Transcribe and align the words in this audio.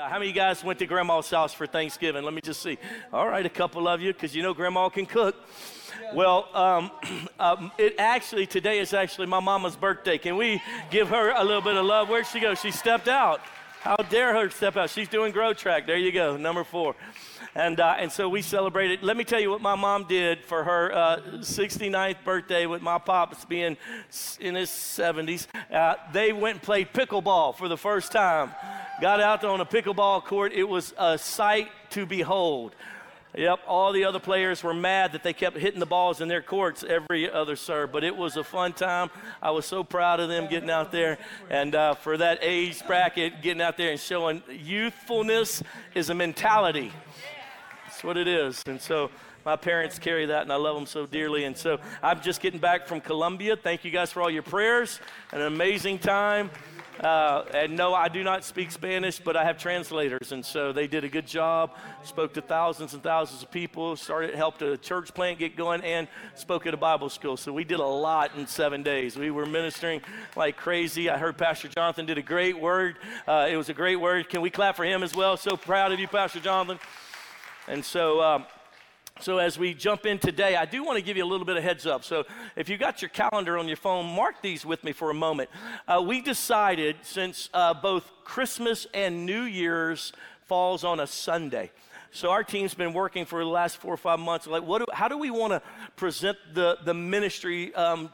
Uh, 0.00 0.08
how 0.08 0.14
many 0.14 0.30
of 0.30 0.34
you 0.34 0.40
guys 0.40 0.64
went 0.64 0.78
to 0.78 0.86
grandma's 0.86 1.28
house 1.28 1.52
for 1.52 1.66
Thanksgiving? 1.66 2.24
Let 2.24 2.32
me 2.32 2.40
just 2.40 2.62
see. 2.62 2.78
All 3.12 3.28
right, 3.28 3.44
a 3.44 3.50
couple 3.50 3.86
of 3.86 4.00
you, 4.00 4.14
because 4.14 4.34
you 4.34 4.42
know 4.42 4.54
grandma 4.54 4.88
can 4.88 5.04
cook. 5.04 5.36
Well, 6.14 6.48
um, 6.54 6.90
um, 7.38 7.70
it 7.76 7.96
actually, 7.98 8.46
today 8.46 8.78
is 8.78 8.94
actually 8.94 9.26
my 9.26 9.40
mama's 9.40 9.76
birthday. 9.76 10.16
Can 10.16 10.38
we 10.38 10.62
give 10.90 11.08
her 11.08 11.32
a 11.36 11.44
little 11.44 11.60
bit 11.60 11.76
of 11.76 11.84
love? 11.84 12.08
Where'd 12.08 12.26
she 12.26 12.40
go? 12.40 12.54
She 12.54 12.70
stepped 12.70 13.08
out. 13.08 13.42
How 13.80 13.96
dare 13.96 14.32
her 14.32 14.48
step 14.48 14.78
out? 14.78 14.88
She's 14.88 15.08
doing 15.08 15.32
Grow 15.32 15.52
Track. 15.52 15.86
There 15.86 15.98
you 15.98 16.12
go, 16.12 16.38
number 16.38 16.64
four. 16.64 16.94
And, 17.54 17.80
uh, 17.80 17.96
and 17.98 18.12
so 18.12 18.28
we 18.28 18.42
celebrated. 18.42 19.02
Let 19.02 19.16
me 19.16 19.24
tell 19.24 19.40
you 19.40 19.50
what 19.50 19.60
my 19.60 19.74
mom 19.74 20.04
did 20.04 20.44
for 20.44 20.62
her 20.62 20.92
uh, 20.92 21.20
69th 21.40 22.22
birthday 22.24 22.66
with 22.66 22.80
my 22.80 22.98
pops 22.98 23.44
being 23.44 23.76
in 24.38 24.54
his 24.54 24.70
70s. 24.70 25.48
Uh, 25.72 25.94
they 26.12 26.32
went 26.32 26.56
and 26.56 26.62
played 26.62 26.92
pickleball 26.92 27.56
for 27.56 27.68
the 27.68 27.76
first 27.76 28.12
time. 28.12 28.52
Got 29.00 29.20
out 29.20 29.40
there 29.40 29.50
on 29.50 29.60
a 29.60 29.66
pickleball 29.66 30.24
court. 30.24 30.52
It 30.52 30.64
was 30.64 30.94
a 30.96 31.18
sight 31.18 31.68
to 31.90 32.06
behold. 32.06 32.74
Yep, 33.36 33.60
all 33.68 33.92
the 33.92 34.04
other 34.04 34.18
players 34.18 34.64
were 34.64 34.74
mad 34.74 35.12
that 35.12 35.22
they 35.22 35.32
kept 35.32 35.56
hitting 35.56 35.78
the 35.78 35.86
balls 35.86 36.20
in 36.20 36.26
their 36.26 36.42
courts 36.42 36.82
every 36.82 37.30
other 37.30 37.54
serve, 37.54 37.92
but 37.92 38.02
it 38.02 38.16
was 38.16 38.36
a 38.36 38.42
fun 38.42 38.72
time. 38.72 39.08
I 39.40 39.52
was 39.52 39.66
so 39.66 39.84
proud 39.84 40.18
of 40.18 40.28
them 40.28 40.48
getting 40.48 40.70
out 40.70 40.90
there, 40.90 41.16
and 41.48 41.72
uh, 41.76 41.94
for 41.94 42.16
that 42.16 42.40
age 42.42 42.84
bracket, 42.88 43.40
getting 43.40 43.62
out 43.62 43.76
there 43.76 43.92
and 43.92 44.00
showing 44.00 44.42
youthfulness 44.50 45.62
is 45.94 46.10
a 46.10 46.14
mentality. 46.14 46.92
That's 48.00 48.06
what 48.06 48.16
it 48.16 48.28
is. 48.28 48.62
And 48.64 48.80
so 48.80 49.10
my 49.44 49.56
parents 49.56 49.98
carry 49.98 50.24
that, 50.24 50.40
and 50.40 50.50
I 50.50 50.56
love 50.56 50.74
them 50.74 50.86
so 50.86 51.04
dearly. 51.04 51.44
And 51.44 51.54
so 51.54 51.78
I'm 52.02 52.22
just 52.22 52.40
getting 52.40 52.58
back 52.58 52.86
from 52.86 53.02
Colombia. 53.02 53.56
Thank 53.56 53.84
you 53.84 53.90
guys 53.90 54.10
for 54.10 54.22
all 54.22 54.30
your 54.30 54.42
prayers. 54.42 55.00
An 55.32 55.42
amazing 55.42 55.98
time. 55.98 56.48
Uh, 56.98 57.44
and 57.52 57.76
no, 57.76 57.92
I 57.92 58.08
do 58.08 58.24
not 58.24 58.42
speak 58.42 58.70
Spanish, 58.70 59.18
but 59.18 59.36
I 59.36 59.44
have 59.44 59.58
translators, 59.58 60.32
and 60.32 60.42
so 60.42 60.72
they 60.72 60.86
did 60.86 61.04
a 61.04 61.10
good 61.10 61.26
job. 61.26 61.76
Spoke 62.02 62.32
to 62.34 62.40
thousands 62.40 62.94
and 62.94 63.02
thousands 63.02 63.42
of 63.42 63.50
people. 63.50 63.96
Started 63.96 64.34
helped 64.34 64.62
a 64.62 64.78
church 64.78 65.12
plant 65.12 65.38
get 65.38 65.54
going, 65.54 65.82
and 65.82 66.08
spoke 66.34 66.66
at 66.66 66.72
a 66.72 66.78
Bible 66.78 67.10
school. 67.10 67.36
So 67.36 67.52
we 67.52 67.64
did 67.64 67.80
a 67.80 67.86
lot 67.86 68.30
in 68.34 68.46
seven 68.46 68.82
days. 68.82 69.14
We 69.14 69.30
were 69.30 69.44
ministering 69.44 70.00
like 70.36 70.56
crazy. 70.56 71.10
I 71.10 71.18
heard 71.18 71.36
Pastor 71.36 71.68
Jonathan 71.68 72.06
did 72.06 72.16
a 72.16 72.22
great 72.22 72.58
word. 72.58 72.96
Uh, 73.28 73.46
it 73.50 73.58
was 73.58 73.68
a 73.68 73.74
great 73.74 73.96
word. 73.96 74.30
Can 74.30 74.40
we 74.40 74.48
clap 74.48 74.76
for 74.76 74.84
him 74.84 75.02
as 75.02 75.14
well? 75.14 75.36
So 75.36 75.54
proud 75.54 75.92
of 75.92 76.00
you, 76.00 76.08
Pastor 76.08 76.40
Jonathan. 76.40 76.78
And 77.70 77.84
so, 77.84 78.20
um, 78.20 78.46
so 79.20 79.38
as 79.38 79.56
we 79.56 79.74
jump 79.74 80.04
in 80.04 80.18
today, 80.18 80.56
I 80.56 80.64
do 80.64 80.82
want 80.82 80.98
to 80.98 81.04
give 81.04 81.16
you 81.16 81.22
a 81.22 81.30
little 81.30 81.46
bit 81.46 81.56
of 81.56 81.62
heads 81.62 81.86
up. 81.86 82.02
So 82.02 82.24
if 82.56 82.68
you 82.68 82.76
got 82.76 83.00
your 83.00 83.10
calendar 83.10 83.56
on 83.58 83.68
your 83.68 83.76
phone, 83.76 84.06
mark 84.06 84.42
these 84.42 84.66
with 84.66 84.82
me 84.82 84.90
for 84.90 85.08
a 85.08 85.14
moment. 85.14 85.50
Uh, 85.86 86.02
we 86.04 86.20
decided 86.20 86.96
since 87.02 87.48
uh, 87.54 87.72
both 87.74 88.10
Christmas 88.24 88.88
and 88.92 89.24
New 89.24 89.42
Year's 89.42 90.12
falls 90.46 90.82
on 90.82 90.98
a 90.98 91.06
Sunday. 91.06 91.70
So 92.10 92.30
our 92.30 92.42
team's 92.42 92.74
been 92.74 92.92
working 92.92 93.24
for 93.24 93.38
the 93.38 93.48
last 93.48 93.76
four 93.76 93.94
or 93.94 93.96
five 93.96 94.18
months. 94.18 94.48
Like, 94.48 94.64
what? 94.64 94.80
Do, 94.80 94.86
how 94.92 95.06
do 95.06 95.16
we 95.16 95.30
want 95.30 95.52
to 95.52 95.62
present 95.94 96.36
the 96.52 96.76
the 96.84 96.92
ministry 96.92 97.72
um, 97.76 98.10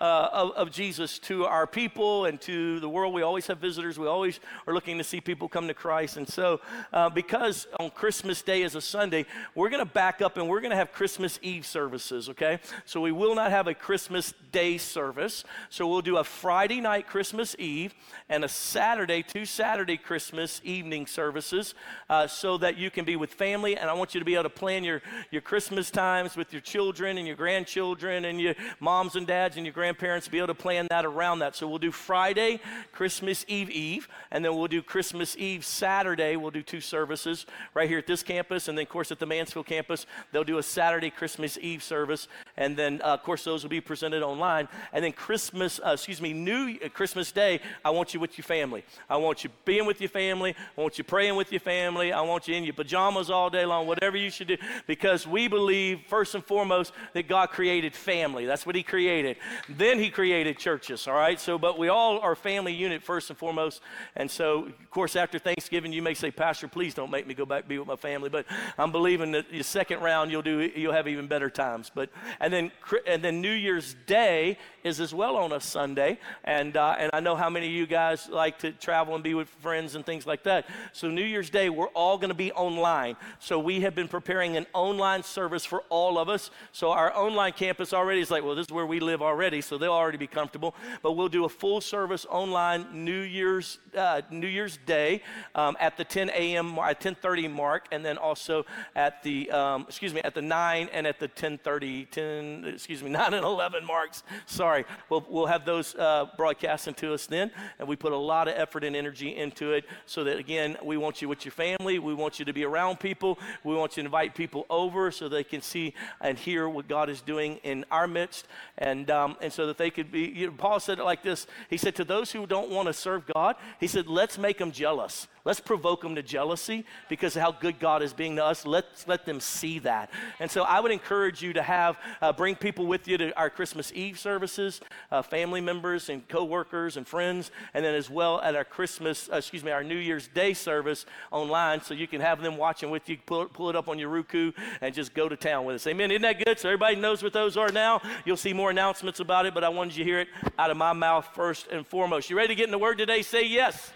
uh, 0.00 0.28
of, 0.32 0.50
of, 0.52 0.70
Jesus 0.70 1.18
to 1.20 1.46
our 1.46 1.66
people 1.66 2.26
and 2.26 2.40
to 2.42 2.80
the 2.80 2.88
world. 2.88 3.14
We 3.14 3.22
always 3.22 3.46
have 3.46 3.58
visitors. 3.58 3.98
We 3.98 4.06
always 4.06 4.40
are 4.66 4.74
looking 4.74 4.98
to 4.98 5.04
see 5.04 5.20
people 5.20 5.48
come 5.48 5.68
to 5.68 5.74
Christ. 5.74 6.18
And 6.18 6.28
so, 6.28 6.60
uh, 6.92 7.08
because 7.08 7.66
on 7.80 7.90
Christmas 7.90 8.42
Day 8.42 8.62
is 8.62 8.74
a 8.74 8.80
Sunday, 8.80 9.24
we're 9.54 9.70
going 9.70 9.84
to 9.84 9.90
back 9.90 10.20
up 10.20 10.36
and 10.36 10.48
we're 10.48 10.60
going 10.60 10.70
to 10.70 10.76
have 10.76 10.92
Christmas 10.92 11.38
Eve 11.40 11.64
services, 11.64 12.28
okay? 12.28 12.58
So, 12.84 13.00
we 13.00 13.12
will 13.12 13.34
not 13.34 13.50
have 13.50 13.68
a 13.68 13.74
Christmas 13.74 14.34
Day 14.52 14.76
service. 14.76 15.44
So, 15.70 15.86
we'll 15.86 16.02
do 16.02 16.18
a 16.18 16.24
Friday 16.24 16.82
night 16.82 17.06
Christmas 17.06 17.56
Eve 17.58 17.94
and 18.28 18.44
a 18.44 18.48
Saturday, 18.48 19.22
two 19.22 19.46
Saturday 19.46 19.96
Christmas 19.96 20.60
evening 20.62 21.06
services 21.06 21.74
uh, 22.10 22.26
so 22.26 22.58
that 22.58 22.76
you 22.76 22.90
can 22.90 23.06
be 23.06 23.16
with 23.16 23.32
family. 23.32 23.76
And 23.76 23.88
I 23.88 23.94
want 23.94 24.14
you 24.14 24.20
to 24.20 24.26
be 24.26 24.34
able 24.34 24.44
to 24.44 24.50
plan 24.50 24.84
your, 24.84 25.00
your 25.30 25.42
Christmas 25.42 25.90
times 25.90 26.36
with 26.36 26.52
your 26.52 26.62
children 26.62 27.16
and 27.16 27.26
your 27.26 27.36
grandchildren 27.36 28.26
and 28.26 28.38
your 28.38 28.54
moms 28.78 29.16
and 29.16 29.26
dads 29.26 29.56
and 29.56 29.64
your 29.64 29.72
grandparents 29.72 29.85
be 29.94 30.38
able 30.38 30.46
to 30.48 30.54
plan 30.54 30.86
that 30.90 31.04
around 31.04 31.40
that. 31.40 31.56
So 31.56 31.68
we'll 31.68 31.78
do 31.78 31.92
Friday, 31.92 32.60
Christmas 32.92 33.44
Eve 33.48 33.70
Eve, 33.70 34.08
and 34.30 34.44
then 34.44 34.56
we'll 34.56 34.68
do 34.68 34.82
Christmas 34.82 35.36
Eve 35.36 35.64
Saturday. 35.64 36.36
We'll 36.36 36.50
do 36.50 36.62
two 36.62 36.80
services 36.80 37.46
right 37.74 37.88
here 37.88 37.98
at 37.98 38.06
this 38.06 38.22
campus, 38.22 38.68
and 38.68 38.76
then, 38.76 38.84
of 38.84 38.88
course, 38.88 39.12
at 39.12 39.18
the 39.18 39.26
Mansfield 39.26 39.66
campus, 39.66 40.06
they'll 40.32 40.44
do 40.44 40.58
a 40.58 40.62
Saturday 40.62 41.10
Christmas 41.10 41.58
Eve 41.60 41.82
service, 41.82 42.28
and 42.56 42.76
then, 42.76 43.00
uh, 43.02 43.08
of 43.08 43.22
course, 43.22 43.44
those 43.44 43.62
will 43.62 43.70
be 43.70 43.80
presented 43.80 44.22
online. 44.22 44.68
And 44.92 45.04
then 45.04 45.12
Christmas, 45.12 45.80
uh, 45.84 45.90
excuse 45.90 46.20
me, 46.20 46.32
New 46.32 46.78
uh, 46.84 46.88
Christmas 46.88 47.32
Day, 47.32 47.60
I 47.84 47.90
want 47.90 48.14
you 48.14 48.20
with 48.20 48.36
your 48.38 48.44
family. 48.44 48.84
I 49.08 49.16
want 49.16 49.44
you 49.44 49.50
being 49.64 49.86
with 49.86 50.00
your 50.00 50.10
family. 50.10 50.54
I 50.76 50.80
want 50.80 50.98
you 50.98 51.04
praying 51.04 51.36
with 51.36 51.52
your 51.52 51.60
family. 51.60 52.12
I 52.12 52.20
want 52.22 52.48
you 52.48 52.54
in 52.54 52.64
your 52.64 52.74
pajamas 52.74 53.30
all 53.30 53.50
day 53.50 53.64
long, 53.64 53.86
whatever 53.86 54.16
you 54.16 54.30
should 54.30 54.48
do, 54.48 54.56
because 54.86 55.26
we 55.26 55.48
believe, 55.48 56.00
first 56.08 56.34
and 56.34 56.44
foremost, 56.44 56.92
that 57.12 57.28
God 57.28 57.50
created 57.50 57.94
family. 57.94 58.46
That's 58.46 58.66
what 58.66 58.74
He 58.74 58.82
created. 58.82 59.36
Then 59.76 59.98
he 59.98 60.10
created 60.10 60.58
churches, 60.58 61.06
all 61.06 61.14
right? 61.14 61.38
So, 61.40 61.58
but 61.58 61.78
we 61.78 61.88
all 61.88 62.18
are 62.20 62.34
family 62.34 62.72
unit 62.72 63.02
first 63.02 63.30
and 63.30 63.38
foremost. 63.38 63.80
And 64.14 64.30
so, 64.30 64.66
of 64.66 64.90
course, 64.90 65.16
after 65.16 65.38
Thanksgiving, 65.38 65.92
you 65.92 66.02
may 66.02 66.14
say, 66.14 66.30
Pastor, 66.30 66.68
please 66.68 66.94
don't 66.94 67.10
make 67.10 67.26
me 67.26 67.34
go 67.34 67.44
back 67.44 67.68
be 67.68 67.78
with 67.78 67.88
my 67.88 67.96
family. 67.96 68.28
But 68.28 68.46
I'm 68.78 68.92
believing 68.92 69.32
that 69.32 69.50
the 69.50 69.62
second 69.62 70.00
round 70.00 70.30
you'll 70.30 70.42
do, 70.42 70.70
you'll 70.74 70.92
have 70.92 71.08
even 71.08 71.26
better 71.26 71.50
times. 71.50 71.90
But 71.94 72.10
and 72.40 72.52
then 72.52 72.72
and 73.06 73.22
then 73.22 73.40
New 73.40 73.52
Year's 73.52 73.94
Day 74.06 74.58
is 74.86 75.00
as 75.00 75.12
well 75.12 75.36
on 75.36 75.52
a 75.52 75.60
Sunday. 75.60 76.18
And 76.44 76.76
uh, 76.76 76.96
and 76.98 77.10
I 77.12 77.20
know 77.20 77.36
how 77.36 77.50
many 77.50 77.66
of 77.66 77.72
you 77.72 77.86
guys 77.86 78.28
like 78.28 78.58
to 78.60 78.72
travel 78.72 79.14
and 79.14 79.22
be 79.22 79.34
with 79.34 79.48
friends 79.48 79.94
and 79.94 80.06
things 80.06 80.26
like 80.26 80.44
that. 80.44 80.66
So 80.92 81.10
New 81.10 81.24
Year's 81.24 81.50
Day, 81.50 81.68
we're 81.68 81.88
all 81.88 82.16
going 82.16 82.28
to 82.30 82.34
be 82.34 82.52
online. 82.52 83.16
So 83.40 83.58
we 83.58 83.80
have 83.80 83.94
been 83.94 84.08
preparing 84.08 84.56
an 84.56 84.66
online 84.72 85.22
service 85.22 85.64
for 85.64 85.82
all 85.88 86.18
of 86.18 86.28
us. 86.28 86.50
So 86.72 86.90
our 86.92 87.14
online 87.14 87.52
campus 87.52 87.92
already 87.92 88.20
is 88.20 88.30
like, 88.30 88.44
well, 88.44 88.54
this 88.54 88.66
is 88.66 88.72
where 88.72 88.86
we 88.86 89.00
live 89.00 89.22
already 89.22 89.60
so 89.60 89.78
they'll 89.78 89.92
already 89.92 90.18
be 90.18 90.26
comfortable. 90.26 90.74
But 91.02 91.12
we'll 91.12 91.28
do 91.28 91.44
a 91.44 91.48
full 91.48 91.80
service 91.80 92.26
online 92.28 93.04
New 93.04 93.20
Year's 93.20 93.78
uh, 93.96 94.22
New 94.30 94.46
Year's 94.46 94.78
Day 94.86 95.22
um, 95.54 95.76
at 95.80 95.96
the 95.96 96.04
10 96.04 96.30
a.m. 96.30 96.78
at 96.78 97.00
10:30 97.00 97.50
mark, 97.50 97.86
and 97.90 98.04
then 98.04 98.18
also 98.18 98.64
at 98.94 99.22
the 99.22 99.50
um, 99.50 99.82
excuse 99.88 100.14
me 100.14 100.20
at 100.22 100.34
the 100.34 100.42
9 100.42 100.88
and 100.92 101.06
at 101.06 101.18
the 101.18 101.28
10:30 101.28 102.10
10 102.10 102.64
excuse 102.74 103.02
me 103.02 103.10
9 103.16 103.34
and 103.34 103.44
11 103.44 103.84
marks. 103.84 104.22
Sorry, 104.46 104.75
we'll 105.08 105.24
we'll 105.28 105.46
have 105.46 105.64
those 105.64 105.94
uh, 105.94 106.26
broadcasting 106.36 106.94
to 106.94 107.14
us 107.14 107.26
then, 107.26 107.50
and 107.78 107.88
we 107.88 107.96
put 107.96 108.12
a 108.12 108.16
lot 108.16 108.48
of 108.48 108.54
effort 108.56 108.84
and 108.84 108.94
energy 108.94 109.36
into 109.36 109.72
it 109.72 109.84
so 110.06 110.24
that 110.24 110.38
again 110.38 110.76
we 110.82 110.96
want 110.96 111.22
you 111.22 111.28
with 111.28 111.44
your 111.44 111.52
family, 111.52 111.98
we 111.98 112.14
want 112.14 112.38
you 112.38 112.44
to 112.44 112.52
be 112.52 112.64
around 112.64 113.00
people, 113.00 113.38
we 113.64 113.74
want 113.74 113.96
you 113.96 114.02
to 114.02 114.06
invite 114.06 114.34
people 114.34 114.66
over 114.70 115.10
so 115.10 115.28
they 115.28 115.44
can 115.44 115.62
see 115.62 115.94
and 116.20 116.38
hear 116.38 116.68
what 116.68 116.88
God 116.88 117.08
is 117.08 117.20
doing 117.20 117.56
in 117.62 117.84
our 117.90 118.06
midst, 118.06 118.46
and 118.78 119.10
um, 119.10 119.36
and 119.40 119.52
so 119.52 119.66
that 119.66 119.78
they 119.78 119.90
could 119.90 120.10
be, 120.10 120.22
you 120.22 120.46
know, 120.46 120.52
Paul 120.56 120.80
said 120.80 120.98
it 120.98 121.04
like 121.04 121.22
this. 121.22 121.46
He 121.70 121.76
said, 121.76 121.94
To 121.96 122.04
those 122.04 122.32
who 122.32 122.46
don't 122.46 122.70
want 122.70 122.88
to 122.88 122.92
serve 122.92 123.26
God, 123.26 123.56
he 123.80 123.86
said, 123.86 124.08
Let's 124.08 124.38
make 124.38 124.58
them 124.58 124.72
jealous. 124.72 125.28
Let's 125.46 125.60
provoke 125.60 126.02
them 126.02 126.16
to 126.16 126.24
jealousy 126.24 126.84
because 127.08 127.36
of 127.36 127.42
how 127.42 127.52
good 127.52 127.78
God 127.78 128.02
is 128.02 128.12
being 128.12 128.34
to 128.34 128.44
us. 128.44 128.66
Let's 128.66 129.06
let 129.06 129.26
them 129.26 129.38
see 129.38 129.78
that. 129.78 130.10
And 130.40 130.50
so 130.50 130.64
I 130.64 130.80
would 130.80 130.90
encourage 130.90 131.40
you 131.40 131.52
to 131.52 131.62
have, 131.62 131.96
uh, 132.20 132.32
bring 132.32 132.56
people 132.56 132.88
with 132.88 133.06
you 133.06 133.16
to 133.18 133.36
our 133.36 133.48
Christmas 133.48 133.92
Eve 133.94 134.18
services, 134.18 134.65
uh, 135.10 135.22
family 135.22 135.60
members 135.60 136.08
and 136.08 136.26
coworkers 136.28 136.96
and 136.96 137.06
friends, 137.06 137.50
and 137.74 137.84
then 137.84 137.94
as 137.94 138.10
well 138.10 138.40
at 138.40 138.54
our 138.54 138.64
Christmas, 138.64 139.28
uh, 139.32 139.36
excuse 139.36 139.64
me, 139.64 139.70
our 139.70 139.84
New 139.84 139.96
Year's 139.96 140.28
Day 140.28 140.54
service 140.54 141.06
online 141.30 141.80
so 141.80 141.94
you 141.94 142.06
can 142.06 142.20
have 142.20 142.42
them 142.42 142.56
watching 142.56 142.90
with 142.90 143.08
you. 143.08 143.16
Pull, 143.26 143.46
pull 143.46 143.70
it 143.70 143.76
up 143.76 143.88
on 143.88 143.98
your 143.98 144.08
Roku 144.08 144.52
and 144.80 144.94
just 144.94 145.14
go 145.14 145.28
to 145.28 145.36
town 145.36 145.64
with 145.64 145.76
us. 145.76 145.86
Amen. 145.86 146.10
Isn't 146.10 146.22
that 146.22 146.44
good? 146.44 146.58
So 146.58 146.68
everybody 146.68 146.96
knows 146.96 147.22
what 147.22 147.32
those 147.32 147.56
are 147.56 147.70
now. 147.70 148.00
You'll 148.24 148.36
see 148.36 148.52
more 148.52 148.70
announcements 148.70 149.20
about 149.20 149.46
it, 149.46 149.54
but 149.54 149.64
I 149.64 149.68
wanted 149.68 149.96
you 149.96 150.04
to 150.04 150.10
hear 150.10 150.20
it 150.20 150.28
out 150.58 150.70
of 150.70 150.76
my 150.76 150.92
mouth 150.92 151.28
first 151.34 151.68
and 151.68 151.86
foremost. 151.86 152.30
You 152.30 152.36
ready 152.36 152.48
to 152.48 152.54
get 152.54 152.64
in 152.64 152.72
the 152.72 152.78
Word 152.78 152.98
today? 152.98 153.22
Say 153.22 153.46
yes. 153.46 153.92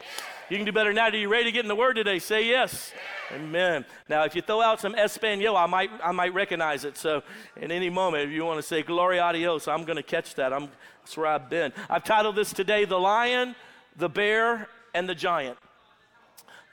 You 0.50 0.56
can 0.56 0.66
do 0.66 0.72
better 0.72 0.92
now. 0.92 1.04
Are 1.04 1.14
you 1.14 1.28
ready 1.28 1.44
to 1.44 1.52
get 1.52 1.64
in 1.64 1.68
the 1.68 1.76
Word 1.76 1.92
today? 1.92 2.18
Say 2.18 2.44
yes. 2.48 2.92
Amen. 3.32 3.84
Now, 4.08 4.24
if 4.24 4.34
you 4.34 4.42
throw 4.42 4.60
out 4.60 4.80
some 4.80 4.97
Espanol, 4.97 5.56
I 5.56 5.66
might, 5.66 5.91
I 6.02 6.10
might 6.10 6.34
recognize 6.34 6.84
it. 6.84 6.97
So, 6.97 7.22
in 7.56 7.70
any 7.70 7.88
moment, 7.88 8.24
if 8.24 8.30
you 8.30 8.44
want 8.44 8.58
to 8.58 8.62
say 8.64 8.82
Gloria 8.82 9.28
a 9.28 9.32
Dios, 9.32 9.68
I'm 9.68 9.84
going 9.84 9.94
to 9.94 10.02
catch 10.02 10.34
that. 10.34 10.52
I'm, 10.52 10.68
that's 11.02 11.16
where 11.16 11.28
I've 11.28 11.48
been. 11.48 11.72
I've 11.88 12.02
titled 12.02 12.34
this 12.34 12.52
today 12.52 12.84
The 12.84 12.98
Lion, 12.98 13.54
the 13.97 14.08
Bear, 14.08 14.68
and 14.92 15.08
the 15.08 15.14
Giant 15.14 15.56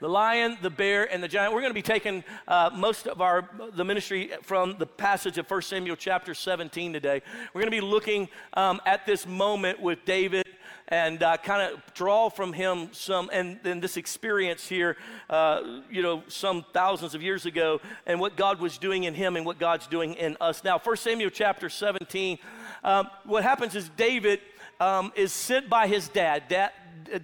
the 0.00 0.08
lion, 0.08 0.56
the 0.62 0.70
bear, 0.70 1.12
and 1.12 1.20
the 1.20 1.26
giant. 1.26 1.52
We're 1.52 1.60
going 1.60 1.70
to 1.70 1.74
be 1.74 1.82
taking 1.82 2.22
uh, 2.46 2.70
most 2.72 3.08
of 3.08 3.20
our 3.20 3.48
the 3.72 3.84
ministry 3.84 4.30
from 4.42 4.76
the 4.78 4.86
passage 4.86 5.38
of 5.38 5.50
1 5.50 5.62
Samuel 5.62 5.96
chapter 5.96 6.34
17 6.34 6.92
today. 6.92 7.20
We're 7.52 7.62
going 7.62 7.72
to 7.72 7.76
be 7.76 7.84
looking 7.84 8.28
um, 8.54 8.80
at 8.86 9.06
this 9.06 9.26
moment 9.26 9.80
with 9.80 10.04
David 10.04 10.46
and 10.88 11.22
uh, 11.22 11.36
kind 11.36 11.72
of 11.72 11.80
draw 11.94 12.28
from 12.30 12.52
him 12.52 12.88
some, 12.92 13.30
and 13.32 13.60
then 13.62 13.80
this 13.80 13.96
experience 13.96 14.66
here, 14.66 14.96
uh, 15.28 15.80
you 15.90 16.02
know, 16.02 16.22
some 16.28 16.64
thousands 16.72 17.14
of 17.14 17.22
years 17.22 17.46
ago, 17.46 17.80
and 18.06 18.18
what 18.18 18.36
God 18.36 18.60
was 18.60 18.78
doing 18.78 19.04
in 19.04 19.14
him 19.14 19.36
and 19.36 19.44
what 19.44 19.58
God's 19.58 19.86
doing 19.86 20.14
in 20.14 20.36
us 20.40 20.64
now. 20.64 20.78
1 20.78 20.96
Samuel 20.96 21.30
chapter 21.30 21.68
17, 21.68 22.38
um, 22.84 23.08
what 23.24 23.42
happens 23.42 23.74
is 23.74 23.88
David 23.96 24.40
um, 24.80 25.12
is 25.14 25.32
sent 25.32 25.68
by 25.68 25.86
his 25.86 26.08
dad. 26.08 26.44
dad 26.48 26.72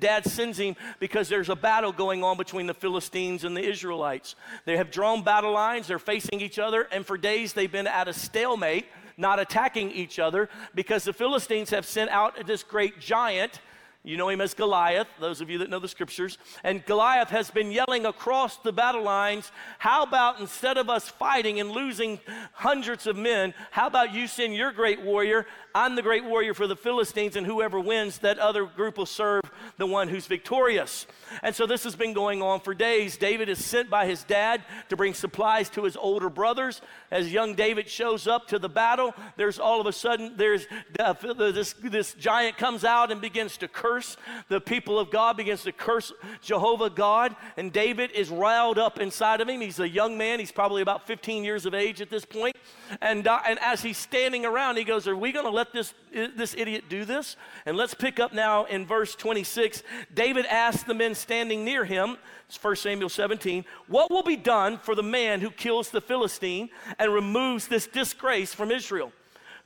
dad 0.01 0.25
sends 0.25 0.59
him 0.59 0.77
because 0.99 1.29
there's 1.29 1.51
a 1.51 1.57
battle 1.57 1.93
going 1.93 2.25
on 2.25 2.39
between 2.39 2.67
the 2.67 2.75
Philistines 2.75 3.45
and 3.45 3.55
the 3.55 3.63
Israelites. 3.63 4.35
They 4.65 4.79
have 4.79 4.91
drawn 4.91 5.23
battle 5.23 5.53
lines, 5.53 5.87
they're 5.87 5.99
facing 5.99 6.41
each 6.41 6.59
other, 6.59 6.89
and 6.91 7.05
for 7.05 7.19
days 7.19 7.53
they've 7.53 7.71
been 7.71 7.87
at 7.87 8.09
a 8.09 8.15
stalemate, 8.15 8.87
not 9.17 9.39
attacking 9.39 9.91
each 9.91 10.19
other 10.19 10.49
because 10.75 11.05
the 11.05 11.13
Philistines 11.13 11.71
have 11.71 11.87
sent 11.87 12.11
out 12.11 12.47
this 12.47 12.63
great 12.63 13.01
giant 13.01 13.61
you 14.07 14.19
know 14.19 14.29
him 14.29 14.43
as 14.43 14.53
Goliath, 14.53 15.07
those 15.19 15.41
of 15.41 15.49
you 15.49 15.57
that 15.59 15.71
know 15.71 15.79
the 15.79 15.89
scriptures. 15.89 16.37
And 16.63 16.85
Goliath 16.85 17.31
has 17.31 17.51
been 17.51 17.73
yelling 17.73 18.05
across 18.05 18.59
the 18.59 18.71
battle 18.71 19.03
lines, 19.03 19.51
How 19.79 20.03
about 20.03 20.41
instead 20.41 20.77
of 20.77 20.91
us 20.91 21.09
fighting 21.09 21.59
and 21.59 21.71
losing 21.71 22.21
hundreds 22.53 23.07
of 23.07 23.17
men, 23.17 23.55
how 23.71 23.87
about 23.87 24.13
you 24.13 24.27
send 24.27 24.55
your 24.55 24.73
great 24.73 25.01
warrior? 25.01 25.47
I'm 25.77 25.97
the 25.97 26.03
great 26.03 26.25
warrior 26.25 26.55
for 26.55 26.69
the 26.69 26.77
Philistines, 26.77 27.35
and 27.35 27.45
whoever 27.45 27.81
wins, 27.81 28.19
that 28.19 28.39
other 28.39 28.65
group 28.65 28.97
will 28.97 29.07
serve 29.07 29.43
the 29.77 29.87
one 29.87 30.07
who's 30.07 30.27
victorious. 30.27 31.05
And 31.43 31.53
so 31.53 31.67
this 31.67 31.83
has 31.83 31.97
been 31.97 32.13
going 32.13 32.43
on 32.43 32.61
for 32.61 32.75
days. 32.75 33.17
David 33.17 33.49
is 33.49 33.65
sent 33.65 33.91
by 33.91 34.07
his 34.07 34.23
dad 34.23 34.63
to 34.89 34.97
bring 34.97 35.15
supplies 35.15 35.69
to 35.71 35.83
his 35.83 35.97
older 35.97 36.31
brothers. 36.31 36.81
As 37.11 37.33
young 37.33 37.57
David 37.57 37.89
shows 37.89 38.29
up 38.29 38.47
to 38.49 38.61
the 38.61 38.69
battle, 38.69 39.17
there's 39.37 39.59
all 39.59 39.81
of 39.81 39.89
a 39.89 39.93
sudden, 39.93 40.35
there's 40.37 40.65
uh, 41.01 41.13
this, 41.35 41.73
this 41.83 42.15
giant 42.15 42.57
comes 42.57 42.85
out 42.85 43.11
and 43.11 43.21
begins 43.21 43.57
to 43.57 43.67
curse 43.67 44.17
the 44.49 44.61
people 44.61 44.97
of 44.97 45.11
God, 45.11 45.37
begins 45.37 45.65
to 45.65 45.73
curse 45.73 46.13
Jehovah 46.41 46.89
God. 46.89 47.35
And 47.57 47.73
David 47.73 48.13
is 48.13 48.31
riled 48.31 48.79
up 48.79 49.01
inside 49.01 49.41
of 49.41 49.49
him. 49.49 49.61
He's 49.61 49.81
a 49.81 49.89
young 49.89 50.17
man. 50.17 50.39
He's 50.39 50.53
probably 50.53 50.83
about 50.83 51.05
15 51.09 51.43
years 51.43 51.67
of 51.67 51.75
age 51.75 52.01
at 52.01 52.11
this 52.11 52.25
point. 52.25 52.55
And, 53.01 53.27
uh, 53.27 53.41
and 53.45 53.59
as 53.59 53.83
he's 53.83 53.99
standing 53.99 54.47
around, 54.47 54.77
he 54.77 54.85
goes, 54.85 55.09
Are 55.09 55.17
we 55.17 55.33
going 55.33 55.47
to 55.47 55.51
let 55.51 55.64
this, 55.73 55.95
this 56.13 56.55
idiot 56.57 56.85
do 56.89 57.05
this? 57.05 57.37
And 57.67 57.77
let's 57.77 57.95
pick 57.95 58.21
up 58.21 58.33
now 58.33 58.65
in 58.65 58.87
verse 58.87 59.15
26. 59.15 59.83
David 60.13 60.47
asked 60.47 60.87
the 60.87 60.95
men 60.95 61.15
standing 61.15 61.65
near 61.65 61.85
him, 61.85 62.17
it's 62.49 62.63
1 62.63 62.77
Samuel 62.77 63.09
17, 63.09 63.65
What 63.89 64.11
will 64.11 64.23
be 64.23 64.37
done 64.37 64.79
for 64.79 64.95
the 64.95 65.03
man 65.03 65.41
who 65.41 65.51
kills 65.51 65.91
the 65.91 66.01
Philistine 66.01 66.71
and 66.99 67.13
removes 67.13 67.69
this 67.69 67.87
disgrace 67.87 68.55
from 68.55 68.71
Israel? 68.71 69.13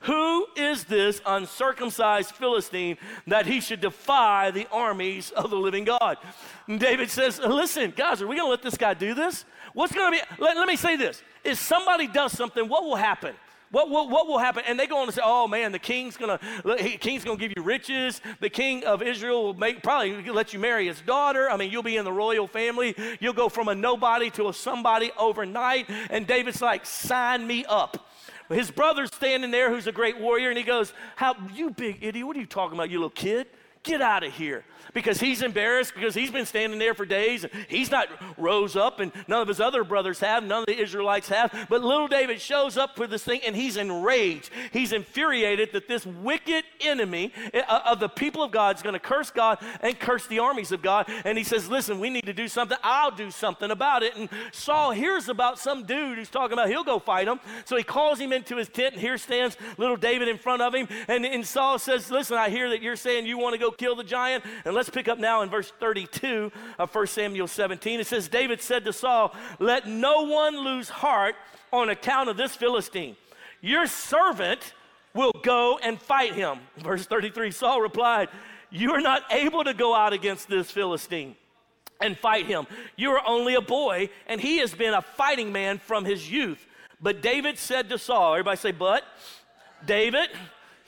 Who 0.03 0.47
is 0.55 0.85
this 0.85 1.21
uncircumcised 1.25 2.31
Philistine 2.31 2.97
that 3.27 3.45
he 3.45 3.59
should 3.59 3.81
defy 3.81 4.49
the 4.49 4.65
armies 4.71 5.31
of 5.31 5.49
the 5.49 5.57
living 5.57 5.83
God? 5.83 6.17
And 6.67 6.79
David 6.79 7.09
says, 7.09 7.37
Listen, 7.39 7.93
guys, 7.95 8.21
are 8.21 8.27
we 8.27 8.37
going 8.37 8.47
to 8.47 8.51
let 8.51 8.61
this 8.61 8.77
guy 8.77 8.93
do 8.93 9.13
this? 9.13 9.43
What's 9.73 9.93
going 9.93 10.13
to 10.13 10.17
be, 10.17 10.41
let, 10.41 10.55
let 10.55 10.67
me 10.67 10.77
say 10.77 10.95
this. 10.95 11.21
If 11.43 11.59
somebody 11.59 12.07
does 12.07 12.31
something, 12.31 12.69
what 12.69 12.83
will 12.83 12.95
happen? 12.95 13.35
What, 13.71 13.89
what, 13.89 14.09
what, 14.09 14.27
will 14.27 14.39
happen? 14.39 14.63
And 14.67 14.79
they 14.79 14.87
go 14.87 14.97
on 14.97 15.07
and 15.07 15.13
say, 15.13 15.21
oh 15.23 15.47
man, 15.47 15.71
the 15.71 15.79
king's 15.79 16.17
gonna, 16.17 16.39
king's 16.99 17.23
gonna 17.23 17.37
give 17.37 17.53
you 17.55 17.61
riches. 17.61 18.19
The 18.39 18.49
king 18.49 18.83
of 18.83 19.03
Israel 19.03 19.43
will 19.43 19.53
make, 19.53 19.83
probably 19.83 20.23
let 20.31 20.53
you 20.53 20.59
marry 20.59 20.87
his 20.87 21.01
daughter. 21.01 21.49
I 21.49 21.57
mean, 21.57 21.71
you'll 21.71 21.83
be 21.83 21.97
in 21.97 22.05
the 22.05 22.11
royal 22.11 22.47
family. 22.47 22.95
You'll 23.19 23.33
go 23.33 23.47
from 23.47 23.67
a 23.67 23.75
nobody 23.75 24.31
to 24.31 24.49
a 24.49 24.53
somebody 24.53 25.11
overnight. 25.19 25.87
And 26.09 26.25
David's 26.25 26.61
like, 26.61 26.85
sign 26.85 27.45
me 27.45 27.63
up. 27.65 28.07
His 28.49 28.71
brother's 28.71 29.13
standing 29.13 29.51
there, 29.51 29.69
who's 29.69 29.85
a 29.85 29.91
great 29.91 30.19
warrior, 30.19 30.49
and 30.49 30.57
he 30.57 30.63
goes, 30.63 30.91
How, 31.15 31.35
you 31.53 31.69
big 31.69 31.99
idiot, 32.01 32.25
what 32.25 32.35
are 32.35 32.39
you 32.39 32.47
talking 32.47 32.75
about, 32.75 32.89
you 32.89 32.97
little 32.97 33.11
kid? 33.11 33.45
Get 33.83 34.01
out 34.01 34.23
of 34.23 34.33
here 34.33 34.65
because 34.93 35.19
he's 35.19 35.41
embarrassed 35.41 35.93
because 35.93 36.15
he's 36.15 36.31
been 36.31 36.45
standing 36.45 36.79
there 36.79 36.93
for 36.93 37.05
days 37.05 37.43
and 37.43 37.53
he's 37.67 37.91
not 37.91 38.07
rose 38.37 38.75
up 38.75 38.99
and 38.99 39.11
none 39.27 39.41
of 39.41 39.47
his 39.47 39.59
other 39.59 39.83
brothers 39.83 40.19
have, 40.19 40.43
none 40.43 40.61
of 40.61 40.65
the 40.65 40.79
Israelites 40.79 41.29
have. 41.29 41.67
But 41.69 41.83
little 41.83 42.07
David 42.07 42.41
shows 42.41 42.77
up 42.77 42.95
for 42.95 43.07
this 43.07 43.23
thing 43.23 43.41
and 43.45 43.55
he's 43.55 43.77
enraged. 43.77 44.49
He's 44.71 44.93
infuriated 44.93 45.73
that 45.73 45.87
this 45.87 46.05
wicked 46.05 46.63
enemy 46.81 47.33
eh, 47.53 47.61
uh, 47.67 47.81
of 47.85 47.99
the 47.99 48.09
people 48.09 48.43
of 48.43 48.51
God 48.51 48.75
is 48.75 48.81
going 48.81 48.93
to 48.93 48.99
curse 48.99 49.31
God 49.31 49.59
and 49.81 49.99
curse 49.99 50.27
the 50.27 50.39
armies 50.39 50.71
of 50.71 50.81
God. 50.81 51.09
And 51.25 51.37
he 51.37 51.43
says, 51.43 51.69
Listen, 51.69 51.99
we 51.99 52.09
need 52.09 52.25
to 52.25 52.33
do 52.33 52.47
something. 52.47 52.77
I'll 52.83 53.11
do 53.11 53.31
something 53.31 53.71
about 53.71 54.03
it. 54.03 54.15
And 54.15 54.29
Saul 54.51 54.91
hears 54.91 55.29
about 55.29 55.59
some 55.59 55.85
dude 55.85 56.17
who's 56.17 56.29
talking 56.29 56.53
about 56.53 56.69
he'll 56.69 56.83
go 56.83 56.99
fight 56.99 57.27
him. 57.27 57.39
So 57.65 57.75
he 57.75 57.83
calls 57.83 58.19
him 58.19 58.33
into 58.33 58.57
his 58.57 58.69
tent 58.69 58.93
and 58.93 59.01
here 59.01 59.17
stands 59.17 59.57
little 59.77 59.97
David 59.97 60.27
in 60.27 60.37
front 60.37 60.61
of 60.61 60.73
him. 60.73 60.87
And, 61.07 61.25
and 61.25 61.45
Saul 61.45 61.79
says, 61.79 62.09
Listen, 62.09 62.37
I 62.37 62.49
hear 62.49 62.69
that 62.69 62.81
you're 62.81 62.95
saying 62.95 63.25
you 63.25 63.37
want 63.37 63.53
to 63.53 63.59
go 63.59 63.71
kill 63.71 63.95
the 63.95 64.03
giant. 64.03 64.43
And 64.65 64.73
let's 64.73 64.88
pick 64.89 65.07
up 65.07 65.19
now 65.19 65.41
in 65.41 65.49
verse 65.49 65.71
32 65.79 66.51
of 66.77 66.93
1 66.93 67.07
Samuel 67.07 67.47
17. 67.47 67.99
It 67.99 68.07
says, 68.07 68.27
David 68.27 68.61
said 68.61 68.85
to 68.85 68.93
Saul, 68.93 69.35
Let 69.59 69.87
no 69.87 70.23
one 70.23 70.57
lose 70.57 70.89
heart 70.89 71.35
on 71.71 71.89
account 71.89 72.29
of 72.29 72.37
this 72.37 72.55
Philistine. 72.55 73.15
Your 73.61 73.87
servant 73.87 74.73
will 75.13 75.33
go 75.43 75.79
and 75.81 75.99
fight 75.99 76.33
him. 76.33 76.59
Verse 76.77 77.05
33 77.05 77.51
Saul 77.51 77.81
replied, 77.81 78.29
You 78.69 78.91
are 78.93 79.01
not 79.01 79.23
able 79.31 79.63
to 79.63 79.73
go 79.73 79.95
out 79.95 80.13
against 80.13 80.47
this 80.47 80.71
Philistine 80.71 81.35
and 82.01 82.17
fight 82.17 82.45
him. 82.45 82.65
You 82.95 83.11
are 83.11 83.21
only 83.25 83.55
a 83.55 83.61
boy, 83.61 84.09
and 84.27 84.39
he 84.39 84.57
has 84.59 84.73
been 84.73 84.93
a 84.93 85.01
fighting 85.01 85.51
man 85.51 85.79
from 85.79 86.05
his 86.05 86.31
youth. 86.31 86.65
But 87.01 87.21
David 87.21 87.57
said 87.57 87.89
to 87.89 87.97
Saul, 87.97 88.33
Everybody 88.33 88.57
say, 88.57 88.71
But 88.71 89.03
David 89.85 90.29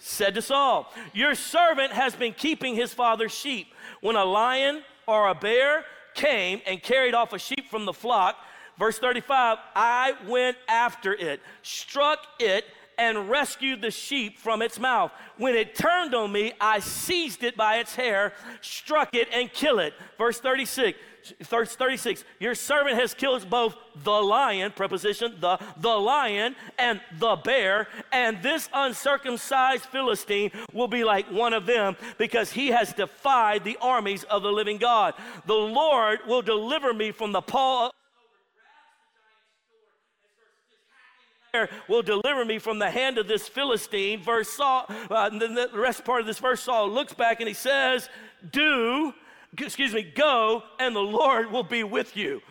said 0.01 0.36
to 0.36 0.42
Saul, 0.42 0.92
Your 1.13 1.36
servant 1.36 1.94
has 1.94 2.15
been 2.15 2.33
keeping 2.33 2.75
his 2.75 2.94
father's 2.94 3.31
sheep. 3.31 3.74
When 4.01 4.15
a 4.15 4.25
lion 4.25 4.83
or 5.07 5.30
a 5.30 5.36
bear 5.36 5.86
came 6.13 6.62
and 6.65 6.81
carried 6.81 7.13
off 7.13 7.33
a 7.33 7.39
sheep 7.39 7.69
from 7.69 7.86
the 7.86 7.94
flock, 7.94 8.36
verse 8.77 8.98
35, 9.00 9.57
I 9.75 10.13
went 10.27 10.57
after 10.68 11.13
it, 11.13 11.39
struck 11.62 12.19
it, 12.39 12.65
and 12.98 13.30
rescued 13.30 13.81
the 13.81 13.92
sheep 13.92 14.38
from 14.38 14.62
its 14.62 14.80
mouth. 14.80 15.12
When 15.38 15.56
it 15.56 15.75
turned 15.75 16.13
on 16.13 16.31
me, 16.31 16.54
I 16.59 16.80
seized 16.80 17.44
it 17.44 17.56
by 17.56 17.77
its 17.77 17.95
hair, 17.95 18.33
struck 18.62 19.15
it, 19.15 19.27
and 19.33 19.51
killed 19.51 19.80
it. 19.80 19.94
Verse 20.18 20.39
36 20.39 20.97
verse 21.41 21.75
36 21.75 22.23
your 22.39 22.56
servant 22.56 22.97
has 22.97 23.13
killed 23.13 23.50
both 23.50 23.75
the 24.03 24.12
lion 24.12 24.71
preposition 24.71 25.35
the 25.39 25.57
the 25.77 25.89
lion 25.89 26.56
and 26.77 27.00
the 27.19 27.35
bear 27.38 27.88
and 28.12 28.41
this 28.41 28.69
uncircumcised 28.73 29.85
philistine 29.85 30.51
will 30.73 30.88
be 30.88 31.03
like 31.03 31.29
one 31.31 31.53
of 31.53 31.65
them 31.65 31.95
because 32.18 32.51
he 32.51 32.68
has 32.68 32.94
defied 32.94 33.63
the 33.63 33.77
armies 33.81 34.23
of 34.25 34.44
the 34.44 34.51
living 34.51 34.77
god 34.77 35.13
the 35.45 35.53
lord 35.53 36.19
will 36.27 36.41
deliver 36.41 36.94
me 36.94 37.12
from 37.12 37.31
the 37.31 37.41
paw 37.41 37.89
will 41.88 42.01
deliver 42.01 42.45
me 42.45 42.59
from 42.59 42.79
the 42.79 42.89
hand 42.89 43.18
of 43.18 43.27
this 43.27 43.47
Philistine. 43.47 44.21
Verse 44.21 44.50
Saul, 44.50 44.85
uh, 45.09 45.29
the, 45.29 45.69
rest 45.73 46.06
part 46.06 46.21
of 46.21 46.27
this 46.27 46.39
verse, 46.39 46.62
Saul 46.62 46.89
looks 46.89 47.13
back 47.13 47.39
and 47.39 47.47
he 47.47 47.53
says, 47.53 48.09
Do 48.51 49.13
excuse 49.57 49.94
me, 49.94 50.03
go 50.03 50.63
and 50.80 50.95
the 50.95 51.00
Lord 51.00 51.51
will 51.51 51.63
be 51.63 51.83
with 51.83 52.15
you. 52.15 52.42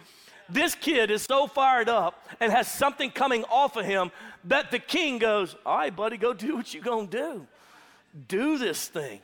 This 0.49 0.75
kid 0.75 1.11
is 1.11 1.23
so 1.23 1.47
fired 1.47 1.89
up 1.89 2.27
and 2.41 2.53
has 2.53 2.71
something 2.71 3.11
coming 3.11 3.45
off 3.45 3.77
of 3.77 3.85
him 3.85 4.11
that 4.45 4.71
the 4.71 4.79
king 4.79 5.19
goes, 5.19 5.55
All 5.65 5.79
right, 5.79 5.95
buddy, 5.95 6.17
go 6.17 6.33
do 6.33 6.57
what 6.57 6.75
you're 6.75 6.83
going 6.83 7.09
to 7.09 7.17
do. 7.17 7.47
Do 8.27 8.59
this 8.59 8.89
thing. 8.89 9.21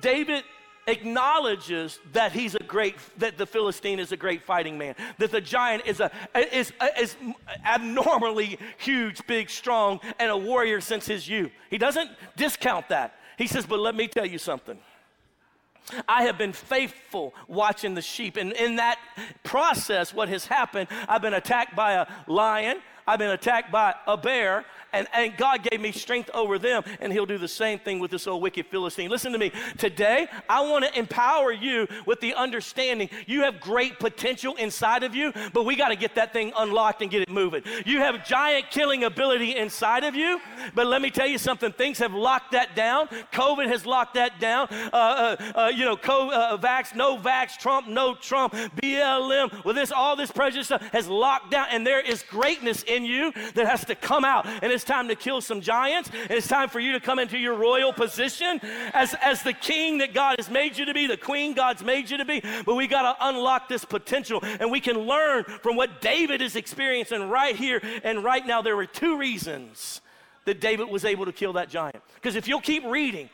David 0.00 0.42
acknowledges 0.88 1.98
that 2.12 2.32
he's 2.32 2.54
a 2.54 2.62
great 2.62 2.94
that 3.18 3.36
the 3.36 3.46
philistine 3.46 3.98
is 3.98 4.12
a 4.12 4.16
great 4.16 4.44
fighting 4.44 4.78
man 4.78 4.94
that 5.18 5.32
the 5.32 5.40
giant 5.40 5.84
is 5.84 5.98
a 5.98 6.10
is, 6.54 6.72
is 6.96 7.16
abnormally 7.64 8.56
huge 8.78 9.26
big 9.26 9.50
strong 9.50 9.98
and 10.20 10.30
a 10.30 10.36
warrior 10.36 10.80
since 10.80 11.04
his 11.04 11.28
youth 11.28 11.50
he 11.70 11.78
doesn't 11.78 12.08
discount 12.36 12.88
that 12.88 13.16
he 13.36 13.48
says 13.48 13.66
but 13.66 13.80
let 13.80 13.96
me 13.96 14.06
tell 14.06 14.24
you 14.24 14.38
something 14.38 14.78
I 16.08 16.24
have 16.24 16.38
been 16.38 16.52
faithful 16.52 17.34
watching 17.48 17.94
the 17.94 18.02
sheep. 18.02 18.36
And 18.36 18.52
in 18.52 18.76
that 18.76 18.98
process, 19.44 20.12
what 20.12 20.28
has 20.28 20.46
happened, 20.46 20.88
I've 21.08 21.22
been 21.22 21.34
attacked 21.34 21.76
by 21.76 21.92
a 21.92 22.06
lion, 22.26 22.78
I've 23.06 23.18
been 23.18 23.30
attacked 23.30 23.70
by 23.70 23.94
a 24.06 24.16
bear, 24.16 24.64
and, 24.96 25.06
and 25.12 25.36
God 25.36 25.62
gave 25.62 25.80
me 25.80 25.92
strength 25.92 26.30
over 26.34 26.58
them, 26.58 26.82
and 27.00 27.12
He'll 27.12 27.26
do 27.26 27.38
the 27.38 27.48
same 27.48 27.78
thing 27.78 27.98
with 27.98 28.10
this 28.10 28.26
old 28.26 28.42
wicked 28.42 28.66
Philistine. 28.66 29.10
Listen 29.10 29.32
to 29.32 29.38
me. 29.38 29.52
Today, 29.78 30.28
I 30.48 30.62
want 30.68 30.84
to 30.84 30.98
empower 30.98 31.52
you 31.52 31.86
with 32.06 32.20
the 32.20 32.34
understanding 32.34 33.10
you 33.26 33.42
have 33.42 33.60
great 33.60 33.98
potential 33.98 34.54
inside 34.56 35.02
of 35.02 35.14
you, 35.14 35.32
but 35.52 35.64
we 35.64 35.76
got 35.76 35.88
to 35.88 35.96
get 35.96 36.14
that 36.14 36.32
thing 36.32 36.52
unlocked 36.56 37.02
and 37.02 37.10
get 37.10 37.22
it 37.22 37.30
moving. 37.30 37.62
You 37.84 37.98
have 37.98 38.26
giant 38.26 38.70
killing 38.70 39.04
ability 39.04 39.56
inside 39.56 40.04
of 40.04 40.14
you, 40.14 40.40
but 40.74 40.86
let 40.86 41.02
me 41.02 41.10
tell 41.10 41.26
you 41.26 41.38
something 41.38 41.72
things 41.72 41.98
have 41.98 42.14
locked 42.14 42.52
that 42.52 42.74
down. 42.74 43.08
COVID 43.32 43.68
has 43.68 43.84
locked 43.86 44.14
that 44.14 44.40
down. 44.40 44.68
Uh, 44.70 44.96
uh, 44.96 45.52
uh, 45.54 45.72
you 45.74 45.84
know, 45.84 45.96
co- 45.96 46.30
uh, 46.30 46.56
vax, 46.56 46.94
no 46.94 47.18
vax, 47.18 47.56
Trump, 47.58 47.88
no 47.88 48.14
Trump, 48.14 48.52
BLM, 48.52 49.64
with 49.64 49.76
this, 49.76 49.92
all 49.92 50.16
this 50.16 50.30
prejudice 50.30 50.66
stuff 50.66 50.82
has 50.92 51.08
locked 51.08 51.50
down, 51.50 51.66
and 51.70 51.86
there 51.86 52.00
is 52.00 52.22
greatness 52.22 52.82
in 52.84 53.04
you 53.04 53.32
that 53.54 53.66
has 53.66 53.84
to 53.84 53.94
come 53.94 54.24
out. 54.24 54.46
And 54.62 54.72
it's 54.72 54.84
time 54.86 55.08
to 55.08 55.14
kill 55.14 55.40
some 55.40 55.60
giants. 55.60 56.10
And 56.10 56.30
it's 56.30 56.48
time 56.48 56.68
for 56.68 56.80
you 56.80 56.92
to 56.92 57.00
come 57.00 57.18
into 57.18 57.38
your 57.38 57.54
royal 57.54 57.92
position 57.92 58.60
as, 58.94 59.14
as 59.22 59.42
the 59.42 59.52
king 59.52 59.98
that 59.98 60.14
God 60.14 60.36
has 60.38 60.48
made 60.48 60.78
you 60.78 60.86
to 60.86 60.94
be, 60.94 61.06
the 61.06 61.16
queen 61.16 61.54
God's 61.54 61.82
made 61.82 62.10
you 62.10 62.16
to 62.18 62.24
be. 62.24 62.42
But 62.64 62.74
we 62.74 62.86
got 62.86 63.02
to 63.02 63.28
unlock 63.28 63.68
this 63.68 63.84
potential. 63.84 64.40
And 64.42 64.70
we 64.70 64.80
can 64.80 64.98
learn 65.00 65.44
from 65.44 65.76
what 65.76 66.00
David 66.00 66.40
is 66.40 66.56
experiencing 66.56 67.28
right 67.28 67.56
here 67.56 67.82
and 68.04 68.24
right 68.24 68.46
now. 68.46 68.62
There 68.62 68.76
were 68.76 68.86
two 68.86 69.18
reasons 69.18 70.00
that 70.44 70.60
David 70.60 70.88
was 70.88 71.04
able 71.04 71.26
to 71.26 71.32
kill 71.32 71.54
that 71.54 71.68
giant. 71.68 72.02
Because 72.14 72.36
if 72.36 72.48
you'll 72.48 72.60
keep 72.60 72.84
reading, 72.84 73.28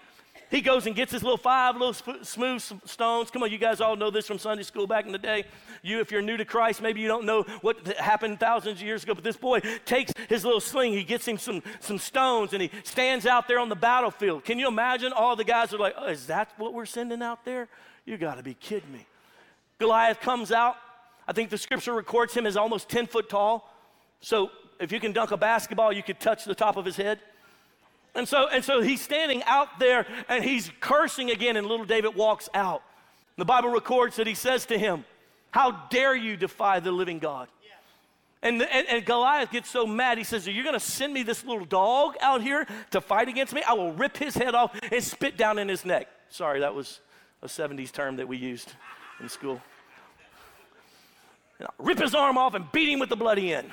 he 0.52 0.60
goes 0.60 0.86
and 0.86 0.94
gets 0.94 1.10
his 1.10 1.22
little 1.22 1.38
five 1.38 1.76
little 1.76 1.94
sp- 1.96 2.22
smooth 2.22 2.62
stones. 2.84 3.30
Come 3.30 3.42
on, 3.42 3.50
you 3.50 3.56
guys 3.56 3.80
all 3.80 3.96
know 3.96 4.10
this 4.10 4.26
from 4.26 4.38
Sunday 4.38 4.62
school 4.62 4.86
back 4.86 5.06
in 5.06 5.12
the 5.12 5.18
day. 5.18 5.44
You, 5.82 6.00
if 6.00 6.12
you're 6.12 6.20
new 6.20 6.36
to 6.36 6.44
Christ, 6.44 6.82
maybe 6.82 7.00
you 7.00 7.08
don't 7.08 7.24
know 7.24 7.42
what 7.62 7.86
happened 7.96 8.38
thousands 8.38 8.80
of 8.80 8.86
years 8.86 9.02
ago, 9.02 9.14
but 9.14 9.24
this 9.24 9.38
boy 9.38 9.60
takes 9.86 10.12
his 10.28 10.44
little 10.44 10.60
sling, 10.60 10.92
he 10.92 11.04
gets 11.04 11.26
him 11.26 11.38
some, 11.38 11.62
some 11.80 11.98
stones, 11.98 12.52
and 12.52 12.60
he 12.60 12.70
stands 12.84 13.24
out 13.24 13.48
there 13.48 13.58
on 13.58 13.70
the 13.70 13.74
battlefield. 13.74 14.44
Can 14.44 14.58
you 14.58 14.68
imagine 14.68 15.12
all 15.14 15.36
the 15.36 15.44
guys 15.44 15.72
are 15.72 15.78
like, 15.78 15.94
oh, 15.96 16.08
is 16.08 16.26
that 16.26 16.52
what 16.58 16.74
we're 16.74 16.84
sending 16.84 17.22
out 17.22 17.46
there? 17.46 17.66
You 18.04 18.18
got 18.18 18.34
to 18.34 18.42
be 18.42 18.52
kidding 18.52 18.92
me. 18.92 19.06
Goliath 19.78 20.20
comes 20.20 20.52
out. 20.52 20.76
I 21.26 21.32
think 21.32 21.48
the 21.48 21.58
scripture 21.58 21.94
records 21.94 22.34
him 22.34 22.44
as 22.44 22.58
almost 22.58 22.90
10 22.90 23.06
foot 23.06 23.30
tall. 23.30 23.72
So 24.20 24.50
if 24.78 24.92
you 24.92 25.00
can 25.00 25.12
dunk 25.12 25.30
a 25.30 25.36
basketball, 25.38 25.94
you 25.94 26.02
could 26.02 26.20
touch 26.20 26.44
the 26.44 26.54
top 26.54 26.76
of 26.76 26.84
his 26.84 26.96
head. 26.96 27.20
And 28.14 28.28
so, 28.28 28.48
and 28.48 28.62
so 28.62 28.80
he's 28.82 29.00
standing 29.00 29.42
out 29.44 29.78
there 29.78 30.06
and 30.28 30.44
he's 30.44 30.70
cursing 30.80 31.30
again, 31.30 31.56
and 31.56 31.66
little 31.66 31.86
David 31.86 32.14
walks 32.14 32.48
out. 32.52 32.82
The 33.38 33.44
Bible 33.44 33.70
records 33.70 34.16
that 34.16 34.26
he 34.26 34.34
says 34.34 34.66
to 34.66 34.78
him, 34.78 35.04
How 35.50 35.72
dare 35.90 36.14
you 36.14 36.36
defy 36.36 36.80
the 36.80 36.92
living 36.92 37.18
God? 37.18 37.48
And, 38.42 38.60
and, 38.60 38.88
and, 38.88 39.04
Goliath 39.04 39.52
gets 39.52 39.70
so 39.70 39.86
mad, 39.86 40.18
he 40.18 40.24
says, 40.24 40.48
Are 40.48 40.50
you 40.50 40.64
going 40.64 40.74
to 40.74 40.80
send 40.80 41.14
me 41.14 41.22
this 41.22 41.44
little 41.44 41.64
dog 41.64 42.16
out 42.20 42.42
here 42.42 42.66
to 42.90 43.00
fight 43.00 43.28
against 43.28 43.54
me? 43.54 43.62
I 43.66 43.74
will 43.74 43.92
rip 43.92 44.16
his 44.16 44.34
head 44.34 44.54
off 44.54 44.76
and 44.90 45.02
spit 45.02 45.36
down 45.36 45.60
in 45.60 45.68
his 45.68 45.84
neck. 45.84 46.08
Sorry, 46.28 46.60
that 46.60 46.74
was 46.74 47.00
a 47.40 47.46
70s 47.46 47.92
term 47.92 48.16
that 48.16 48.26
we 48.26 48.36
used 48.36 48.72
in 49.20 49.28
school. 49.28 49.60
rip 51.78 52.00
his 52.00 52.16
arm 52.16 52.36
off 52.36 52.54
and 52.54 52.70
beat 52.72 52.88
him 52.88 52.98
with 52.98 53.10
the 53.10 53.16
bloody 53.16 53.54
end. 53.54 53.70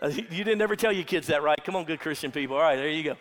You 0.10 0.44
didn't 0.44 0.62
ever 0.62 0.76
tell 0.76 0.92
your 0.92 1.04
kids 1.04 1.26
that, 1.28 1.42
right? 1.42 1.62
Come 1.64 1.76
on, 1.76 1.84
good 1.84 2.00
Christian 2.00 2.30
people. 2.30 2.56
All 2.56 2.62
right, 2.62 2.76
there 2.76 2.88
you 2.88 3.02
go. 3.02 3.16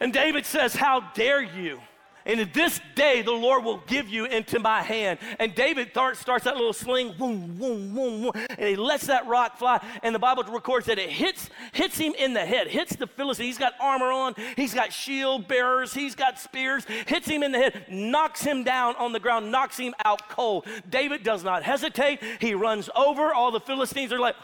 And 0.00 0.12
David 0.12 0.46
says, 0.46 0.74
How 0.74 1.00
dare 1.14 1.42
you? 1.42 1.80
And 2.28 2.40
in 2.40 2.50
this 2.52 2.78
day 2.94 3.22
the 3.22 3.32
Lord 3.32 3.64
will 3.64 3.82
give 3.86 4.06
you 4.06 4.26
into 4.26 4.58
my 4.60 4.82
hand. 4.82 5.18
And 5.38 5.54
David 5.54 5.92
starts 5.92 6.44
that 6.44 6.56
little 6.56 6.74
sling, 6.74 7.14
boom, 7.16 7.56
boom, 7.56 7.94
boom, 7.94 8.22
boom, 8.22 8.32
and 8.50 8.68
he 8.68 8.76
lets 8.76 9.06
that 9.06 9.26
rock 9.26 9.58
fly. 9.58 9.82
And 10.02 10.14
the 10.14 10.18
Bible 10.18 10.44
records 10.44 10.86
that 10.86 10.98
it 10.98 11.08
hits, 11.08 11.48
hits 11.72 11.96
him 11.96 12.14
in 12.18 12.34
the 12.34 12.44
head, 12.44 12.68
hits 12.68 12.94
the 12.96 13.06
Philistine. 13.06 13.46
He's 13.46 13.56
got 13.56 13.72
armor 13.80 14.12
on, 14.12 14.34
he's 14.56 14.74
got 14.74 14.92
shield 14.92 15.48
bearers, 15.48 15.94
he's 15.94 16.14
got 16.14 16.38
spears, 16.38 16.84
hits 17.06 17.26
him 17.26 17.42
in 17.42 17.50
the 17.50 17.58
head, 17.58 17.86
knocks 17.88 18.42
him 18.42 18.62
down 18.62 18.94
on 18.96 19.12
the 19.12 19.20
ground, 19.20 19.50
knocks 19.50 19.78
him 19.78 19.94
out 20.04 20.28
cold. 20.28 20.66
David 20.90 21.22
does 21.22 21.42
not 21.42 21.62
hesitate. 21.62 22.20
He 22.40 22.52
runs 22.52 22.90
over. 22.94 23.32
All 23.32 23.50
the 23.50 23.60
Philistines 23.60 24.12
are 24.12 24.20
like, 24.20 24.36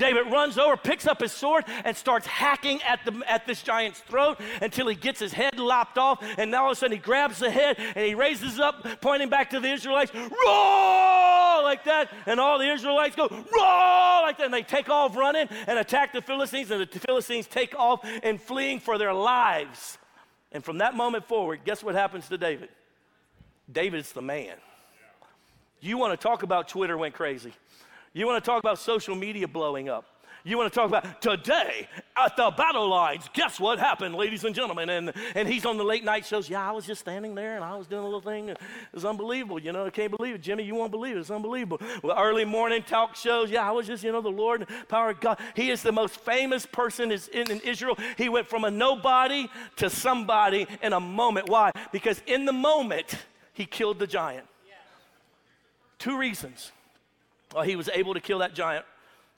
David 0.00 0.32
runs 0.32 0.56
over, 0.58 0.76
picks 0.76 1.06
up 1.06 1.20
his 1.20 1.30
sword, 1.30 1.64
and 1.84 1.94
starts 1.96 2.26
hacking 2.26 2.80
at, 2.82 3.04
the, 3.04 3.22
at 3.28 3.46
this 3.46 3.62
giant's 3.62 4.00
throat 4.00 4.40
until 4.62 4.88
he 4.88 4.96
gets 4.96 5.20
his 5.20 5.32
head 5.32 5.58
lopped 5.60 5.98
off. 5.98 6.24
And 6.38 6.50
now 6.50 6.64
all 6.64 6.72
of 6.72 6.76
a 6.78 6.80
sudden 6.80 6.96
he 6.96 7.02
grabs 7.02 7.38
the 7.38 7.50
head 7.50 7.76
and 7.78 8.04
he 8.04 8.14
raises 8.14 8.58
up, 8.58 8.86
pointing 9.02 9.28
back 9.28 9.50
to 9.50 9.60
the 9.60 9.70
Israelites, 9.70 10.12
roar 10.14 11.62
like 11.62 11.84
that. 11.84 12.10
And 12.26 12.40
all 12.40 12.58
the 12.58 12.72
Israelites 12.72 13.14
go, 13.14 13.28
roar 13.28 14.22
like 14.22 14.38
that. 14.38 14.46
And 14.46 14.54
they 14.54 14.62
take 14.62 14.88
off 14.88 15.14
running 15.14 15.48
and 15.66 15.78
attack 15.78 16.14
the 16.14 16.22
Philistines. 16.22 16.70
And 16.70 16.80
the 16.80 16.98
Philistines 16.98 17.46
take 17.46 17.78
off 17.78 18.00
and 18.22 18.40
fleeing 18.40 18.80
for 18.80 18.96
their 18.96 19.12
lives. 19.12 19.98
And 20.50 20.64
from 20.64 20.78
that 20.78 20.94
moment 20.94 21.26
forward, 21.26 21.60
guess 21.64 21.84
what 21.84 21.94
happens 21.94 22.26
to 22.28 22.38
David? 22.38 22.70
David's 23.70 24.12
the 24.12 24.22
man. 24.22 24.56
You 25.80 25.98
want 25.98 26.18
to 26.18 26.22
talk 26.22 26.42
about 26.42 26.68
Twitter 26.68 26.96
went 26.96 27.14
crazy. 27.14 27.52
You 28.12 28.26
want 28.26 28.42
to 28.42 28.48
talk 28.48 28.58
about 28.58 28.78
social 28.78 29.14
media 29.14 29.46
blowing 29.46 29.88
up. 29.88 30.04
You 30.42 30.56
want 30.56 30.72
to 30.72 30.74
talk 30.74 30.88
about 30.88 31.20
today 31.20 31.86
at 32.16 32.34
the 32.34 32.50
battle 32.50 32.88
lines. 32.88 33.28
Guess 33.34 33.60
what 33.60 33.78
happened, 33.78 34.14
ladies 34.14 34.42
and 34.44 34.54
gentlemen? 34.54 34.88
And, 34.88 35.12
and 35.34 35.46
he's 35.46 35.66
on 35.66 35.76
the 35.76 35.84
late 35.84 36.02
night 36.02 36.24
shows. 36.24 36.48
Yeah, 36.48 36.66
I 36.66 36.72
was 36.72 36.86
just 36.86 37.02
standing 37.02 37.34
there 37.34 37.56
and 37.56 37.64
I 37.64 37.76
was 37.76 37.86
doing 37.86 38.02
a 38.02 38.06
little 38.06 38.22
thing. 38.22 38.48
It 38.48 38.58
was 38.94 39.04
unbelievable. 39.04 39.60
You 39.60 39.72
know, 39.72 39.84
I 39.84 39.90
can't 39.90 40.16
believe 40.16 40.36
it. 40.36 40.40
Jimmy, 40.40 40.64
you 40.64 40.74
won't 40.74 40.92
believe 40.92 41.16
it. 41.16 41.20
It's 41.20 41.30
unbelievable. 41.30 41.80
Well, 42.02 42.16
early 42.18 42.46
morning 42.46 42.82
talk 42.82 43.16
shows. 43.16 43.50
Yeah, 43.50 43.68
I 43.68 43.72
was 43.72 43.86
just, 43.86 44.02
you 44.02 44.12
know, 44.12 44.22
the 44.22 44.30
Lord, 44.30 44.66
power 44.88 45.10
of 45.10 45.20
God. 45.20 45.38
He 45.54 45.70
is 45.70 45.82
the 45.82 45.92
most 45.92 46.16
famous 46.16 46.64
person 46.64 47.12
in, 47.12 47.50
in 47.50 47.60
Israel. 47.60 47.98
He 48.16 48.30
went 48.30 48.48
from 48.48 48.64
a 48.64 48.70
nobody 48.70 49.46
to 49.76 49.90
somebody 49.90 50.66
in 50.82 50.94
a 50.94 51.00
moment. 51.00 51.50
Why? 51.50 51.70
Because 51.92 52.22
in 52.26 52.46
the 52.46 52.52
moment, 52.52 53.14
he 53.52 53.66
killed 53.66 53.98
the 53.98 54.06
giant. 54.06 54.46
Two 55.98 56.16
reasons 56.16 56.72
well, 57.54 57.64
he 57.64 57.76
was 57.76 57.88
able 57.90 58.14
to 58.14 58.20
kill 58.20 58.38
that 58.38 58.54
giant. 58.54 58.84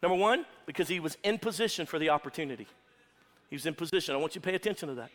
Number 0.02 0.16
one, 0.16 0.45
because 0.66 0.88
he 0.88 1.00
was 1.00 1.16
in 1.23 1.38
position 1.38 1.87
for 1.87 1.99
the 1.99 2.11
opportunity. 2.11 2.66
He 3.49 3.57
was 3.57 3.66
in 3.66 3.75
position. 3.75 4.14
I 4.14 4.19
want 4.19 4.35
you 4.35 4.40
to 4.40 4.47
pay 4.47 4.54
attention 4.54 4.88
to 4.88 4.95
that. 4.97 5.11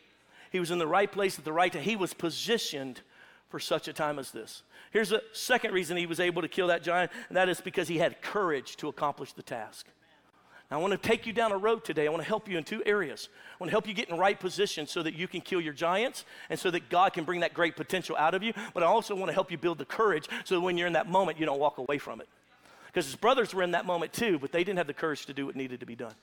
He 0.52 0.60
was 0.60 0.72
in 0.72 0.80
the 0.80 0.88
right 0.88 1.12
place 1.12 1.38
at 1.38 1.46
the 1.46 1.52
right 1.52 1.72
time. 1.72 1.82
He 1.82 1.96
was 1.96 2.14
positioned 2.14 3.02
for 3.50 3.60
such 3.60 3.88
a 3.88 3.94
time 3.94 4.20
as 4.20 4.32
this. 4.32 4.64
Here's 4.92 5.10
the 5.10 5.22
second 5.34 5.74
reason 5.74 5.98
he 5.98 6.06
was 6.06 6.20
able 6.20 6.42
to 6.42 6.48
kill 6.48 6.68
that 6.68 6.84
giant, 6.84 7.12
and 7.28 7.38
that 7.38 7.50
is 7.50 7.62
because 7.62 7.88
he 7.88 7.98
had 7.98 8.22
courage 8.22 8.78
to 8.78 8.88
accomplish 8.88 9.34
the 9.34 9.44
task. 9.44 9.88
Now, 10.70 10.80
I 10.80 10.82
want 10.82 10.92
to 10.92 10.98
take 10.98 11.26
you 11.26 11.32
down 11.32 11.54
a 11.54 11.58
road 11.58 11.86
today. 11.86 12.08
I 12.08 12.10
want 12.10 12.22
to 12.22 12.28
help 12.28 12.50
you 12.50 12.58
in 12.58 12.64
two 12.66 12.84
areas. 12.86 13.30
I 13.54 13.56
want 13.60 13.70
to 13.70 13.72
help 13.72 13.88
you 13.88 13.94
get 13.94 14.10
in 14.10 14.18
right 14.18 14.38
position 14.38 14.86
so 14.86 15.02
that 15.02 15.14
you 15.14 15.28
can 15.28 15.40
kill 15.40 15.62
your 15.62 15.74
giants 15.74 16.26
and 16.50 16.60
so 16.60 16.70
that 16.72 16.90
God 16.90 17.14
can 17.14 17.24
bring 17.24 17.40
that 17.40 17.54
great 17.54 17.78
potential 17.78 18.18
out 18.18 18.34
of 18.34 18.44
you. 18.44 18.54
But 18.74 18.84
I 18.84 18.88
also 18.88 19.16
want 19.16 19.30
to 19.30 19.34
help 19.34 19.50
you 19.50 19.58
build 19.58 19.78
the 19.78 19.86
courage 19.86 20.28
so 20.44 20.56
that 20.56 20.62
when 20.62 20.78
you're 20.78 20.88
in 20.88 20.94
that 20.94 21.10
moment, 21.10 21.40
you 21.40 21.46
don't 21.46 21.60
walk 21.60 21.78
away 21.78 21.98
from 21.98 22.20
it. 22.20 22.28
Because 22.98 23.06
his 23.06 23.16
brothers 23.16 23.54
were 23.54 23.62
in 23.62 23.70
that 23.74 23.86
moment 23.86 24.12
too, 24.12 24.40
but 24.40 24.52
they 24.52 24.64
didn't 24.64 24.80
have 24.80 24.88
the 24.88 24.94
courage 24.94 25.28
to 25.28 25.34
do 25.34 25.46
what 25.46 25.56
needed 25.56 25.82
to 25.82 25.86
be 25.86 25.94
done. 25.94 26.16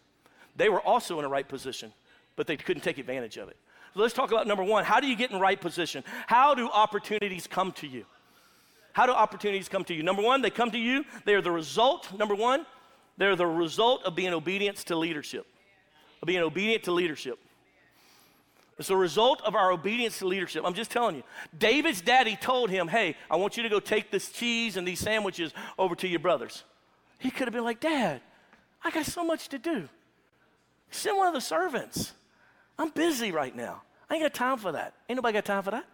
They 0.56 0.68
were 0.68 0.80
also 0.80 1.20
in 1.20 1.24
a 1.24 1.28
right 1.28 1.48
position, 1.48 1.92
but 2.34 2.48
they 2.48 2.56
couldn't 2.56 2.82
take 2.82 2.98
advantage 2.98 3.36
of 3.36 3.48
it. 3.48 3.56
So 3.94 4.00
let's 4.00 4.12
talk 4.12 4.32
about 4.32 4.48
number 4.48 4.64
one 4.64 4.84
how 4.84 4.98
do 4.98 5.06
you 5.06 5.14
get 5.14 5.30
in 5.30 5.38
right 5.38 5.60
position? 5.60 6.02
How 6.26 6.52
do 6.52 6.68
opportunities 6.68 7.46
come 7.46 7.70
to 7.74 7.86
you? 7.86 8.04
How 8.92 9.06
do 9.06 9.12
opportunities 9.12 9.68
come 9.68 9.84
to 9.84 9.94
you? 9.94 10.02
Number 10.02 10.20
one, 10.20 10.42
they 10.42 10.50
come 10.50 10.72
to 10.72 10.78
you, 10.78 11.04
they 11.24 11.34
are 11.34 11.40
the 11.40 11.52
result, 11.52 12.12
number 12.18 12.34
one, 12.34 12.66
they're 13.18 13.36
the 13.36 13.46
result 13.46 14.02
of 14.02 14.16
being 14.16 14.32
obedient 14.32 14.78
to 14.78 14.96
leadership. 14.96 15.46
Of 16.22 16.26
being 16.26 16.42
obedient 16.42 16.82
to 16.84 16.90
leadership. 16.90 17.38
It's 18.78 18.90
a 18.90 18.96
result 18.96 19.40
of 19.42 19.54
our 19.54 19.70
obedience 19.70 20.18
to 20.18 20.26
leadership. 20.26 20.64
I'm 20.66 20.74
just 20.74 20.90
telling 20.90 21.16
you. 21.16 21.22
David's 21.56 22.00
daddy 22.00 22.36
told 22.36 22.70
him, 22.70 22.88
Hey, 22.88 23.16
I 23.30 23.36
want 23.36 23.56
you 23.56 23.62
to 23.62 23.68
go 23.68 23.78
take 23.78 24.10
this 24.10 24.30
cheese 24.30 24.76
and 24.76 24.86
these 24.86 24.98
sandwiches 24.98 25.52
over 25.78 25.94
to 25.96 26.08
your 26.08 26.18
brothers. 26.18 26.64
He 27.18 27.30
could 27.30 27.46
have 27.46 27.52
been 27.52 27.64
like, 27.64 27.80
Dad, 27.80 28.20
I 28.82 28.90
got 28.90 29.06
so 29.06 29.24
much 29.24 29.48
to 29.50 29.58
do. 29.58 29.88
Send 30.90 31.16
one 31.16 31.28
of 31.28 31.34
the 31.34 31.40
servants. 31.40 32.12
I'm 32.78 32.90
busy 32.90 33.30
right 33.30 33.54
now. 33.54 33.82
I 34.10 34.14
ain't 34.14 34.24
got 34.24 34.34
time 34.34 34.58
for 34.58 34.72
that. 34.72 34.94
Ain't 35.08 35.16
nobody 35.16 35.34
got 35.34 35.44
time 35.44 35.62
for 35.62 35.70
that. 35.70 35.84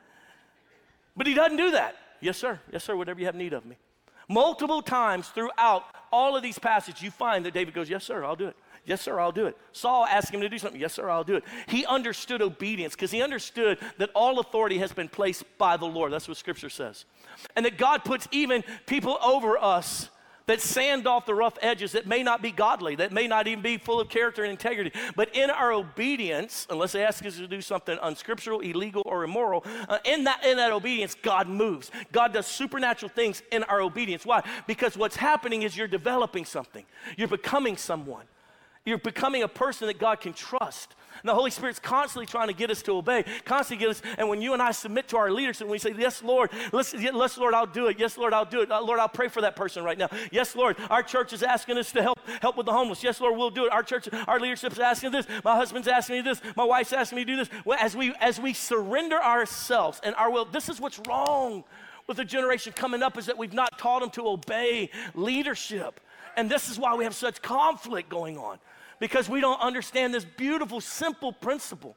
But 1.17 1.27
he 1.27 1.35
doesn't 1.35 1.57
do 1.57 1.73
that. 1.73 1.97
Yes, 2.21 2.39
sir. 2.39 2.61
Yes, 2.73 2.85
sir. 2.85 2.97
Whatever 2.97 3.21
you 3.21 3.27
have 3.27 3.35
need 3.35 3.53
of 3.53 3.67
me. 3.67 3.77
Multiple 4.29 4.81
times 4.81 5.29
throughout 5.29 5.85
all 6.13 6.37
of 6.37 6.43
these 6.43 6.59
passages, 6.59 7.03
you 7.03 7.11
find 7.11 7.45
that 7.45 7.53
David 7.53 7.75
goes, 7.75 7.91
Yes, 7.91 8.05
sir, 8.05 8.25
I'll 8.25 8.37
do 8.37 8.47
it. 8.49 8.57
Yes, 8.85 9.03
sir, 9.03 9.21
I'll 9.21 9.33
do 9.33 9.47
it. 9.47 9.57
Saul 9.73 10.05
asked 10.07 10.33
him 10.33 10.41
to 10.41 10.49
do 10.49 10.59
something. 10.59 10.81
Yes, 10.81 10.95
sir, 10.95 11.09
I'll 11.09 11.25
do 11.25 11.37
it. 11.37 11.45
He 11.69 11.85
understood 11.87 12.43
obedience 12.43 12.95
because 12.95 13.11
he 13.11 13.23
understood 13.23 13.79
that 13.99 14.11
all 14.15 14.39
authority 14.41 14.79
has 14.79 14.93
been 14.93 15.09
placed 15.09 15.45
by 15.59 15.77
the 15.77 15.87
Lord. 15.87 16.13
That's 16.13 16.29
what 16.29 16.37
scripture 16.37 16.71
says. 16.71 17.05
And 17.57 17.65
that 17.67 17.79
God 17.79 18.05
puts 18.05 18.27
even 18.33 18.65
people 18.87 19.19
over 19.23 19.59
us 19.59 20.09
that 20.51 20.61
sand 20.61 21.07
off 21.07 21.27
the 21.27 21.35
rough 21.35 21.57
edges 21.63 21.93
that 21.93 22.09
may 22.09 22.25
not 22.25 22.43
be 22.43 22.51
godly, 22.51 22.97
that 22.97 23.13
may 23.13 23.29
not 23.29 23.47
even 23.47 23.63
be 23.63 23.79
full 23.79 24.01
of 24.01 24.09
character 24.09 24.43
and 24.43 24.51
integrity. 24.51 24.91
But 25.15 25.35
in 25.37 25.49
our 25.49 25.73
obedience, 25.73 26.67
unless 26.69 26.91
they 26.91 27.05
ask 27.05 27.25
us 27.25 27.37
to 27.37 27.47
do 27.47 27.61
something 27.61 27.97
unscriptural, 28.03 28.59
illegal, 28.59 29.03
or 29.07 29.23
immoral, 29.23 29.65
uh, 29.89 29.99
in, 30.05 30.25
that, 30.25 30.45
in 30.45 30.57
that 30.57 30.73
obedience, 30.73 31.15
God 31.15 31.49
moves. 31.49 31.93
God 32.11 32.33
does 32.33 32.49
supernatural 32.49 33.11
things 33.11 33.45
in 33.53 33.63
our 33.65 33.81
obedience. 33.81 34.27
Why? 34.27 34.43
Because 34.67 34.97
what's 34.97 35.15
happening 35.15 35.63
is 35.63 35.77
you're 35.77 35.87
developing 35.87 36.45
something, 36.45 36.85
you're 37.17 37.29
becoming 37.29 37.77
someone. 37.77 38.25
You're 38.91 38.99
becoming 38.99 39.45
a 39.45 39.49
person 39.49 39.87
that 39.87 40.01
God 40.01 40.21
can 40.21 40.33
trust. 40.33 40.97
And 41.23 41.29
the 41.29 41.35
Holy 41.35 41.53
Spirit's 41.53 41.79
constantly 41.79 42.27
trying 42.27 42.49
to 42.49 42.53
get 42.53 42.71
us 42.71 42.83
to 42.83 42.93
obey, 42.97 43.25
constantly 43.45 43.87
get 43.87 43.91
us. 43.91 44.03
And 44.19 44.29
when 44.29 44.43
you 44.43 44.53
and 44.53 44.61
I 44.61 44.73
submit 44.73 45.07
to 45.09 45.17
our 45.17 45.31
leaders 45.31 45.61
and 45.61 45.71
we 45.71 45.79
say, 45.79 45.95
Yes, 45.97 46.25
Lord, 46.25 46.51
let's, 46.73 46.93
yes, 46.93 47.39
Lord, 47.39 47.55
I'll 47.55 47.67
do 47.67 47.87
it. 47.87 48.01
Yes, 48.01 48.19
Lord, 48.19 48.33
I'll 48.33 48.45
do 48.45 48.63
it. 48.63 48.71
Uh, 48.73 48.83
Lord, 48.83 48.99
I'll 48.99 49.09
pray 49.09 49.29
for 49.29 49.43
that 49.43 49.55
person 49.55 49.85
right 49.85 49.97
now. 49.97 50.09
Yes, 50.33 50.57
Lord, 50.57 50.77
our 50.91 51.05
church 51.05 51.33
is 51.33 51.45
asking 51.45 51.79
us 51.79 51.93
to 51.93 52.03
help 52.03 52.19
help 52.43 52.57
with 52.57 52.67
the 52.67 52.73
homeless. 52.73 53.05
Yes, 53.05 53.21
Lord, 53.21 53.39
we'll 53.39 53.51
do 53.51 53.67
it. 53.67 53.73
Our 53.73 53.85
church, 53.85 54.09
our 54.27 54.41
leadership 54.41 54.73
is 54.73 54.81
asking 54.81 55.13
this. 55.13 55.27
My 55.45 55.55
husband's 55.55 55.87
asking 55.87 56.17
me 56.17 56.23
this. 56.23 56.41
My 56.57 56.65
wife's 56.65 56.93
asking 56.93 57.17
me 57.17 57.25
to 57.27 57.31
do 57.31 57.37
this. 57.37 57.51
Well, 57.65 57.79
as 57.81 57.95
we 57.95 58.13
as 58.21 58.41
we 58.41 58.55
surrender 58.55 59.23
ourselves 59.23 60.01
and 60.03 60.17
our 60.17 60.33
will, 60.33 60.47
this 60.47 60.69
is 60.69 60.81
what's 60.81 61.01
wrong 61.07 61.63
with 62.09 62.17
the 62.17 62.25
generation 62.25 62.73
coming 62.73 63.05
up 63.05 63.17
is 63.17 63.27
that 63.27 63.39
we've 63.39 63.53
not 63.53 63.79
taught 63.79 64.01
them 64.01 64.11
to 64.11 64.27
obey 64.27 64.91
leadership. 65.15 66.01
And 66.37 66.51
this 66.51 66.71
is 66.71 66.79
why 66.79 66.95
we 66.95 67.05
have 67.05 67.15
such 67.15 67.43
conflict 67.43 68.09
going 68.09 68.39
on 68.39 68.59
because 69.01 69.29
we 69.29 69.41
don't 69.41 69.61
understand 69.61 70.15
this 70.15 70.25
beautiful, 70.25 70.81
simple 70.81 71.33
principle. 71.33 71.97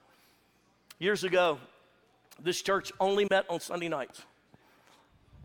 Years 0.97 1.23
ago, 1.23 1.59
this 2.41 2.61
church 2.61 2.91
only 2.99 3.27
met 3.29 3.45
on 3.49 3.59
Sunday 3.59 3.89
nights. 3.89 4.23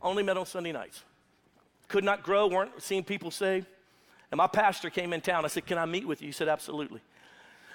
Only 0.01 0.23
met 0.23 0.39
on 0.39 0.47
Sunday 0.47 0.73
nights. 0.73 1.03
Could 1.89 2.05
not 2.05 2.23
grow, 2.23 2.47
weren't 2.47 2.81
seeing 2.81 3.05
people 3.05 3.31
saved. 3.31 3.67
And 4.31 4.39
my 4.39 4.47
pastor 4.47 4.89
came 4.89 5.13
in 5.13 5.21
town. 5.21 5.45
I 5.45 5.49
said, 5.49 5.67
Can 5.67 5.79
I 5.79 5.87
meet 5.87 6.07
with 6.07 6.23
you? 6.23 6.29
He 6.29 6.33
said, 6.33 6.49
Absolutely. 6.49 7.01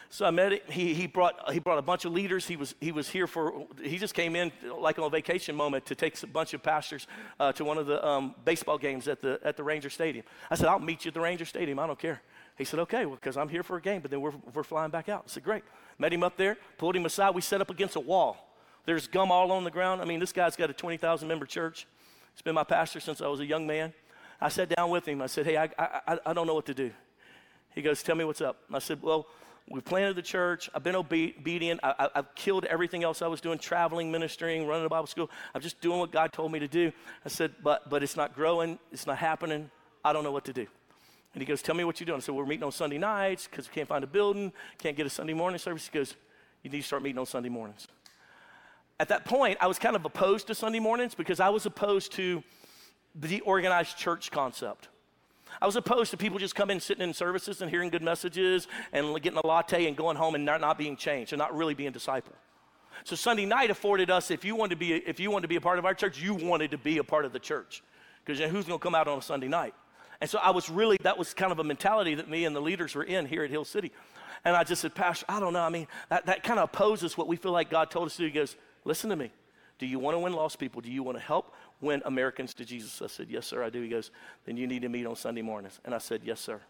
So 0.09 0.25
I 0.25 0.29
met 0.29 0.51
him. 0.51 0.59
He, 0.69 0.93
he, 0.93 1.07
brought, 1.07 1.51
he 1.51 1.57
brought 1.57 1.79
a 1.79 1.81
bunch 1.81 2.05
of 2.05 2.11
leaders. 2.11 2.47
He 2.47 2.55
was, 2.55 2.75
he 2.79 2.91
was 2.91 3.09
here 3.09 3.25
for, 3.25 3.65
he 3.81 3.97
just 3.97 4.13
came 4.13 4.35
in 4.35 4.51
like 4.79 4.99
on 4.99 5.05
a 5.05 5.09
vacation 5.09 5.55
moment 5.55 5.87
to 5.87 5.95
take 5.95 6.21
a 6.21 6.27
bunch 6.27 6.53
of 6.53 6.61
pastors 6.61 7.07
uh, 7.39 7.51
to 7.53 7.65
one 7.65 7.79
of 7.79 7.87
the 7.87 8.05
um, 8.07 8.35
baseball 8.45 8.77
games 8.77 9.07
at 9.07 9.21
the, 9.21 9.39
at 9.43 9.57
the 9.57 9.63
Ranger 9.63 9.89
Stadium. 9.89 10.23
I 10.51 10.55
said, 10.55 10.67
I'll 10.67 10.77
meet 10.77 11.03
you 11.03 11.09
at 11.09 11.15
the 11.15 11.19
Ranger 11.19 11.45
Stadium. 11.45 11.79
I 11.79 11.87
don't 11.87 11.97
care. 11.97 12.21
He 12.57 12.65
said, 12.65 12.79
okay, 12.81 13.05
well, 13.05 13.15
because 13.15 13.35
I'm 13.35 13.49
here 13.49 13.63
for 13.63 13.77
a 13.77 13.81
game, 13.81 14.01
but 14.01 14.11
then 14.11 14.21
we're, 14.21 14.33
we're 14.53 14.63
flying 14.63 14.91
back 14.91 15.09
out. 15.09 15.23
I 15.25 15.29
said, 15.29 15.43
great. 15.43 15.63
Met 15.97 16.13
him 16.13 16.23
up 16.23 16.37
there, 16.37 16.57
pulled 16.77 16.95
him 16.95 17.05
aside. 17.05 17.33
We 17.33 17.41
set 17.41 17.61
up 17.61 17.69
against 17.69 17.95
a 17.95 17.99
wall. 17.99 18.53
There's 18.85 19.07
gum 19.07 19.31
all 19.31 19.51
on 19.51 19.63
the 19.63 19.71
ground. 19.71 20.01
I 20.01 20.05
mean, 20.05 20.19
this 20.19 20.31
guy's 20.31 20.55
got 20.55 20.69
a 20.69 20.73
20,000 20.73 21.27
member 21.27 21.45
church. 21.45 21.87
He's 22.33 22.41
been 22.41 22.55
my 22.55 22.63
pastor 22.63 22.99
since 22.99 23.21
I 23.21 23.27
was 23.27 23.39
a 23.39 23.45
young 23.45 23.65
man. 23.65 23.93
I 24.41 24.49
sat 24.49 24.69
down 24.69 24.89
with 24.89 25.07
him. 25.07 25.21
I 25.21 25.27
said, 25.27 25.45
hey, 25.45 25.57
I, 25.57 25.69
I, 25.77 26.19
I 26.25 26.33
don't 26.33 26.45
know 26.45 26.53
what 26.53 26.65
to 26.65 26.73
do. 26.73 26.91
He 27.73 27.81
goes, 27.81 28.03
tell 28.03 28.15
me 28.15 28.23
what's 28.23 28.41
up. 28.41 28.57
I 28.71 28.79
said, 28.79 29.01
well, 29.01 29.27
we 29.69 29.79
planted 29.79 30.15
the 30.15 30.21
church. 30.21 30.69
I've 30.75 30.83
been 30.83 30.95
obedient. 30.95 31.79
I, 31.81 32.09
have 32.13 32.35
killed 32.35 32.65
everything 32.65 33.03
else 33.03 33.21
I 33.21 33.27
was 33.27 33.39
doing, 33.39 33.57
traveling, 33.57 34.11
ministering, 34.11 34.67
running 34.67 34.85
a 34.85 34.89
Bible 34.89 35.07
school. 35.07 35.31
I'm 35.55 35.61
just 35.61 35.79
doing 35.79 35.99
what 35.99 36.11
God 36.11 36.33
told 36.33 36.51
me 36.51 36.59
to 36.59 36.67
do. 36.67 36.91
I 37.25 37.29
said, 37.29 37.53
but, 37.63 37.89
but 37.89 38.03
it's 38.03 38.17
not 38.17 38.35
growing. 38.35 38.77
It's 38.91 39.07
not 39.07 39.17
happening. 39.17 39.71
I 40.03 40.11
don't 40.11 40.23
know 40.23 40.31
what 40.31 40.45
to 40.45 40.53
do. 40.53 40.67
And 41.33 41.41
he 41.41 41.45
goes, 41.45 41.61
tell 41.61 41.75
me 41.75 41.83
what 41.83 41.99
you're 41.99 42.05
doing. 42.05 42.17
I 42.17 42.21
said, 42.21 42.35
we're 42.35 42.45
meeting 42.45 42.63
on 42.63 42.71
Sunday 42.71 42.97
nights 42.97 43.47
because 43.49 43.67
we 43.67 43.73
can't 43.73 43.87
find 43.87 44.03
a 44.03 44.07
building, 44.07 44.51
can't 44.77 44.95
get 44.95 45.05
a 45.05 45.09
Sunday 45.09 45.33
morning 45.33 45.57
service. 45.57 45.89
He 45.91 45.97
goes, 45.97 46.15
you 46.61 46.69
need 46.69 46.81
to 46.81 46.83
start 46.83 47.01
meeting 47.01 47.17
on 47.17 47.25
Sunday 47.25 47.49
mornings. 47.49 47.87
At 48.99 49.09
that 49.09 49.25
point, 49.25 49.57
I 49.59 49.67
was 49.67 49.79
kind 49.79 49.95
of 49.95 50.05
opposed 50.05 50.47
to 50.47 50.55
Sunday 50.55 50.79
mornings 50.79 51.15
because 51.15 51.39
I 51.39 51.49
was 51.49 51.65
opposed 51.65 52.11
to 52.13 52.43
the 53.15 53.41
organized 53.41 53.97
church 53.97 54.31
concept. 54.31 54.89
I 55.61 55.65
was 55.65 55.75
opposed 55.75 56.11
to 56.11 56.17
people 56.17 56.39
just 56.39 56.55
coming, 56.55 56.79
sitting 56.79 57.03
in 57.03 57.13
services 57.13 57.61
and 57.61 57.69
hearing 57.69 57.89
good 57.89 58.01
messages 58.01 58.67
and 58.91 59.19
getting 59.21 59.37
a 59.37 59.45
latte 59.45 59.87
and 59.87 59.97
going 59.97 60.17
home 60.17 60.35
and 60.35 60.45
not, 60.45 60.61
not 60.61 60.77
being 60.77 60.95
changed 60.95 61.33
and 61.33 61.39
not 61.39 61.55
really 61.55 61.73
being 61.73 61.91
discipled. 61.91 62.37
So 63.03 63.15
Sunday 63.15 63.45
night 63.45 63.69
afforded 63.69 64.09
us, 64.09 64.31
if 64.31 64.45
you 64.45 64.55
wanted 64.55 64.75
to 64.75 64.79
be, 64.79 64.93
if 64.93 65.19
you 65.19 65.31
wanted 65.31 65.43
to 65.43 65.47
be 65.47 65.55
a 65.55 65.61
part 65.61 65.79
of 65.79 65.85
our 65.85 65.93
church, 65.93 66.21
you 66.21 66.33
wanted 66.33 66.71
to 66.71 66.77
be 66.77 66.99
a 66.99 67.03
part 67.03 67.25
of 67.25 67.33
the 67.33 67.39
church. 67.39 67.83
Because 68.23 68.39
you 68.39 68.45
know, 68.45 68.51
who's 68.51 68.65
going 68.65 68.79
to 68.79 68.83
come 68.83 68.95
out 68.95 69.07
on 69.07 69.17
a 69.17 69.21
Sunday 69.21 69.47
night? 69.47 69.73
And 70.23 70.29
so 70.29 70.39
I 70.39 70.51
was 70.51 70.69
really, 70.69 70.97
that 71.01 71.17
was 71.17 71.33
kind 71.33 71.51
of 71.51 71.59
a 71.59 71.65
mentality 71.65 72.15
that 72.15 72.29
me 72.29 72.45
and 72.45 72.55
the 72.55 72.61
leaders 72.61 72.95
were 72.95 73.03
in 73.03 73.25
here 73.25 73.43
at 73.43 73.49
Hill 73.49 73.65
City. 73.65 73.91
And 74.45 74.55
I 74.55 74.63
just 74.63 74.81
said, 74.81 74.95
Pastor, 74.95 75.25
I 75.27 75.41
don't 75.41 75.51
know. 75.51 75.59
I 75.59 75.67
mean, 75.67 75.85
that, 76.07 76.27
that 76.27 76.43
kind 76.43 76.59
of 76.59 76.69
opposes 76.69 77.17
what 77.17 77.27
we 77.27 77.35
feel 77.35 77.51
like 77.51 77.69
God 77.69 77.91
told 77.91 78.05
us 78.05 78.15
to 78.15 78.19
do. 78.19 78.27
He 78.27 78.31
goes, 78.31 78.55
Listen 78.85 79.09
to 79.09 79.17
me. 79.17 79.33
Do 79.79 79.85
you 79.85 79.99
want 79.99 80.15
to 80.15 80.19
win 80.19 80.31
lost 80.31 80.59
people? 80.59 80.79
Do 80.79 80.89
you 80.89 81.03
want 81.03 81.17
to 81.17 81.21
help 81.21 81.53
win 81.81 82.01
Americans 82.05 82.53
to 82.53 82.63
Jesus? 82.63 83.01
I 83.01 83.07
said, 83.07 83.27
Yes, 83.29 83.47
sir, 83.47 83.65
I 83.65 83.69
do. 83.69 83.81
He 83.81 83.89
goes, 83.89 84.11
Then 84.45 84.55
you 84.55 84.65
need 84.65 84.83
to 84.83 84.87
meet 84.87 85.05
on 85.05 85.17
Sunday 85.17 85.41
mornings. 85.41 85.81
And 85.83 85.93
I 85.93 85.97
said, 85.97 86.21
Yes, 86.23 86.39
sir. 86.39 86.61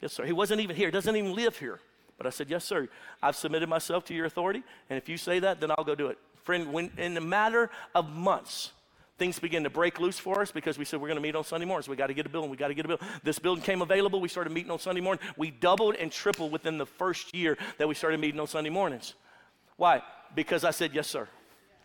Yes, 0.00 0.12
sir. 0.12 0.24
He 0.24 0.32
wasn't 0.32 0.60
even 0.60 0.76
here, 0.76 0.92
doesn't 0.92 1.16
even 1.16 1.34
live 1.34 1.58
here. 1.58 1.80
But 2.18 2.28
I 2.28 2.30
said, 2.30 2.48
Yes, 2.50 2.64
sir. 2.64 2.88
I've 3.20 3.34
submitted 3.34 3.68
myself 3.68 4.04
to 4.04 4.14
your 4.14 4.26
authority. 4.26 4.62
And 4.90 4.96
if 4.96 5.08
you 5.08 5.16
say 5.16 5.40
that, 5.40 5.60
then 5.60 5.72
I'll 5.72 5.82
go 5.82 5.96
do 5.96 6.06
it. 6.06 6.18
Friend, 6.44 6.72
when, 6.72 6.92
in 6.96 7.16
a 7.16 7.20
matter 7.20 7.68
of 7.96 8.08
months, 8.08 8.70
things 9.20 9.38
began 9.38 9.64
to 9.64 9.70
break 9.70 10.00
loose 10.00 10.18
for 10.18 10.40
us 10.40 10.50
because 10.50 10.78
we 10.78 10.84
said 10.86 10.98
we're 10.98 11.06
going 11.06 11.18
to 11.18 11.22
meet 11.22 11.36
on 11.36 11.44
Sunday 11.44 11.66
mornings. 11.66 11.88
We 11.88 11.94
got 11.94 12.06
to 12.06 12.14
get 12.14 12.24
a 12.24 12.30
building. 12.30 12.50
We 12.50 12.56
got 12.56 12.68
to 12.68 12.74
get 12.74 12.86
a 12.86 12.88
building. 12.88 13.06
This 13.22 13.38
building 13.38 13.62
came 13.62 13.82
available. 13.82 14.18
We 14.18 14.28
started 14.28 14.50
meeting 14.50 14.70
on 14.70 14.78
Sunday 14.78 15.02
morning. 15.02 15.22
We 15.36 15.50
doubled 15.50 15.96
and 15.96 16.10
tripled 16.10 16.50
within 16.50 16.78
the 16.78 16.86
first 16.86 17.34
year 17.34 17.58
that 17.76 17.86
we 17.86 17.94
started 17.94 18.18
meeting 18.18 18.40
on 18.40 18.46
Sunday 18.46 18.70
mornings. 18.70 19.12
Why? 19.76 20.02
Because 20.34 20.64
I 20.64 20.70
said, 20.70 20.92
Yes, 20.94 21.06
sir. 21.06 21.28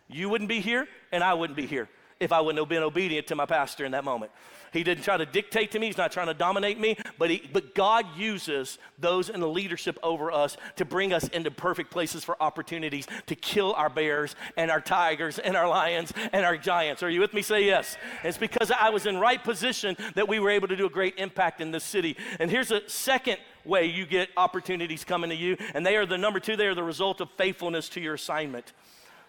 You 0.08 0.30
wouldn't 0.30 0.48
be 0.48 0.60
here, 0.60 0.88
and 1.12 1.22
I 1.22 1.34
wouldn't 1.34 1.58
be 1.58 1.66
here 1.66 1.90
if 2.20 2.32
I 2.32 2.40
wouldn't 2.40 2.58
have 2.58 2.68
been 2.68 2.82
obedient 2.82 3.26
to 3.28 3.34
my 3.34 3.46
pastor 3.46 3.84
in 3.84 3.92
that 3.92 4.04
moment. 4.04 4.32
He 4.72 4.82
didn't 4.82 5.04
try 5.04 5.16
to 5.16 5.26
dictate 5.26 5.70
to 5.72 5.78
me. 5.78 5.86
He's 5.86 5.96
not 5.96 6.12
trying 6.12 6.26
to 6.26 6.34
dominate 6.34 6.78
me. 6.78 6.96
But, 7.18 7.30
he, 7.30 7.48
but 7.52 7.74
God 7.74 8.04
uses 8.16 8.78
those 8.98 9.28
in 9.30 9.40
the 9.40 9.48
leadership 9.48 9.98
over 10.02 10.30
us 10.30 10.56
to 10.76 10.84
bring 10.84 11.12
us 11.12 11.28
into 11.28 11.50
perfect 11.50 11.90
places 11.90 12.24
for 12.24 12.40
opportunities 12.42 13.06
to 13.26 13.34
kill 13.34 13.72
our 13.74 13.88
bears 13.88 14.36
and 14.56 14.70
our 14.70 14.80
tigers 14.80 15.38
and 15.38 15.56
our 15.56 15.68
lions 15.68 16.12
and 16.32 16.44
our 16.44 16.56
giants. 16.56 17.02
Are 17.02 17.10
you 17.10 17.20
with 17.20 17.32
me? 17.32 17.42
Say 17.42 17.64
yes. 17.64 17.96
It's 18.22 18.38
because 18.38 18.70
I 18.70 18.90
was 18.90 19.06
in 19.06 19.18
right 19.18 19.42
position 19.42 19.96
that 20.14 20.28
we 20.28 20.38
were 20.38 20.50
able 20.50 20.68
to 20.68 20.76
do 20.76 20.86
a 20.86 20.90
great 20.90 21.18
impact 21.18 21.60
in 21.60 21.70
this 21.70 21.84
city. 21.84 22.16
And 22.38 22.50
here's 22.50 22.70
a 22.70 22.86
second 22.88 23.38
way 23.64 23.86
you 23.86 24.06
get 24.06 24.28
opportunities 24.36 25.04
coming 25.04 25.30
to 25.30 25.36
you. 25.36 25.56
And 25.74 25.84
they 25.84 25.96
are 25.96 26.06
the 26.06 26.18
number 26.18 26.40
two, 26.40 26.56
they 26.56 26.66
are 26.66 26.74
the 26.74 26.82
result 26.82 27.20
of 27.20 27.30
faithfulness 27.36 27.88
to 27.90 28.00
your 28.00 28.14
assignment. 28.14 28.72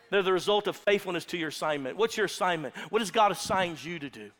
They're 0.09 0.23
the 0.23 0.33
result 0.33 0.67
of 0.67 0.75
faithfulness 0.75 1.25
to 1.25 1.37
your 1.37 1.49
assignment. 1.49 1.97
What's 1.97 2.17
your 2.17 2.25
assignment? 2.25 2.75
What 2.89 3.01
has 3.01 3.11
God 3.11 3.31
assigned 3.31 3.83
you 3.83 3.99
to 3.99 4.09
do? 4.09 4.31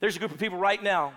There's 0.00 0.16
a 0.16 0.18
group 0.18 0.32
of 0.32 0.38
people 0.38 0.58
right 0.58 0.82
now 0.82 1.12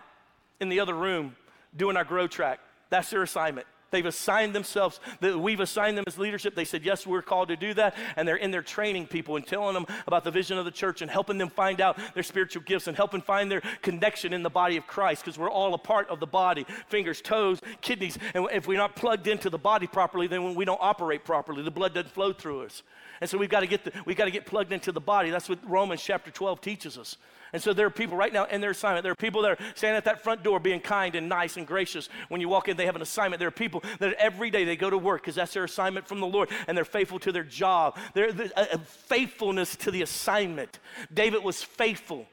in 0.60 0.70
the 0.70 0.80
other 0.80 0.94
room 0.94 1.36
doing 1.76 1.98
our 1.98 2.04
grow 2.04 2.28
track. 2.28 2.60
That's 2.90 3.10
their 3.10 3.24
assignment. 3.24 3.68
They've 3.92 4.06
assigned 4.06 4.56
themselves, 4.56 5.02
that 5.20 5.38
we've 5.38 5.60
assigned 5.60 5.98
them 5.98 6.06
as 6.08 6.18
leadership. 6.18 6.56
They 6.56 6.66
said, 6.66 6.86
Yes, 6.86 7.06
we're 7.06 7.22
called 7.22 7.50
to 7.50 7.58
do 7.58 7.74
that. 7.74 7.96
And 8.16 8.26
they're 8.26 8.38
in 8.38 8.50
there 8.50 8.62
training 8.62 9.08
people 9.08 9.36
and 9.36 9.46
telling 9.46 9.74
them 9.74 9.86
about 10.08 10.24
the 10.24 10.32
vision 10.32 10.58
of 10.58 10.64
the 10.66 10.72
church 10.72 11.02
and 11.02 11.12
helping 11.12 11.38
them 11.38 11.50
find 11.50 11.82
out 11.82 12.00
their 12.14 12.24
spiritual 12.24 12.64
gifts 12.64 12.88
and 12.88 12.96
helping 12.96 13.22
find 13.22 13.52
their 13.52 13.62
connection 13.82 14.32
in 14.32 14.44
the 14.44 14.50
body 14.50 14.78
of 14.78 14.88
Christ 14.88 15.24
because 15.24 15.38
we're 15.38 15.52
all 15.52 15.74
a 15.74 15.78
part 15.78 16.10
of 16.10 16.22
the 16.22 16.26
body 16.26 16.66
fingers, 16.88 17.22
toes, 17.22 17.60
kidneys. 17.82 18.18
And 18.34 18.48
if 18.54 18.66
we're 18.66 18.78
not 18.78 18.96
plugged 18.96 19.28
into 19.28 19.50
the 19.50 19.60
body 19.60 19.88
properly, 19.88 20.28
then 20.28 20.56
we 20.56 20.64
don't 20.64 20.82
operate 20.82 21.26
properly. 21.26 21.62
The 21.62 21.70
blood 21.70 21.94
doesn't 21.94 22.12
flow 22.12 22.32
through 22.32 22.64
us. 22.64 22.84
And 23.22 23.30
so 23.30 23.38
we've 23.38 23.50
got 23.50 23.60
to 23.60 23.68
get 23.68 23.84
the, 23.84 23.92
we've 24.06 24.18
got 24.18 24.26
to 24.26 24.32
get 24.32 24.46
plugged 24.46 24.74
into 24.74 24.92
the 24.92 25.00
body. 25.00 25.30
That's 25.30 25.48
what 25.48 25.60
Romans 25.70 26.02
chapter 26.04 26.32
12 26.32 26.60
teaches 26.60 26.98
us. 26.98 27.18
And 27.54 27.62
so 27.62 27.74
there 27.74 27.86
are 27.86 27.92
people 27.92 28.18
right 28.18 28.32
now 28.32 28.46
in 28.46 28.62
their 28.62 28.72
assignment. 28.72 29.04
There 29.04 29.12
are 29.12 29.16
people 29.16 29.42
that 29.44 29.52
are 29.52 29.58
standing 29.76 29.98
at 29.98 30.06
that 30.06 30.24
front 30.24 30.42
door 30.42 30.60
being 30.60 30.80
kind 30.80 31.16
and 31.16 31.30
nice 31.30 31.58
and 31.58 31.68
gracious. 31.68 32.10
When 32.30 32.42
you 32.42 32.50
walk 32.50 32.68
in, 32.68 32.78
they 32.78 32.86
have 32.86 32.96
an 32.96 33.02
assignment. 33.02 33.40
There 33.40 33.48
are 33.48 33.52
people 33.52 33.84
that 34.00 34.14
every 34.14 34.50
day 34.50 34.64
they 34.64 34.76
go 34.76 34.90
to 34.90 34.98
work 34.98 35.22
because 35.22 35.36
that's 35.36 35.54
their 35.54 35.66
assignment 35.66 36.08
from 36.08 36.20
the 36.20 36.28
Lord 36.28 36.50
and 36.68 36.76
they're 36.76 36.86
faithful 36.86 37.20
to 37.20 37.32
their 37.32 37.44
job. 37.44 37.98
They're 38.14 38.30
a, 38.30 38.32
a 38.32 38.52
uh, 38.56 38.66
uh, 38.74 38.78
faithfulness 38.78 39.76
to 39.78 39.92
the 39.92 40.02
assignment. 40.02 40.80
David 41.14 41.44
was 41.44 41.62
faithful. 41.62 42.26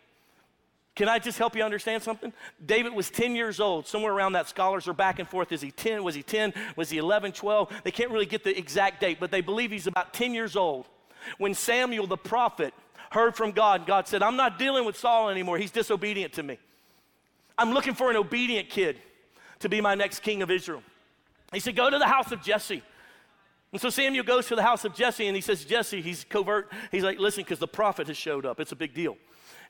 Can 0.99 1.09
I 1.09 1.21
just 1.21 1.39
help 1.39 1.55
you 1.55 1.63
understand 1.63 2.03
something? 2.03 2.33
David 2.67 2.93
was 2.93 3.09
10 3.09 3.37
years 3.37 3.61
old, 3.61 3.87
somewhere 3.87 4.13
around 4.13 4.33
that. 4.33 4.49
Scholars 4.49 4.89
are 4.89 4.93
back 4.93 5.21
and 5.21 5.29
forth. 5.29 5.53
Is 5.53 5.61
he 5.61 5.71
10? 5.71 6.03
Was 6.03 6.17
he 6.17 6.25
10? 6.25 6.53
Was 6.75 6.91
he 6.91 6.99
11, 6.99 7.31
12? 7.31 7.83
They 7.85 7.93
can't 7.93 8.11
really 8.11 8.27
get 8.27 8.43
the 8.43 8.59
exact 8.59 9.01
date, 9.01 9.19
but 9.21 9.31
they 9.31 9.41
believe 9.41 9.71
he's 9.71 9.87
about 9.87 10.13
10 10.13 10.35
years 10.35 10.57
old. 10.57 10.89
When 11.39 11.55
Samuel 11.55 12.09
the 12.09 12.17
prophet 12.17 12.75
heard 13.11 13.37
from 13.37 13.53
God. 13.53 13.87
God 13.87 14.09
said, 14.09 14.25
I'm 14.25 14.35
not 14.35 14.59
dealing 14.59 14.85
with 14.85 14.99
Saul 14.99 15.31
anymore. 15.31 15.57
He's 15.57 15.71
disobedient 15.71 16.33
to 16.33 16.43
me. 16.43 16.59
I'm 17.57 17.71
looking 17.71 17.95
for 17.95 18.11
an 18.11 18.17
obedient 18.17 18.69
kid 18.69 18.99
to 19.61 19.69
be 19.69 19.81
my 19.81 19.95
next 19.95 20.25
king 20.25 20.43
of 20.43 20.51
Israel. 20.51 20.83
He 21.53 21.61
said, 21.61 21.77
Go 21.77 21.89
to 21.89 21.99
the 22.01 22.09
house 22.09 22.33
of 22.33 22.43
Jesse. 22.43 22.83
And 23.71 23.81
so 23.81 23.89
Samuel 23.89 24.25
goes 24.25 24.49
to 24.49 24.57
the 24.57 24.65
house 24.65 24.85
of 24.85 24.97
Jesse 24.97 25.29
and 25.29 25.37
he 25.37 25.43
says, 25.43 25.65
Jesse, 25.65 26.01
he's 26.01 26.25
covert. 26.25 26.73
He's 26.91 27.05
like, 27.05 27.21
Listen, 27.21 27.45
because 27.45 27.61
the 27.61 27.69
prophet 27.69 28.09
has 28.09 28.17
showed 28.17 28.45
up. 28.45 28.59
It's 28.59 28.73
a 28.73 28.77
big 28.77 28.95
deal. 28.95 29.17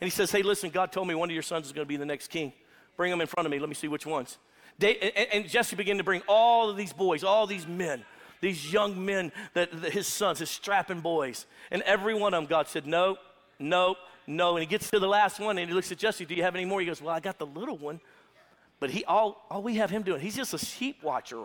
And 0.00 0.06
he 0.06 0.10
says, 0.10 0.30
Hey, 0.30 0.42
listen, 0.42 0.70
God 0.70 0.92
told 0.92 1.08
me 1.08 1.14
one 1.14 1.28
of 1.28 1.34
your 1.34 1.42
sons 1.42 1.66
is 1.66 1.72
going 1.72 1.84
to 1.84 1.88
be 1.88 1.96
the 1.96 2.06
next 2.06 2.28
king. 2.28 2.52
Bring 2.96 3.10
them 3.10 3.20
in 3.20 3.26
front 3.26 3.46
of 3.46 3.50
me. 3.50 3.58
Let 3.58 3.68
me 3.68 3.74
see 3.74 3.88
which 3.88 4.06
ones. 4.06 4.38
and 4.80 5.48
Jesse 5.48 5.76
began 5.76 5.98
to 5.98 6.04
bring 6.04 6.22
all 6.26 6.70
of 6.70 6.76
these 6.76 6.92
boys, 6.92 7.24
all 7.24 7.46
these 7.46 7.66
men 7.66 8.04
these 8.40 8.72
young 8.72 9.04
men, 9.04 9.32
that, 9.54 9.70
that, 9.82 9.92
his 9.92 10.06
sons, 10.06 10.38
his 10.38 10.50
strapping 10.50 11.00
boys. 11.00 11.46
And 11.70 11.82
every 11.82 12.14
one 12.14 12.34
of 12.34 12.42
them, 12.42 12.48
God 12.48 12.68
said, 12.68 12.86
No, 12.86 13.16
no, 13.58 13.96
no. 14.26 14.56
And 14.56 14.60
he 14.60 14.66
gets 14.66 14.90
to 14.90 14.98
the 14.98 15.08
last 15.08 15.40
one 15.40 15.58
and 15.58 15.68
he 15.68 15.74
looks 15.74 15.90
at 15.92 15.98
Jesse, 15.98 16.24
Do 16.24 16.34
you 16.34 16.42
have 16.42 16.54
any 16.54 16.64
more? 16.64 16.80
He 16.80 16.86
goes, 16.86 17.02
Well, 17.02 17.14
I 17.14 17.20
got 17.20 17.38
the 17.38 17.46
little 17.46 17.76
one. 17.76 18.00
But 18.80 18.90
he 18.90 19.04
all, 19.04 19.44
all 19.50 19.62
we 19.62 19.76
have 19.76 19.90
him 19.90 20.02
doing, 20.02 20.20
he's 20.20 20.36
just 20.36 20.54
a 20.54 20.58
sheep 20.58 21.02
watcher. 21.02 21.42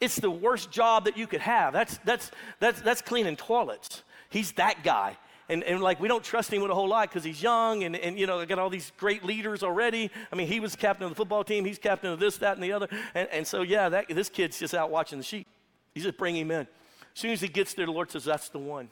It's 0.00 0.16
the 0.16 0.30
worst 0.30 0.70
job 0.70 1.04
that 1.04 1.16
you 1.16 1.26
could 1.26 1.40
have. 1.40 1.72
That's, 1.72 1.98
that's, 2.04 2.30
that's, 2.58 2.80
that's 2.80 3.02
cleaning 3.02 3.36
toilets. 3.36 4.02
He's 4.30 4.52
that 4.52 4.82
guy. 4.82 5.16
And, 5.50 5.62
and 5.64 5.82
like 5.82 6.00
we 6.00 6.08
don't 6.08 6.24
trust 6.24 6.52
him 6.52 6.62
with 6.62 6.70
a 6.70 6.74
whole 6.74 6.88
lot 6.88 7.10
because 7.10 7.24
he's 7.24 7.42
young 7.42 7.84
and, 7.84 7.94
and 7.96 8.18
you 8.18 8.26
know, 8.26 8.44
got 8.46 8.58
all 8.58 8.70
these 8.70 8.92
great 8.96 9.24
leaders 9.24 9.62
already. 9.62 10.10
I 10.32 10.36
mean, 10.36 10.46
he 10.46 10.60
was 10.60 10.74
captain 10.76 11.04
of 11.04 11.10
the 11.10 11.16
football 11.16 11.44
team, 11.44 11.64
he's 11.64 11.78
captain 11.78 12.10
of 12.10 12.18
this, 12.18 12.38
that, 12.38 12.54
and 12.54 12.62
the 12.62 12.72
other. 12.72 12.88
And, 13.14 13.28
and 13.30 13.46
so, 13.46 13.62
yeah, 13.62 13.88
that, 13.88 14.06
this 14.08 14.28
kid's 14.28 14.58
just 14.58 14.74
out 14.74 14.90
watching 14.90 15.18
the 15.18 15.24
sheep. 15.24 15.46
He's 15.92 16.04
just 16.04 16.16
bringing 16.16 16.42
him 16.42 16.50
in. 16.52 16.60
As 16.60 17.20
soon 17.20 17.32
as 17.32 17.40
he 17.40 17.48
gets 17.48 17.74
there, 17.74 17.84
the 17.84 17.92
Lord 17.92 18.10
says, 18.10 18.24
That's 18.24 18.48
the 18.48 18.58
one 18.58 18.88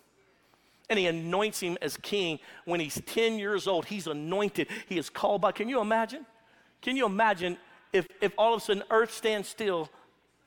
and 0.88 0.98
he 0.98 1.06
anoints 1.06 1.60
him 1.60 1.76
as 1.82 1.96
king 1.98 2.38
when 2.64 2.80
he's 2.80 3.00
10 3.06 3.38
years 3.38 3.66
old. 3.66 3.86
He's 3.86 4.06
anointed. 4.06 4.68
He 4.88 4.98
is 4.98 5.10
called 5.10 5.42
by. 5.42 5.52
Can 5.52 5.68
you 5.68 5.80
imagine? 5.80 6.24
Can 6.80 6.96
you 6.96 7.06
imagine 7.06 7.58
if, 7.92 8.06
if 8.20 8.32
all 8.38 8.54
of 8.54 8.62
a 8.62 8.64
sudden 8.64 8.82
earth 8.90 9.12
stands 9.12 9.48
still 9.48 9.90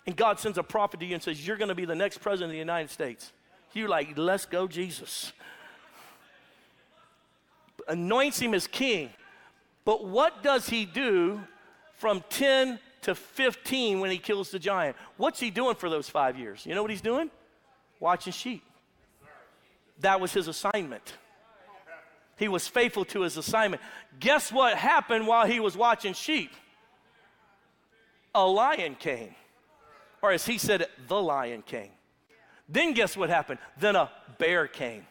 and 0.08 0.16
God 0.16 0.40
sends 0.40 0.58
a 0.58 0.64
prophet 0.64 1.00
to 1.02 1.06
you 1.06 1.14
and 1.14 1.22
says, 1.22 1.46
You're 1.46 1.58
going 1.58 1.70
to 1.70 1.76
be 1.76 1.86
the 1.86 1.96
next 1.96 2.20
president 2.20 2.50
of 2.50 2.54
the 2.54 2.60
United 2.60 2.90
States? 2.90 3.32
You're 3.74 3.90
like, 3.90 4.18
Let's 4.18 4.46
go, 4.46 4.68
Jesus. 4.68 5.32
Anoints 7.92 8.40
him 8.40 8.54
as 8.54 8.68
king. 8.68 9.10
But 9.84 10.06
what 10.06 10.42
does 10.44 10.70
he 10.70 10.86
do 10.86 11.42
from 11.96 12.24
10 12.30 12.80
to 13.02 13.14
15 13.14 14.00
when 14.00 14.10
he 14.12 14.18
kills 14.18 14.50
the 14.50 14.60
giant? 14.60 14.96
What's 15.18 15.42
he 15.42 15.50
doing 15.50 15.76
for 15.76 15.90
those 15.90 16.08
five 16.08 16.40
years? 16.40 16.66
You 16.66 16.74
know 16.74 16.82
what 16.82 16.90
he's 16.90 17.02
doing? 17.02 17.30
Watching 18.00 18.32
sheep. 18.32 18.64
That 20.00 20.22
was 20.22 20.32
his 20.32 20.48
assignment. 20.48 21.18
He 22.38 22.48
was 22.48 22.66
faithful 22.66 23.04
to 23.06 23.22
his 23.22 23.36
assignment. 23.36 23.82
Guess 24.22 24.54
what 24.54 24.78
happened 24.78 25.28
while 25.28 25.46
he 25.46 25.60
was 25.60 25.76
watching 25.76 26.14
sheep? 26.14 26.52
A 28.34 28.48
lion 28.48 28.96
came. 28.96 29.36
or 30.22 30.32
as 30.32 30.46
he 30.46 30.58
said 30.58 30.86
the 31.10 31.22
lion 31.22 31.62
came. 31.62 31.92
Then 32.70 32.94
guess 32.94 33.18
what 33.18 33.30
happened? 33.30 33.60
Then 33.78 33.98
a 33.98 34.10
bear 34.38 34.66
came. 34.68 35.06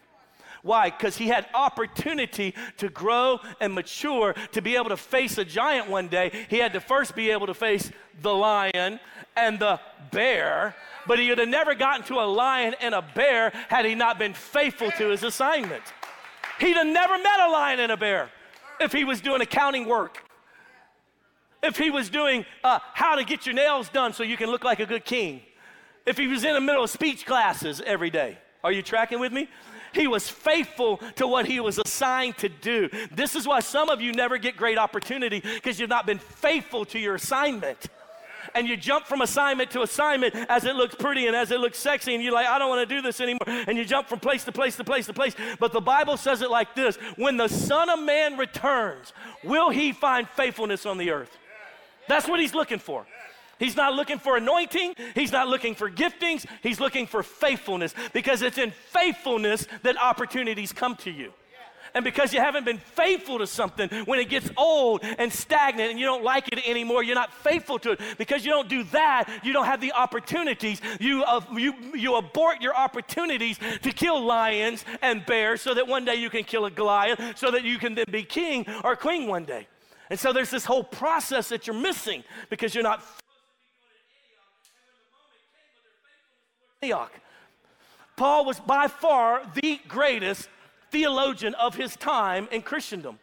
Why? 0.62 0.90
Because 0.90 1.16
he 1.16 1.29
had 1.29 1.46
opportunity 1.55 2.55
to 2.79 2.88
grow 2.88 3.40
and 3.61 3.75
mature 3.75 4.35
to 4.53 4.61
be 4.61 4.77
able 4.77 4.90
to 4.90 4.96
face 4.96 5.38
a 5.38 5.44
giant 5.44 5.88
one 5.88 6.09
day. 6.09 6.46
He 6.49 6.59
had 6.59 6.73
to 6.75 6.81
first 6.81 7.14
be 7.14 7.31
able 7.31 7.46
to 7.46 7.55
face 7.55 7.90
the 8.23 8.35
lion 8.35 9.01
and 9.37 9.59
the 9.59 9.81
bear, 10.11 10.75
but 11.07 11.18
he 11.18 11.29
would 11.31 11.38
have 11.38 11.49
never 11.49 11.75
gotten 11.75 12.05
to 12.07 12.14
a 12.20 12.27
lion 12.27 12.75
and 12.81 12.94
a 12.94 13.03
bear 13.03 13.51
had 13.68 13.85
he 13.85 13.94
not 13.94 14.18
been 14.18 14.35
faithful 14.35 14.90
to 14.92 15.09
his 15.09 15.23
assignment. 15.23 15.83
He'd 16.59 16.77
have 16.77 16.87
never 16.87 17.16
met 17.16 17.40
a 17.40 17.51
lion 17.51 17.81
and 17.81 17.92
a 17.92 17.96
bear 17.96 18.31
if 18.81 18.92
he 18.92 19.05
was 19.05 19.20
doing 19.20 19.40
accounting 19.40 19.87
work. 19.87 20.23
If 21.62 21.77
he 21.77 21.90
was 21.90 22.09
doing 22.09 22.44
uh, 22.64 22.79
how 22.94 23.16
to 23.16 23.25
get 23.25 23.46
your 23.46 23.55
nails 23.55 23.88
done 23.90 24.12
so 24.12 24.23
you 24.23 24.37
can 24.37 24.51
look 24.51 24.64
like 24.64 24.81
a 24.81 24.87
good 24.87 25.05
king. 25.05 25.42
If 26.07 26.16
he 26.16 26.27
was 26.27 26.44
in 26.44 26.55
the 26.55 26.61
middle 26.61 26.85
of 26.85 26.90
speech 26.90 27.27
classes 27.27 27.83
every 27.85 28.11
day. 28.11 28.38
Are 28.64 28.73
you 28.73 28.83
tracking 28.83 29.20
with 29.20 29.33
me? 29.33 29.49
He 29.92 30.07
was 30.07 30.29
faithful 30.29 30.98
to 31.16 31.26
what 31.26 31.46
he 31.46 31.61
was 31.61 31.79
assigned 31.79 32.38
to 32.38 32.48
do. 32.48 32.88
This 33.11 33.35
is 33.35 33.46
why 33.46 33.61
some 33.61 33.88
of 33.88 34.00
you 34.00 34.12
never 34.12 34.38
get 34.38 34.57
great 34.57 34.79
opportunity 34.79 35.40
because 35.40 35.79
you've 35.79 35.90
not 35.90 36.07
been 36.07 36.18
faithful 36.18 36.85
to 36.87 36.98
your 36.98 37.16
assignment. 37.16 37.88
And 38.55 38.66
you 38.66 38.76
jump 38.76 39.07
from 39.07 39.20
assignment 39.20 39.70
to 39.72 39.83
assignment 39.83 40.35
as 40.35 40.64
it 40.64 40.74
looks 40.74 40.94
pretty 40.94 41.26
and 41.26 41.37
as 41.37 41.50
it 41.50 41.61
looks 41.61 41.79
sexy, 41.79 42.14
and 42.14 42.24
you're 42.24 42.33
like, 42.33 42.46
I 42.46 42.59
don't 42.59 42.68
want 42.68 42.88
to 42.88 42.94
do 42.94 43.03
this 43.03 43.20
anymore. 43.20 43.46
And 43.46 43.76
you 43.76 43.85
jump 43.85 44.09
from 44.09 44.18
place 44.18 44.44
to 44.44 44.53
place 44.53 44.76
to 44.76 44.85
place 44.85 45.07
to 45.07 45.12
place. 45.12 45.37
But 45.59 45.72
the 45.72 45.81
Bible 45.81 46.16
says 46.16 46.42
it 46.42 46.50
like 46.50 46.74
this 46.74 46.96
When 47.16 47.37
the 47.37 47.48
Son 47.48 47.90
of 47.90 48.00
Man 48.00 48.37
returns, 48.37 49.12
will 49.44 49.70
he 49.70 49.92
find 49.92 50.29
faithfulness 50.29 50.87
on 50.87 50.98
the 50.98 51.11
earth? 51.11 51.37
That's 52.09 52.26
what 52.26 52.40
he's 52.40 52.55
looking 52.55 52.79
for. 52.79 53.07
He's 53.61 53.77
not 53.77 53.94
looking 53.94 54.18
for 54.18 54.37
anointing. 54.37 54.96
He's 55.14 55.31
not 55.31 55.46
looking 55.46 55.77
for 55.77 55.88
giftings. 55.88 56.44
He's 56.62 56.81
looking 56.81 57.07
for 57.07 57.23
faithfulness 57.23 57.94
because 58.12 58.42
it's 58.42 58.59
in 58.59 58.73
faithfulness 58.73 59.68
that 59.83 59.96
opportunities 59.96 60.73
come 60.73 60.96
to 60.96 61.11
you. 61.11 61.33
And 61.94 62.05
because 62.05 62.33
you 62.33 62.40
haven't 62.40 62.64
been 62.64 62.79
faithful 62.79 63.38
to 63.38 63.46
something, 63.46 63.88
when 64.05 64.18
it 64.20 64.29
gets 64.29 64.49
old 64.57 65.03
and 65.03 65.33
stagnant 65.33 65.90
and 65.90 65.99
you 65.99 66.07
don't 66.07 66.23
like 66.23 66.49
it 66.53 66.66
anymore, 66.68 67.03
you're 67.03 67.14
not 67.14 67.33
faithful 67.33 67.79
to 67.81 67.92
it. 67.92 68.01
Because 68.16 68.44
you 68.44 68.51
don't 68.51 68.68
do 68.68 68.85
that, 68.85 69.29
you 69.42 69.53
don't 69.53 69.66
have 69.66 69.81
the 69.81 69.92
opportunities. 69.92 70.81
You, 71.01 71.25
uh, 71.25 71.40
you, 71.53 71.75
you 71.94 72.16
abort 72.16 72.62
your 72.62 72.77
opportunities 72.77 73.59
to 73.83 73.92
kill 73.92 74.25
lions 74.25 74.85
and 75.03 75.25
bears 75.27 75.61
so 75.61 75.75
that 75.75 75.87
one 75.87 76.05
day 76.05 76.14
you 76.14 76.31
can 76.31 76.44
kill 76.44 76.64
a 76.64 76.70
Goliath, 76.70 77.37
so 77.37 77.51
that 77.51 77.64
you 77.64 77.79
can 77.79 77.94
then 77.94 78.07
be 78.11 78.23
king 78.23 78.66
or 78.85 78.96
queen 78.96 79.27
one 79.27 79.44
day. 79.44 79.66
And 80.11 80.18
so 80.18 80.33
there's 80.33 80.51
this 80.51 80.64
whole 80.64 80.85
process 80.85 81.49
that 81.51 81.66
you're 81.66 81.77
missing 81.77 82.25
because 82.49 82.75
you're 82.75 82.85
not 82.85 83.03
Antioch. 86.83 87.12
Paul 88.16 88.47
was 88.47 88.59
by 88.59 88.88
far 88.88 89.43
the 89.55 89.79
greatest 89.87 90.49
theologian 90.90 91.53
of 91.57 91.75
his 91.75 91.95
time 91.95 92.49
in 92.51 92.62
Christendom. 92.62 93.19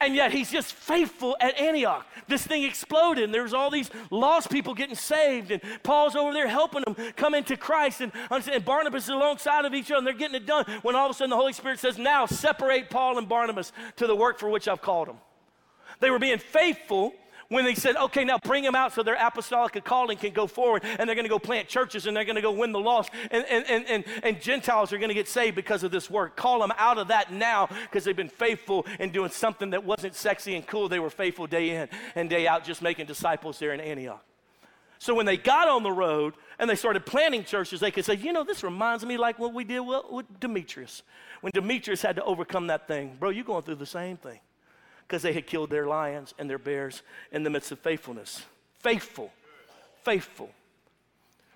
And 0.00 0.14
yet 0.14 0.32
he's 0.32 0.50
just 0.50 0.72
faithful 0.72 1.36
at 1.40 1.58
Antioch. 1.58 2.06
This 2.26 2.46
thing 2.46 2.62
exploded, 2.62 3.24
and 3.24 3.34
there's 3.34 3.52
all 3.52 3.68
these 3.70 3.90
lost 4.10 4.48
people 4.48 4.72
getting 4.72 4.94
saved, 4.94 5.50
and 5.50 5.60
Paul's 5.82 6.16
over 6.16 6.32
there 6.32 6.48
helping 6.48 6.84
them 6.86 6.96
come 7.16 7.34
into 7.34 7.54
Christ, 7.54 8.00
and, 8.00 8.12
and 8.30 8.64
Barnabas 8.64 9.04
is 9.04 9.10
alongside 9.10 9.66
of 9.66 9.74
each 9.74 9.90
other, 9.90 9.98
and 9.98 10.06
they're 10.06 10.14
getting 10.14 10.36
it 10.36 10.46
done. 10.46 10.64
When 10.80 10.96
all 10.96 11.04
of 11.04 11.10
a 11.10 11.14
sudden 11.14 11.28
the 11.28 11.36
Holy 11.36 11.52
Spirit 11.52 11.80
says, 11.80 11.98
Now 11.98 12.24
separate 12.24 12.88
Paul 12.88 13.18
and 13.18 13.28
Barnabas 13.28 13.72
to 13.96 14.06
the 14.06 14.16
work 14.16 14.38
for 14.38 14.48
which 14.48 14.68
I've 14.68 14.80
called 14.80 15.08
them. 15.08 15.18
They 16.00 16.08
were 16.08 16.18
being 16.18 16.38
faithful 16.38 17.12
when 17.48 17.64
they 17.64 17.74
said, 17.74 17.96
okay, 17.96 18.24
now 18.24 18.38
bring 18.38 18.62
them 18.62 18.74
out 18.74 18.92
so 18.92 19.02
their 19.02 19.16
apostolic 19.18 19.82
calling 19.84 20.18
can 20.18 20.32
go 20.32 20.46
forward 20.46 20.82
and 20.84 21.08
they're 21.08 21.14
going 21.14 21.24
to 21.24 21.30
go 21.30 21.38
plant 21.38 21.66
churches 21.66 22.06
and 22.06 22.16
they're 22.16 22.24
going 22.24 22.36
to 22.36 22.42
go 22.42 22.52
win 22.52 22.72
the 22.72 22.80
lost 22.80 23.10
and, 23.30 23.44
and, 23.46 23.64
and, 23.68 23.86
and, 23.86 24.04
and 24.22 24.40
Gentiles 24.40 24.92
are 24.92 24.98
going 24.98 25.08
to 25.08 25.14
get 25.14 25.28
saved 25.28 25.56
because 25.56 25.82
of 25.82 25.90
this 25.90 26.10
work. 26.10 26.36
Call 26.36 26.60
them 26.60 26.72
out 26.76 26.98
of 26.98 27.08
that 27.08 27.32
now 27.32 27.68
because 27.82 28.04
they've 28.04 28.14
been 28.14 28.28
faithful 28.28 28.86
in 29.00 29.10
doing 29.10 29.30
something 29.30 29.70
that 29.70 29.82
wasn't 29.82 30.14
sexy 30.14 30.56
and 30.56 30.66
cool. 30.66 30.88
They 30.88 30.98
were 30.98 31.10
faithful 31.10 31.46
day 31.46 31.70
in 31.70 31.88
and 32.14 32.28
day 32.28 32.46
out, 32.46 32.64
just 32.64 32.82
making 32.82 33.06
disciples 33.06 33.58
there 33.58 33.72
in 33.72 33.80
Antioch. 33.80 34.22
So 34.98 35.14
when 35.14 35.26
they 35.26 35.36
got 35.36 35.68
on 35.68 35.84
the 35.84 35.92
road 35.92 36.34
and 36.58 36.68
they 36.68 36.74
started 36.74 37.06
planting 37.06 37.44
churches, 37.44 37.80
they 37.80 37.92
could 37.92 38.04
say, 38.04 38.16
you 38.16 38.32
know, 38.32 38.44
this 38.44 38.62
reminds 38.62 39.06
me 39.06 39.16
like 39.16 39.38
what 39.38 39.54
we 39.54 39.64
did 39.64 39.80
with 39.80 40.26
Demetrius. 40.40 41.02
When 41.40 41.52
Demetrius 41.52 42.02
had 42.02 42.16
to 42.16 42.24
overcome 42.24 42.66
that 42.66 42.88
thing, 42.88 43.16
bro, 43.18 43.30
you're 43.30 43.44
going 43.44 43.62
through 43.62 43.76
the 43.76 43.86
same 43.86 44.16
thing 44.16 44.40
because 45.08 45.22
they 45.22 45.32
had 45.32 45.46
killed 45.46 45.70
their 45.70 45.86
lions 45.86 46.34
and 46.38 46.50
their 46.50 46.58
bears 46.58 47.02
in 47.32 47.42
the 47.42 47.48
midst 47.48 47.72
of 47.72 47.78
faithfulness. 47.78 48.44
Faithful. 48.80 49.32
Faithful. 50.02 50.50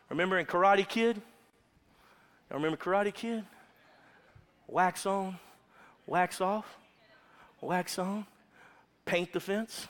Remember 0.08 0.38
in 0.38 0.46
Karate 0.46 0.88
Kid? 0.88 1.20
I 2.50 2.54
remember 2.54 2.78
Karate 2.78 3.12
Kid? 3.12 3.44
Wax 4.66 5.04
on, 5.04 5.38
wax 6.06 6.40
off, 6.40 6.64
wax 7.60 7.98
on, 7.98 8.26
paint 9.04 9.34
the 9.34 9.40
fence. 9.40 9.86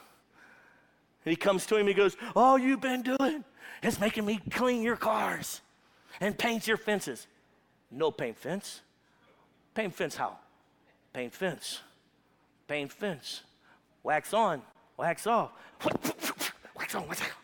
And 1.23 1.31
he 1.31 1.37
comes 1.37 1.65
to 1.67 1.77
him, 1.77 1.87
he 1.87 1.93
goes, 1.93 2.17
All 2.35 2.57
you've 2.57 2.81
been 2.81 3.01
doing 3.01 3.45
is 3.81 3.97
making 3.97 4.25
me 4.25 4.41
clean 4.51 4.81
your 4.81 4.97
cars 4.97 5.61
and 6.19 6.37
paint 6.37 6.67
your 6.67 6.77
fences. 6.77 7.27
No 7.89 8.11
paint 8.11 8.37
fence. 8.37 8.81
Paint 9.73 9.95
fence 9.95 10.17
how? 10.17 10.37
Paint 11.13 11.33
fence. 11.33 11.79
Paint 12.67 12.91
fence 12.91 13.43
wax 14.03 14.33
on, 14.33 14.61
wax 14.97 15.25
off, 15.27 15.51
wax 16.75 16.95
on, 16.95 17.07
wax 17.07 17.21
off. 17.21 17.37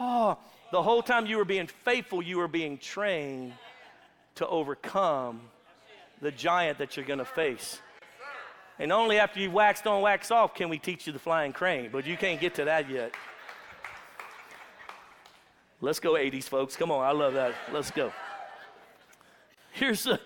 Oh, 0.00 0.38
the 0.72 0.82
whole 0.82 1.02
time 1.02 1.26
you 1.26 1.36
were 1.36 1.44
being 1.44 1.66
faithful, 1.66 2.22
you 2.22 2.38
were 2.38 2.48
being 2.48 2.78
trained 2.78 3.52
to 4.36 4.46
overcome 4.46 5.40
the 6.20 6.30
giant 6.30 6.78
that 6.78 6.96
you're 6.96 7.06
going 7.06 7.18
to 7.18 7.24
face. 7.24 7.80
And 8.78 8.90
only 8.90 9.18
after 9.18 9.38
you've 9.38 9.52
waxed 9.52 9.86
on, 9.86 10.02
wax 10.02 10.30
off 10.30 10.54
can 10.54 10.68
we 10.68 10.78
teach 10.78 11.06
you 11.06 11.12
the 11.12 11.18
flying 11.18 11.52
crane, 11.52 11.90
but 11.92 12.06
you 12.06 12.16
can't 12.16 12.40
get 12.40 12.54
to 12.56 12.64
that 12.64 12.90
yet. 12.90 13.14
Let's 15.80 16.00
go, 16.00 16.14
80s 16.14 16.44
folks. 16.44 16.76
Come 16.76 16.90
on, 16.90 17.04
I 17.04 17.12
love 17.12 17.34
that. 17.34 17.54
Let's 17.72 17.90
go. 17.90 18.12
Here's 19.72 20.06
a, 20.06 20.18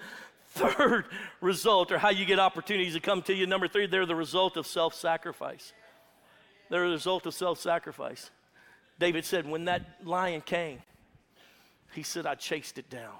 third 0.58 1.06
result, 1.40 1.92
or 1.92 1.98
how 1.98 2.10
you 2.10 2.24
get 2.24 2.38
opportunities 2.38 2.94
to 2.94 3.00
come 3.00 3.22
to 3.22 3.34
you. 3.34 3.46
Number 3.46 3.68
three, 3.68 3.86
they're 3.86 4.06
the 4.06 4.14
result 4.14 4.56
of 4.56 4.66
self 4.66 4.94
sacrifice. 4.94 5.72
They're 6.70 6.86
the 6.86 6.92
result 6.92 7.26
of 7.26 7.34
self 7.34 7.60
sacrifice. 7.60 8.30
David 8.98 9.24
said, 9.24 9.48
When 9.48 9.66
that 9.66 9.82
lion 10.04 10.40
came, 10.40 10.82
he 11.92 12.02
said, 12.02 12.26
I 12.26 12.34
chased 12.34 12.78
it 12.78 12.90
down. 12.90 13.14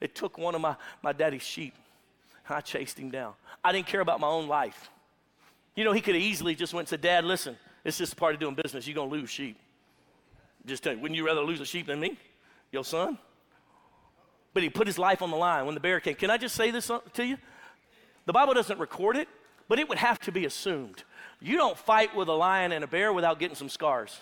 It 0.00 0.14
took 0.14 0.38
one 0.38 0.54
of 0.54 0.60
my, 0.60 0.76
my 1.02 1.12
daddy's 1.12 1.42
sheep, 1.42 1.74
and 2.48 2.56
I 2.56 2.60
chased 2.60 2.98
him 2.98 3.10
down. 3.10 3.34
I 3.62 3.72
didn't 3.72 3.86
care 3.86 4.00
about 4.00 4.20
my 4.20 4.28
own 4.28 4.48
life. 4.48 4.90
You 5.76 5.84
know, 5.84 5.92
he 5.92 6.00
could 6.00 6.14
have 6.14 6.22
easily 6.22 6.54
just 6.54 6.74
went 6.74 6.84
and 6.84 6.88
said, 6.88 7.00
Dad, 7.02 7.24
listen, 7.24 7.56
it's 7.84 7.98
just 7.98 8.16
part 8.16 8.34
of 8.34 8.40
doing 8.40 8.54
business. 8.54 8.86
You're 8.86 8.94
going 8.94 9.10
to 9.10 9.16
lose 9.16 9.30
sheep. 9.30 9.58
Just 10.66 10.82
tell 10.82 10.94
you, 10.94 10.98
wouldn't 11.00 11.16
you 11.16 11.26
rather 11.26 11.42
lose 11.42 11.60
a 11.60 11.64
sheep 11.64 11.86
than 11.86 12.00
me, 12.00 12.18
your 12.72 12.84
son? 12.84 13.18
But 14.52 14.62
he 14.62 14.70
put 14.70 14.86
his 14.86 14.98
life 14.98 15.22
on 15.22 15.30
the 15.30 15.36
line 15.36 15.66
when 15.66 15.74
the 15.74 15.80
bear 15.80 16.00
came. 16.00 16.14
Can 16.14 16.30
I 16.30 16.36
just 16.36 16.54
say 16.54 16.70
this 16.70 16.90
uh, 16.90 17.00
to 17.14 17.24
you? 17.24 17.36
The 18.26 18.32
Bible 18.32 18.54
doesn't 18.54 18.78
record 18.78 19.16
it, 19.16 19.28
but 19.68 19.78
it 19.78 19.88
would 19.88 19.98
have 19.98 20.18
to 20.20 20.32
be 20.32 20.44
assumed. 20.44 21.04
You 21.40 21.56
don't 21.56 21.78
fight 21.78 22.14
with 22.14 22.28
a 22.28 22.32
lion 22.32 22.72
and 22.72 22.84
a 22.84 22.86
bear 22.86 23.12
without 23.12 23.38
getting 23.38 23.56
some 23.56 23.68
scars. 23.68 24.20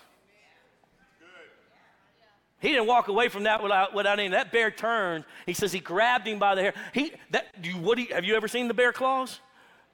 He 2.61 2.71
didn't 2.71 2.87
walk 2.87 3.07
away 3.09 3.29
from 3.29 3.45
that 3.45 3.63
without, 3.63 3.95
without 3.95 4.19
any. 4.19 4.31
That 4.31 4.51
bear 4.51 4.71
turned. 4.71 5.25
He 5.47 5.55
says 5.55 5.73
he 5.73 5.79
grabbed 5.79 6.27
him 6.27 6.41
by 6.41 6.57
the 6.57 6.63
hair. 6.63 6.75
He, 6.93 7.13
that, 7.31 7.47
you, 7.63 7.75
what 7.75 7.99
he, 7.99 8.07
have 8.07 8.25
you 8.25 8.35
ever 8.35 8.49
seen 8.49 8.67
the 8.67 8.75
bear 8.75 8.93
claws? 8.93 9.41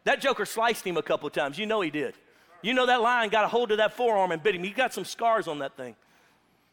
That 0.05 0.20
joker 0.20 0.47
sliced 0.47 0.87
him 0.87 0.97
a 0.97 1.03
couple 1.03 1.29
times. 1.31 1.59
You 1.59 1.66
know 1.66 1.83
he 1.83 1.90
did. 1.90 2.14
You 2.62 2.73
know 2.73 2.87
that 2.87 3.03
lion 3.03 3.29
got 3.29 3.44
a 3.44 3.49
hold 3.49 3.70
of 3.70 3.79
that 3.79 3.94
forearm 3.94 4.33
and 4.33 4.42
bit 4.42 4.55
him. 4.55 4.64
He 4.64 4.70
got 4.70 4.94
some 4.94 5.05
scars 5.05 5.47
on 5.47 5.59
that 5.59 5.77
thing. 5.77 5.94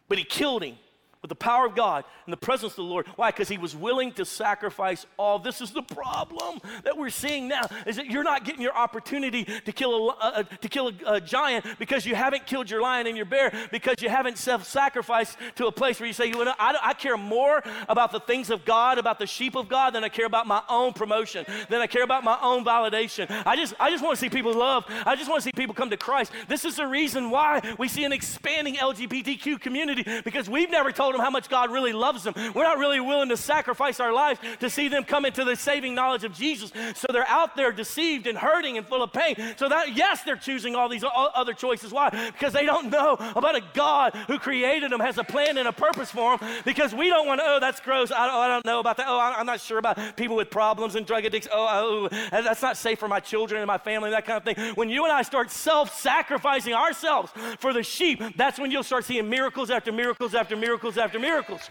But 0.08 0.18
he 0.18 0.24
killed 0.24 0.64
him 0.64 0.78
with 1.22 1.30
the 1.30 1.36
power 1.36 1.68
of 1.68 1.76
God 1.76 2.04
and 2.26 2.34
the 2.34 2.38
presence 2.38 2.72
of 2.72 2.78
the 2.78 2.84
Lord. 2.84 3.06
Why? 3.16 3.30
Because 3.30 3.48
he 3.48 3.60
was 3.60 3.76
willing 3.76 4.12
to 4.14 4.26
sacrifice 4.26 5.06
all. 5.18 5.38
This 5.38 5.62
is 5.62 5.70
the 5.70 5.84
problem 5.84 6.60
that 6.84 6.98
we're 6.98 7.12
seeing 7.12 7.48
now 7.48 7.62
is 7.86 7.98
that 7.98 8.08
you're 8.08 8.24
not 8.24 8.44
getting 8.44 8.62
your 8.62 8.76
opportunity 8.76 9.44
to 9.44 9.72
kill 9.72 10.10
a, 10.10 10.14
uh, 10.20 10.44
to 10.44 10.68
kill 10.68 10.88
a, 10.88 11.14
a, 11.14 11.22
giant 11.22 11.66
because 11.78 12.08
you 12.08 12.16
haven't 12.16 12.48
killed 12.48 12.72
your 12.72 12.82
lion 12.82 13.06
and 13.06 13.16
your 13.16 13.28
bear 13.28 13.54
because 13.72 14.02
you 14.02 14.10
haven't 14.10 14.40
self-sacrificed 14.40 15.38
to 15.56 15.68
a 15.68 15.72
place 15.72 16.00
where 16.00 16.08
you 16.08 16.14
say, 16.14 16.26
you 16.26 16.44
know, 16.44 16.54
I, 16.58 16.76
I 16.82 16.94
care 16.96 17.18
more 17.18 17.62
about 17.88 18.12
the 18.12 18.20
things 18.20 18.50
of 18.50 18.66
God, 18.66 18.98
about 18.98 19.20
the 19.20 19.28
sheep 19.28 19.56
of 19.56 19.70
God, 19.70 19.92
than 19.92 20.04
I 20.04 20.10
care 20.10 20.26
about 20.26 20.48
my 20.48 20.64
own 20.70 20.94
promotion, 20.94 21.46
than 21.70 21.82
I 21.82 21.88
care 21.88 22.04
about 22.04 22.24
my 22.24 22.38
own 22.42 22.66
validation. 22.66 23.28
I 23.46 23.56
just, 23.56 23.76
I 23.80 23.92
just 23.92 24.04
want 24.04 24.16
to 24.16 24.20
see 24.20 24.30
people 24.30 24.56
love. 24.56 24.86
I 25.06 25.16
just 25.16 25.30
want 25.30 25.44
to 25.44 25.46
see 25.46 25.52
people 25.52 25.76
come 25.76 25.92
to 25.92 25.98
Christ. 25.98 26.32
This 26.48 26.66
is 26.66 26.78
the 26.78 26.88
reason 26.88 27.30
why 27.30 27.76
we 27.78 27.88
see 27.88 28.06
an 28.06 28.12
expanding 28.12 28.76
LGBTQ 28.76 29.62
community 29.62 30.04
because 30.24 30.50
we've 30.50 30.72
never 30.72 30.92
told 30.92 31.11
them 31.12 31.22
how 31.22 31.30
much 31.30 31.50
God 31.50 31.72
really 31.72 31.94
loves 31.94 32.24
them. 32.24 32.34
We're 32.54 32.64
not 32.64 32.78
really 32.78 33.00
willing 33.00 33.30
to 33.30 33.38
sacrifice 33.38 34.00
our 34.00 34.14
lives 34.14 34.40
to 34.60 34.70
see 34.70 34.88
them 34.88 35.04
come 35.04 35.26
into 35.26 35.44
the 35.44 35.56
saving 35.56 35.96
knowledge 35.96 36.24
of 36.24 36.34
Jesus. 36.34 36.72
So 36.96 37.08
they're 37.12 37.28
out 37.28 37.56
there 37.56 37.72
deceived 37.72 38.28
and 38.28 38.38
hurting 38.38 38.78
and 38.78 38.88
full 38.88 39.04
of 39.04 39.12
pain. 39.14 39.36
So 39.58 39.70
that, 39.70 39.96
yes, 39.96 40.24
they're 40.24 40.36
choosing 40.36 40.76
all 40.76 40.90
these 40.90 41.04
other 41.14 41.54
choices. 41.54 41.92
Why? 41.92 42.10
Because 42.32 42.54
they 42.54 42.66
don't 42.66 42.90
know 42.90 43.18
about 43.36 43.56
a 43.56 43.62
God 43.74 44.16
who 44.28 44.40
created 44.40 44.92
them, 44.92 45.00
has 45.00 45.18
a 45.18 45.24
plan 45.24 45.58
and 45.58 45.68
a 45.68 45.74
purpose 45.74 46.12
for 46.12 46.38
them. 46.38 46.50
Because 46.66 46.94
we 46.94 47.10
don't 47.10 47.28
want 47.28 47.42
to, 47.42 47.46
oh, 47.48 47.60
that's 47.60 47.80
gross. 47.80 48.12
I 48.12 48.28
don't, 48.28 48.36
I 48.36 48.48
don't 48.48 48.66
know 48.66 48.80
about 48.80 48.98
that. 48.98 49.08
Oh, 49.08 49.20
I'm 49.20 49.46
not 49.46 49.60
sure 49.60 49.78
about 49.78 50.16
people 50.16 50.36
with 50.36 50.50
problems 50.50 50.96
and 50.96 51.06
drug 51.06 51.26
addicts. 51.26 51.48
Oh, 51.52 52.10
oh, 52.12 52.30
that's 52.32 52.62
not 52.62 52.78
safe 52.78 53.00
for 53.00 53.08
my 53.08 53.20
children 53.20 53.62
and 53.62 53.68
my 53.68 53.78
family, 53.78 54.12
that 54.12 54.26
kind 54.26 54.38
of 54.38 54.44
thing. 54.44 54.76
When 54.76 54.90
you 54.90 55.04
and 55.04 55.14
I 55.14 55.22
start 55.22 55.52
self 55.52 56.00
sacrificing 56.00 56.74
ourselves 56.74 57.32
for 57.60 57.74
the 57.74 57.84
sheep, 57.84 58.22
that's 58.36 58.60
when 58.60 58.72
you'll 58.72 58.84
start 58.84 59.06
seeing 59.06 59.30
miracles 59.30 59.70
after 59.70 59.92
miracles 59.92 60.36
after 60.36 60.56
miracles 60.56 60.98
after 61.02 61.20
miracles. 61.20 61.70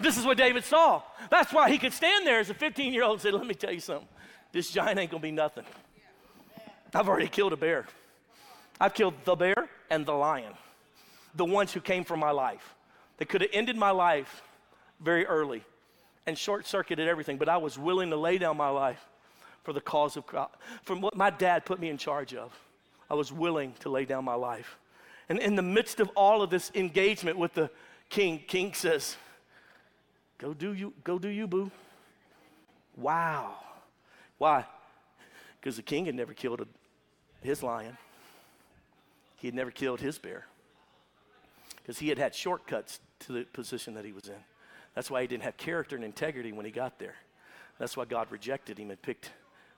This 0.00 0.18
is 0.18 0.26
what 0.26 0.36
David 0.36 0.64
saw. 0.64 1.02
That's 1.30 1.52
why 1.52 1.70
he 1.70 1.78
could 1.78 1.92
stand 1.92 2.26
there 2.26 2.40
as 2.40 2.50
a 2.50 2.54
15 2.54 2.92
year 2.92 3.04
old 3.04 3.14
and 3.14 3.22
say, 3.22 3.30
Let 3.30 3.46
me 3.46 3.54
tell 3.54 3.72
you 3.72 3.80
something. 3.80 4.08
This 4.52 4.70
giant 4.70 4.98
ain't 4.98 5.10
gonna 5.10 5.22
be 5.22 5.30
nothing. 5.30 5.64
I've 6.94 7.08
already 7.08 7.28
killed 7.28 7.52
a 7.52 7.56
bear. 7.56 7.86
I've 8.78 8.94
killed 8.94 9.14
the 9.24 9.34
bear 9.34 9.68
and 9.90 10.04
the 10.04 10.12
lion, 10.12 10.52
the 11.34 11.44
ones 11.44 11.72
who 11.72 11.80
came 11.80 12.04
for 12.04 12.16
my 12.16 12.30
life. 12.30 12.74
They 13.16 13.24
could 13.24 13.40
have 13.40 13.50
ended 13.52 13.76
my 13.76 13.90
life 13.90 14.42
very 15.00 15.24
early 15.26 15.62
and 16.26 16.36
short 16.36 16.66
circuited 16.66 17.08
everything, 17.08 17.36
but 17.36 17.48
I 17.48 17.56
was 17.56 17.78
willing 17.78 18.10
to 18.10 18.16
lay 18.16 18.38
down 18.38 18.56
my 18.56 18.68
life 18.68 19.04
for 19.64 19.72
the 19.72 19.80
cause 19.80 20.16
of 20.16 20.26
God, 20.26 20.48
from 20.82 21.00
what 21.00 21.16
my 21.16 21.30
dad 21.30 21.64
put 21.64 21.80
me 21.80 21.88
in 21.88 21.98
charge 21.98 22.34
of. 22.34 22.52
I 23.10 23.14
was 23.14 23.32
willing 23.32 23.74
to 23.80 23.88
lay 23.88 24.04
down 24.04 24.24
my 24.24 24.34
life. 24.34 24.76
And 25.28 25.38
in 25.38 25.54
the 25.54 25.62
midst 25.62 26.00
of 26.00 26.08
all 26.16 26.42
of 26.42 26.50
this 26.50 26.70
engagement 26.74 27.38
with 27.38 27.54
the 27.54 27.70
king, 28.12 28.44
King 28.46 28.74
says, 28.74 29.16
Go 30.38 30.54
do 30.54 30.72
you, 30.74 30.92
go 31.02 31.18
do 31.18 31.28
you, 31.28 31.46
boo. 31.46 31.70
Wow. 32.96 33.54
Why? 34.38 34.66
Because 35.60 35.76
the 35.76 35.82
king 35.82 36.04
had 36.04 36.14
never 36.14 36.34
killed 36.34 36.60
a, 36.60 36.66
his 37.40 37.62
lion. 37.62 37.96
He 39.36 39.48
had 39.48 39.54
never 39.54 39.70
killed 39.70 40.00
his 40.00 40.18
bear. 40.18 40.46
Because 41.76 41.98
he 41.98 42.08
had 42.08 42.18
had 42.18 42.34
shortcuts 42.34 43.00
to 43.20 43.32
the 43.32 43.44
position 43.44 43.94
that 43.94 44.04
he 44.04 44.12
was 44.12 44.28
in. 44.28 44.44
That's 44.94 45.10
why 45.10 45.22
he 45.22 45.26
didn't 45.26 45.44
have 45.44 45.56
character 45.56 45.96
and 45.96 46.04
integrity 46.04 46.52
when 46.52 46.66
he 46.66 46.72
got 46.72 46.98
there. 46.98 47.14
That's 47.78 47.96
why 47.96 48.04
God 48.04 48.26
rejected 48.30 48.78
him 48.78 48.90
and 48.90 49.00
picked 49.00 49.30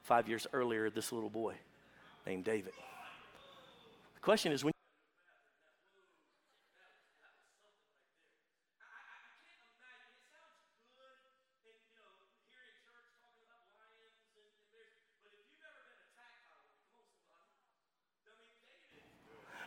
five 0.02 0.28
years 0.28 0.46
earlier 0.52 0.90
this 0.90 1.12
little 1.12 1.30
boy 1.30 1.54
named 2.26 2.44
David. 2.44 2.72
The 4.14 4.20
question 4.20 4.50
is 4.50 4.64
when 4.64 4.73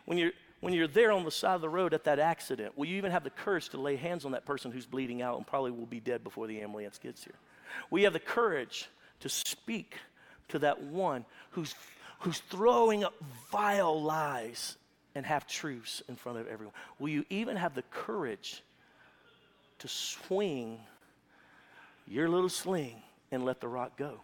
when 0.07 0.17
you're 0.17 0.31
when 0.59 0.73
you're 0.73 0.87
there 0.87 1.11
on 1.11 1.23
the 1.23 1.29
side 1.29 1.53
of 1.53 1.61
the 1.61 1.69
road 1.69 1.93
at 1.93 2.03
that 2.05 2.17
accident, 2.17 2.75
will 2.75 2.87
you 2.87 2.97
even 2.97 3.11
have 3.11 3.23
the 3.23 3.29
courage 3.29 3.69
to 3.69 3.77
lay 3.77 3.95
hands 3.95 4.25
on 4.25 4.31
that 4.31 4.43
person 4.43 4.71
who's 4.71 4.87
bleeding 4.87 5.21
out 5.21 5.37
and 5.37 5.45
probably 5.45 5.69
will 5.69 5.85
be 5.85 5.99
dead 5.99 6.23
before 6.23 6.47
the 6.47 6.59
ambulance 6.61 6.97
gets 6.97 7.23
here? 7.23 7.35
Will 7.91 7.99
you 7.99 8.05
have 8.05 8.13
the 8.13 8.19
courage 8.19 8.89
to 9.19 9.29
speak 9.29 9.97
to 10.49 10.57
that 10.59 10.81
one 10.81 11.25
who's, 11.51 11.75
who's 12.19 12.39
throwing 12.39 13.03
up 13.03 13.13
vile 13.51 14.01
lies 14.01 14.77
and 15.13 15.27
half 15.27 15.45
truths 15.45 16.01
in 16.09 16.15
front 16.15 16.39
of 16.39 16.47
everyone? 16.47 16.73
Will 16.97 17.09
you 17.09 17.23
even 17.29 17.55
have 17.55 17.75
the 17.75 17.83
courage 17.91 18.63
to 19.77 19.87
swing 19.87 20.79
your 22.07 22.29
little 22.29 22.49
sling 22.49 23.03
and 23.31 23.45
let 23.45 23.61
the 23.61 23.67
rock 23.67 23.95
go? 23.95 24.21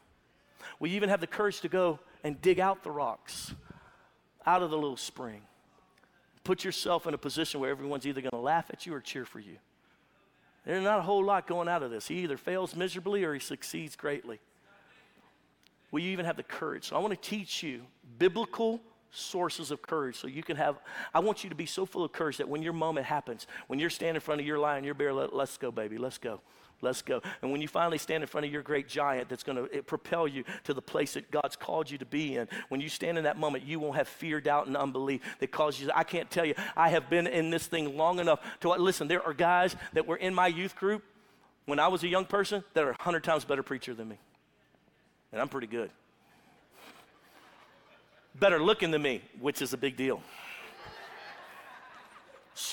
Will 0.79 0.87
you 0.87 0.95
even 0.95 1.09
have 1.09 1.21
the 1.21 1.27
courage 1.27 1.61
to 1.61 1.67
go 1.67 1.99
and 2.23 2.41
dig 2.41 2.59
out 2.59 2.83
the 2.83 2.91
rocks 2.91 3.53
out 4.47 4.63
of 4.63 4.71
the 4.71 4.77
little 4.77 4.97
spring? 4.97 5.41
Put 6.43 6.63
yourself 6.63 7.07
in 7.07 7.13
a 7.13 7.17
position 7.17 7.59
where 7.59 7.69
everyone's 7.69 8.05
either 8.05 8.21
going 8.21 8.31
to 8.31 8.37
laugh 8.37 8.69
at 8.69 8.85
you 8.85 8.93
or 8.93 8.99
cheer 8.99 9.25
for 9.25 9.39
you. 9.39 9.57
There's 10.65 10.83
not 10.83 10.99
a 10.99 11.01
whole 11.01 11.23
lot 11.23 11.47
going 11.47 11.67
out 11.67 11.83
of 11.83 11.91
this. 11.91 12.07
He 12.07 12.15
either 12.19 12.37
fails 12.37 12.75
miserably 12.75 13.23
or 13.23 13.33
he 13.33 13.39
succeeds 13.39 13.95
greatly. 13.95 14.39
Will 15.91 15.99
you 15.99 16.11
even 16.11 16.25
have 16.25 16.37
the 16.37 16.43
courage? 16.43 16.85
So 16.85 16.95
I 16.95 16.99
want 16.99 17.11
to 17.11 17.29
teach 17.29 17.63
you 17.63 17.81
biblical 18.17 18.81
sources 19.13 19.69
of 19.69 19.81
courage 19.81 20.15
so 20.15 20.25
you 20.27 20.41
can 20.41 20.57
have 20.57 20.79
i 21.13 21.19
want 21.19 21.43
you 21.43 21.49
to 21.49 21.55
be 21.55 21.67
so 21.67 21.85
full 21.85 22.03
of 22.03 22.11
courage 22.11 22.37
that 22.37 22.49
when 22.49 22.63
your 22.63 22.73
moment 22.73 23.05
happens 23.05 23.45
when 23.67 23.77
you're 23.77 23.89
standing 23.89 24.15
in 24.15 24.21
front 24.21 24.41
of 24.41 24.47
your 24.47 24.57
lion 24.57 24.83
your 24.83 24.95
bear 24.95 25.13
let, 25.13 25.31
us 25.33 25.55
go 25.55 25.71
baby 25.71 25.99
let's 25.99 26.17
go 26.17 26.41
let's 26.83 27.01
go 27.01 27.21
and 27.41 27.51
when 27.51 27.61
you 27.61 27.67
finally 27.67 27.97
stand 27.97 28.23
in 28.23 28.27
front 28.27 28.45
of 28.45 28.51
your 28.51 28.61
great 28.61 28.87
giant 28.87 29.29
that's 29.29 29.43
going 29.43 29.57
to 29.57 29.81
propel 29.83 30.27
you 30.27 30.43
to 30.63 30.73
the 30.73 30.81
place 30.81 31.13
that 31.13 31.31
god's 31.31 31.55
called 31.55 31.89
you 31.89 31.97
to 31.97 32.05
be 32.05 32.35
in 32.35 32.47
when 32.69 32.81
you 32.81 32.89
stand 32.89 33.17
in 33.17 33.23
that 33.23 33.37
moment 33.37 33.65
you 33.65 33.79
won't 33.79 33.95
have 33.95 34.07
fear 34.07 34.39
doubt 34.39 34.67
and 34.67 34.77
unbelief 34.77 35.21
that 35.39 35.51
causes 35.51 35.81
you 35.81 35.89
i 35.95 36.03
can't 36.03 36.29
tell 36.29 36.45
you 36.45 36.53
i 36.75 36.89
have 36.89 37.09
been 37.09 37.27
in 37.27 37.49
this 37.49 37.65
thing 37.65 37.97
long 37.97 38.19
enough 38.19 38.39
to 38.59 38.69
listen 38.69 39.07
there 39.07 39.25
are 39.25 39.33
guys 39.33 39.75
that 39.93 40.05
were 40.05 40.17
in 40.17 40.33
my 40.33 40.47
youth 40.47 40.75
group 40.75 41.03
when 41.65 41.79
i 41.79 41.87
was 41.87 42.03
a 42.03 42.07
young 42.07 42.25
person 42.25 42.63
that 42.73 42.83
are 42.83 42.87
100 42.87 43.23
times 43.23 43.45
better 43.45 43.63
preacher 43.63 43.93
than 43.93 44.07
me 44.09 44.17
and 45.33 45.41
I'm 45.41 45.49
pretty 45.49 45.67
good. 45.67 45.89
Better 48.35 48.63
looking 48.63 48.91
than 48.91 49.01
me, 49.01 49.21
which 49.39 49.61
is 49.61 49.73
a 49.73 49.77
big 49.77 49.97
deal. 49.97 50.21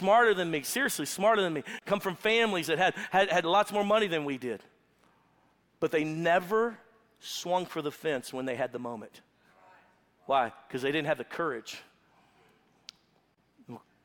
Smarter 0.01 0.35
than 0.35 0.51
me, 0.51 0.63
seriously, 0.63 1.07
smarter 1.07 1.43
than 1.43 1.53
me. 1.53 1.63
Come 1.87 2.01
from 2.01 2.17
families 2.17 2.67
that 2.67 2.79
had, 2.79 2.95
had, 3.11 3.31
had 3.31 3.45
lots 3.45 3.73
more 3.73 3.85
money 3.85 4.07
than 4.07 4.25
we 4.25 4.39
did. 4.39 4.63
But 5.79 5.91
they 5.91 6.05
never 6.05 6.77
swung 7.21 7.67
for 7.67 7.83
the 7.83 7.91
fence 7.91 8.33
when 8.33 8.47
they 8.47 8.57
had 8.57 8.73
the 8.73 8.79
moment. 8.79 9.21
Why? 10.27 10.53
Because 10.67 10.83
they 10.83 10.93
didn't 10.93 11.07
have 11.07 11.19
the 11.19 11.25
courage 11.25 11.83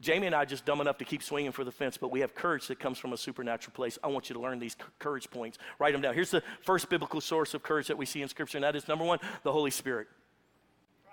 Jamie 0.01 0.27
and 0.27 0.35
I 0.35 0.43
are 0.43 0.45
just 0.45 0.65
dumb 0.65 0.81
enough 0.81 0.97
to 0.97 1.05
keep 1.05 1.23
swinging 1.23 1.51
for 1.51 1.63
the 1.63 1.71
fence, 1.71 1.97
but 1.97 2.11
we 2.11 2.19
have 2.19 2.35
courage 2.35 2.67
that 2.67 2.79
comes 2.79 2.97
from 2.97 3.13
a 3.13 3.17
supernatural 3.17 3.73
place. 3.73 3.97
I 4.03 4.07
want 4.07 4.29
you 4.29 4.35
to 4.35 4.41
learn 4.41 4.59
these 4.59 4.75
courage 4.99 5.29
points. 5.31 5.57
Write 5.79 5.93
them 5.93 6.01
down. 6.01 6.13
Here's 6.13 6.31
the 6.31 6.43
first 6.61 6.89
biblical 6.89 7.21
source 7.21 7.53
of 7.53 7.63
courage 7.63 7.87
that 7.87 7.97
we 7.97 8.05
see 8.05 8.21
in 8.21 8.27
Scripture, 8.27 8.57
and 8.57 8.63
that 8.63 8.75
is 8.75 8.87
number 8.87 9.05
one, 9.05 9.19
the 9.43 9.51
Holy 9.51 9.71
Spirit 9.71 10.07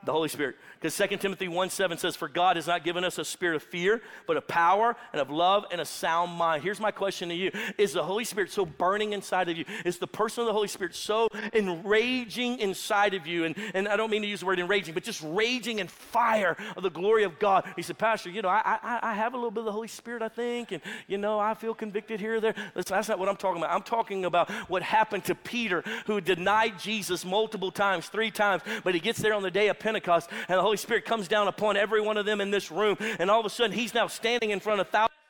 the 0.04 0.12
Holy 0.12 0.28
Spirit. 0.28 0.56
Because 0.80 0.96
2 0.96 1.16
Timothy 1.18 1.46
1 1.46 1.70
7 1.70 1.96
says, 1.96 2.16
For 2.16 2.28
God 2.28 2.56
has 2.56 2.66
not 2.66 2.82
given 2.82 3.04
us 3.04 3.18
a 3.18 3.24
spirit 3.24 3.54
of 3.54 3.62
fear, 3.62 4.02
but 4.26 4.36
of 4.36 4.48
power 4.48 4.96
and 5.12 5.20
of 5.20 5.30
love 5.30 5.64
and 5.70 5.80
a 5.80 5.84
sound 5.84 6.32
mind. 6.32 6.64
Here's 6.64 6.80
my 6.80 6.90
question 6.90 7.28
to 7.28 7.34
you 7.34 7.52
Is 7.78 7.92
the 7.92 8.02
Holy 8.02 8.24
Spirit 8.24 8.50
so 8.50 8.66
burning 8.66 9.12
inside 9.12 9.48
of 9.48 9.56
you? 9.56 9.64
Is 9.84 9.98
the 9.98 10.08
person 10.08 10.42
of 10.42 10.46
the 10.46 10.52
Holy 10.52 10.66
Spirit 10.66 10.96
so 10.96 11.28
enraging 11.52 12.58
inside 12.58 13.14
of 13.14 13.26
you? 13.26 13.44
And, 13.44 13.56
and 13.74 13.86
I 13.86 13.96
don't 13.96 14.10
mean 14.10 14.22
to 14.22 14.28
use 14.28 14.40
the 14.40 14.46
word 14.46 14.58
enraging, 14.58 14.94
but 14.94 15.04
just 15.04 15.22
raging 15.24 15.78
in 15.78 15.86
fire 15.86 16.56
of 16.76 16.82
the 16.82 16.90
glory 16.90 17.22
of 17.22 17.38
God. 17.38 17.64
He 17.76 17.82
said, 17.82 17.96
Pastor, 17.96 18.30
you 18.30 18.42
know, 18.42 18.48
I, 18.48 18.78
I, 18.82 18.98
I 19.02 19.14
have 19.14 19.34
a 19.34 19.36
little 19.36 19.52
bit 19.52 19.60
of 19.60 19.66
the 19.66 19.72
Holy 19.72 19.88
Spirit, 19.88 20.22
I 20.22 20.28
think, 20.28 20.72
and, 20.72 20.82
you 21.06 21.18
know, 21.18 21.38
I 21.38 21.54
feel 21.54 21.74
convicted 21.74 22.18
here 22.18 22.36
or 22.36 22.40
there. 22.40 22.54
Listen, 22.74 22.96
that's 22.96 23.08
not 23.08 23.20
what 23.20 23.28
I'm 23.28 23.36
talking 23.36 23.62
about. 23.62 23.72
I'm 23.72 23.82
talking 23.82 24.24
about 24.24 24.50
what 24.68 24.82
happened 24.82 25.24
to 25.26 25.36
Peter, 25.36 25.82
who 26.06 26.20
denied 26.20 26.78
Jesus 26.80 27.24
multiple 27.24 27.70
times, 27.70 28.08
three 28.08 28.32
times, 28.32 28.62
but 28.82 28.94
he 28.94 29.00
gets 29.00 29.20
there 29.20 29.34
on 29.34 29.42
the 29.42 29.50
day 29.50 29.68
of 29.68 29.78
Pentecost 29.78 29.91
Pentecost, 29.92 30.30
and 30.48 30.56
the 30.58 30.62
Holy 30.62 30.78
Spirit 30.78 31.04
comes 31.04 31.28
down 31.28 31.48
upon 31.48 31.76
every 31.76 32.00
one 32.00 32.16
of 32.16 32.24
them 32.24 32.40
in 32.40 32.50
this 32.50 32.70
room, 32.70 32.96
and 33.18 33.30
all 33.30 33.40
of 33.40 33.46
a 33.46 33.50
sudden 33.50 33.76
he's 33.76 33.92
now 33.92 34.06
standing 34.06 34.48
in 34.50 34.58
front 34.58 34.80
of 34.80 34.88
thousands. 34.88 35.21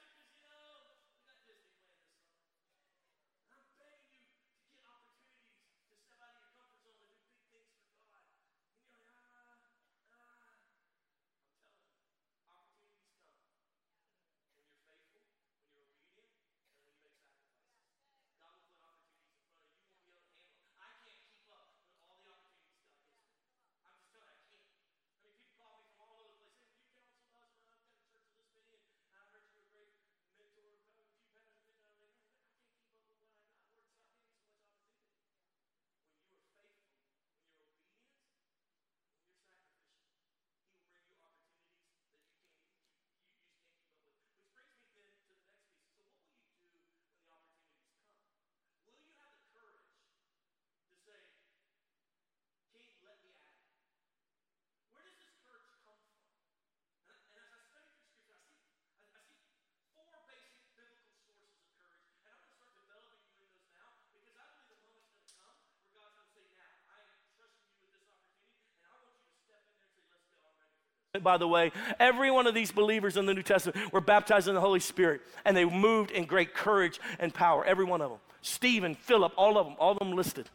By 71.21 71.37
the 71.37 71.47
way, 71.47 71.73
every 72.01 72.31
one 72.31 72.47
of 72.47 72.55
these 72.55 72.73
believers 72.73 73.19
in 73.19 73.27
the 73.27 73.35
New 73.35 73.43
Testament 73.43 73.93
were 73.93 74.01
baptized 74.01 74.49
in 74.49 74.55
the 74.55 74.61
Holy 74.63 74.81
Spirit, 74.81 75.21
and 75.45 75.55
they 75.55 75.67
moved 75.67 76.11
in 76.11 76.25
great 76.25 76.55
courage 76.55 76.99
and 77.19 77.35
power. 77.35 77.63
Every 77.67 77.85
one 77.85 78.01
of 78.01 78.11
them. 78.11 78.19
Stephen, 78.41 78.95
Philip, 78.95 79.35
all 79.37 79.59
of 79.59 79.67
them, 79.67 79.77
all 79.79 79.93
of 79.93 79.99
them 79.99 80.13
listed. 80.13 80.49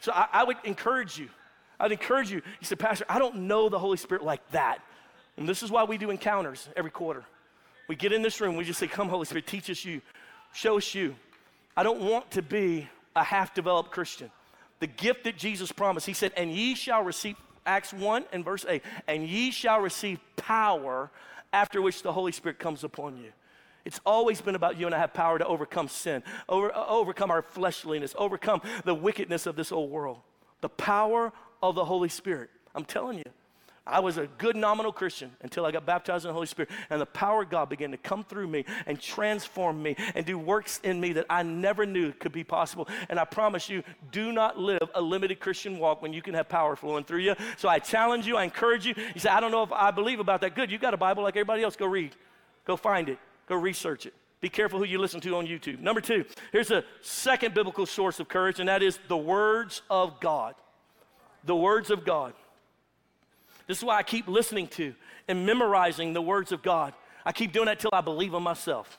So 0.00 0.10
I, 0.12 0.26
I 0.32 0.44
would 0.44 0.56
encourage 0.64 1.18
you. 1.18 1.28
I'd 1.78 1.92
encourage 1.92 2.32
you. 2.32 2.42
He 2.58 2.64
said, 2.64 2.80
Pastor, 2.80 3.04
I 3.08 3.20
don't 3.20 3.42
know 3.42 3.68
the 3.68 3.78
Holy 3.78 3.96
Spirit 3.96 4.24
like 4.24 4.46
that. 4.50 4.78
And 5.36 5.48
this 5.48 5.62
is 5.62 5.70
why 5.70 5.84
we 5.84 5.98
do 5.98 6.10
encounters 6.10 6.68
every 6.76 6.90
quarter. 6.90 7.24
We 7.86 7.94
get 7.94 8.12
in 8.12 8.22
this 8.22 8.40
room, 8.40 8.56
we 8.56 8.64
just 8.64 8.80
say, 8.80 8.88
Come, 8.88 9.08
Holy 9.08 9.24
Spirit, 9.24 9.46
teach 9.46 9.70
us 9.70 9.84
you, 9.84 10.00
show 10.52 10.78
us 10.78 10.94
you. 10.96 11.14
I 11.76 11.84
don't 11.84 12.00
want 12.00 12.32
to 12.32 12.42
be 12.42 12.88
a 13.14 13.22
half 13.22 13.54
developed 13.54 13.92
Christian. 13.92 14.32
The 14.80 14.88
gift 14.88 15.24
that 15.24 15.36
Jesus 15.36 15.70
promised, 15.70 16.06
he 16.06 16.12
said, 16.12 16.32
And 16.36 16.52
ye 16.52 16.74
shall 16.74 17.04
receive, 17.04 17.36
Acts 17.66 17.92
1 17.92 18.24
and 18.32 18.44
verse 18.44 18.64
8, 18.68 18.82
and 19.06 19.26
ye 19.26 19.50
shall 19.50 19.80
receive 19.80 20.18
power 20.36 21.10
after 21.52 21.82
which 21.82 22.02
the 22.02 22.12
Holy 22.12 22.32
Spirit 22.32 22.58
comes 22.58 22.84
upon 22.84 23.16
you. 23.16 23.32
It's 23.84 24.00
always 24.04 24.40
been 24.40 24.54
about 24.54 24.78
you 24.78 24.86
and 24.86 24.94
I 24.94 24.98
have 24.98 25.14
power 25.14 25.38
to 25.38 25.46
overcome 25.46 25.88
sin, 25.88 26.22
over, 26.48 26.74
uh, 26.74 26.86
overcome 26.86 27.30
our 27.30 27.42
fleshliness, 27.42 28.14
overcome 28.18 28.60
the 28.84 28.94
wickedness 28.94 29.46
of 29.46 29.56
this 29.56 29.72
old 29.72 29.90
world. 29.90 30.18
The 30.60 30.68
power 30.68 31.32
of 31.62 31.74
the 31.74 31.84
Holy 31.84 32.08
Spirit. 32.08 32.50
I'm 32.74 32.84
telling 32.84 33.18
you, 33.18 33.24
I 33.90 34.00
was 34.00 34.16
a 34.16 34.26
good 34.38 34.56
nominal 34.56 34.92
Christian 34.92 35.32
until 35.42 35.66
I 35.66 35.70
got 35.70 35.84
baptized 35.84 36.24
in 36.24 36.28
the 36.28 36.34
Holy 36.34 36.46
Spirit, 36.46 36.70
and 36.88 37.00
the 37.00 37.06
power 37.06 37.42
of 37.42 37.50
God 37.50 37.68
began 37.68 37.90
to 37.90 37.96
come 37.96 38.24
through 38.24 38.46
me 38.46 38.64
and 38.86 39.00
transform 39.00 39.82
me 39.82 39.96
and 40.14 40.24
do 40.24 40.38
works 40.38 40.80
in 40.82 41.00
me 41.00 41.12
that 41.14 41.26
I 41.28 41.42
never 41.42 41.84
knew 41.84 42.12
could 42.12 42.32
be 42.32 42.44
possible. 42.44 42.88
And 43.08 43.18
I 43.18 43.24
promise 43.24 43.68
you, 43.68 43.82
do 44.12 44.32
not 44.32 44.58
live 44.58 44.90
a 44.94 45.00
limited 45.00 45.40
Christian 45.40 45.78
walk 45.78 46.02
when 46.02 46.12
you 46.12 46.22
can 46.22 46.34
have 46.34 46.48
power 46.48 46.76
flowing 46.76 47.04
through 47.04 47.20
you. 47.20 47.34
So 47.56 47.68
I 47.68 47.78
challenge 47.78 48.26
you, 48.26 48.36
I 48.36 48.44
encourage 48.44 48.86
you. 48.86 48.94
You 49.14 49.20
say, 49.20 49.30
I 49.30 49.40
don't 49.40 49.50
know 49.50 49.62
if 49.62 49.72
I 49.72 49.90
believe 49.90 50.20
about 50.20 50.40
that. 50.42 50.54
Good, 50.54 50.70
you 50.70 50.78
got 50.78 50.94
a 50.94 50.98
Bible 50.98 51.22
like 51.22 51.36
everybody 51.36 51.62
else. 51.62 51.76
Go 51.76 51.86
read, 51.86 52.14
go 52.64 52.76
find 52.76 53.08
it, 53.08 53.18
go 53.48 53.56
research 53.56 54.06
it. 54.06 54.14
Be 54.40 54.48
careful 54.48 54.78
who 54.78 54.86
you 54.86 54.98
listen 54.98 55.20
to 55.20 55.36
on 55.36 55.46
YouTube. 55.46 55.80
Number 55.80 56.00
two, 56.00 56.24
here's 56.50 56.70
a 56.70 56.84
second 57.02 57.52
biblical 57.52 57.84
source 57.84 58.20
of 58.20 58.28
courage, 58.28 58.58
and 58.58 58.68
that 58.68 58.82
is 58.82 58.98
the 59.08 59.16
words 59.16 59.82
of 59.90 60.18
God. 60.20 60.54
The 61.44 61.56
words 61.56 61.90
of 61.90 62.04
God. 62.04 62.32
This 63.70 63.78
is 63.78 63.84
why 63.84 63.98
I 63.98 64.02
keep 64.02 64.26
listening 64.26 64.66
to 64.66 64.96
and 65.28 65.46
memorizing 65.46 66.12
the 66.12 66.20
words 66.20 66.50
of 66.50 66.60
God. 66.60 66.92
I 67.24 67.30
keep 67.30 67.52
doing 67.52 67.66
that 67.66 67.78
till 67.78 67.90
I 67.92 68.00
believe 68.00 68.32
them 68.32 68.42
myself. 68.42 68.98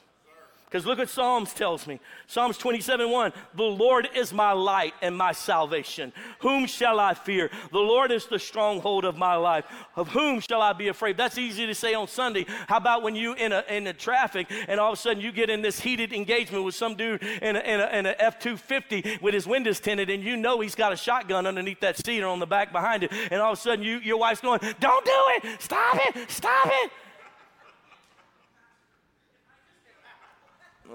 Because 0.71 0.85
look 0.85 0.99
what 0.99 1.09
Psalms 1.09 1.53
tells 1.53 1.85
me. 1.85 1.99
Psalms 2.27 2.57
27 2.57 3.09
1 3.11 3.33
The 3.55 3.63
Lord 3.63 4.07
is 4.15 4.31
my 4.31 4.53
light 4.53 4.93
and 5.01 5.17
my 5.17 5.33
salvation. 5.33 6.13
Whom 6.39 6.65
shall 6.65 6.97
I 6.97 7.13
fear? 7.13 7.51
The 7.73 7.79
Lord 7.79 8.09
is 8.09 8.25
the 8.27 8.39
stronghold 8.39 9.03
of 9.03 9.17
my 9.17 9.35
life. 9.35 9.65
Of 9.97 10.07
whom 10.07 10.39
shall 10.39 10.61
I 10.61 10.71
be 10.71 10.87
afraid? 10.87 11.17
That's 11.17 11.37
easy 11.37 11.67
to 11.67 11.75
say 11.75 11.93
on 11.93 12.07
Sunday. 12.07 12.45
How 12.67 12.77
about 12.77 13.03
when 13.03 13.15
you 13.15 13.33
in 13.33 13.51
a 13.51 13.65
in 13.69 13.85
a 13.87 13.93
traffic 13.93 14.47
and 14.69 14.79
all 14.79 14.93
of 14.93 14.97
a 14.97 15.01
sudden 15.01 15.21
you 15.21 15.33
get 15.33 15.49
in 15.49 15.61
this 15.61 15.77
heated 15.77 16.13
engagement 16.13 16.63
with 16.63 16.75
some 16.75 16.95
dude 16.95 17.21
in 17.21 17.57
a, 17.57 17.59
in 17.59 17.79
a, 17.81 17.87
in 17.87 18.05
a 18.05 18.15
F 18.17 18.39
250 18.39 19.19
with 19.21 19.33
his 19.33 19.45
windows 19.45 19.81
tinted 19.81 20.09
and 20.09 20.23
you 20.23 20.37
know 20.37 20.61
he's 20.61 20.75
got 20.75 20.93
a 20.93 20.97
shotgun 20.97 21.45
underneath 21.45 21.81
that 21.81 21.97
seat 21.97 22.21
or 22.21 22.27
on 22.27 22.39
the 22.39 22.47
back 22.47 22.71
behind 22.71 23.03
it. 23.03 23.11
And 23.29 23.41
all 23.41 23.51
of 23.51 23.59
a 23.59 23.61
sudden 23.61 23.83
you, 23.83 23.97
your 23.97 24.17
wife's 24.17 24.39
going, 24.39 24.61
Don't 24.79 25.03
do 25.03 25.23
it! 25.35 25.61
Stop 25.61 25.97
it! 26.15 26.31
Stop 26.31 26.67
it! 26.67 26.91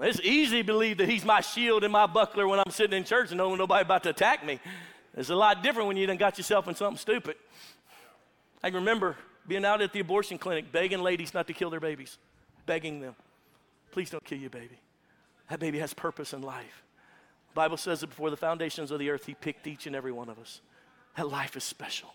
It's 0.01 0.19
easy 0.21 0.57
to 0.59 0.63
believe 0.63 0.97
that 0.97 1.09
he's 1.09 1.25
my 1.25 1.41
shield 1.41 1.83
and 1.83 1.91
my 1.91 2.05
buckler 2.05 2.47
when 2.47 2.59
I'm 2.59 2.71
sitting 2.71 2.97
in 2.97 3.03
church 3.03 3.29
and 3.29 3.37
knowing 3.37 3.57
nobody 3.57 3.83
about 3.83 4.03
to 4.03 4.09
attack 4.09 4.45
me. 4.45 4.59
It's 5.15 5.29
a 5.29 5.35
lot 5.35 5.63
different 5.63 5.87
when 5.87 5.97
you 5.97 6.05
done 6.05 6.17
got 6.17 6.37
yourself 6.37 6.67
in 6.67 6.75
something 6.75 6.97
stupid. 6.97 7.35
I 8.63 8.69
can 8.69 8.75
remember 8.75 9.15
being 9.47 9.65
out 9.65 9.81
at 9.81 9.93
the 9.93 9.99
abortion 9.99 10.37
clinic 10.37 10.71
begging 10.71 11.01
ladies 11.01 11.33
not 11.33 11.47
to 11.47 11.53
kill 11.53 11.69
their 11.69 11.79
babies, 11.79 12.17
begging 12.65 12.99
them, 12.99 13.15
please 13.91 14.09
don't 14.09 14.23
kill 14.23 14.37
your 14.37 14.49
baby. 14.49 14.77
That 15.49 15.59
baby 15.59 15.79
has 15.79 15.93
purpose 15.93 16.33
in 16.33 16.41
life. 16.41 16.83
The 17.49 17.55
Bible 17.55 17.77
says 17.77 18.01
that 18.01 18.07
before 18.07 18.29
the 18.29 18.37
foundations 18.37 18.91
of 18.91 18.99
the 18.99 19.09
earth, 19.09 19.25
he 19.25 19.33
picked 19.33 19.65
each 19.65 19.87
and 19.87 19.95
every 19.95 20.11
one 20.11 20.29
of 20.29 20.37
us. 20.37 20.61
That 21.15 21.29
life 21.29 21.55
is 21.55 21.63
special. 21.63 22.13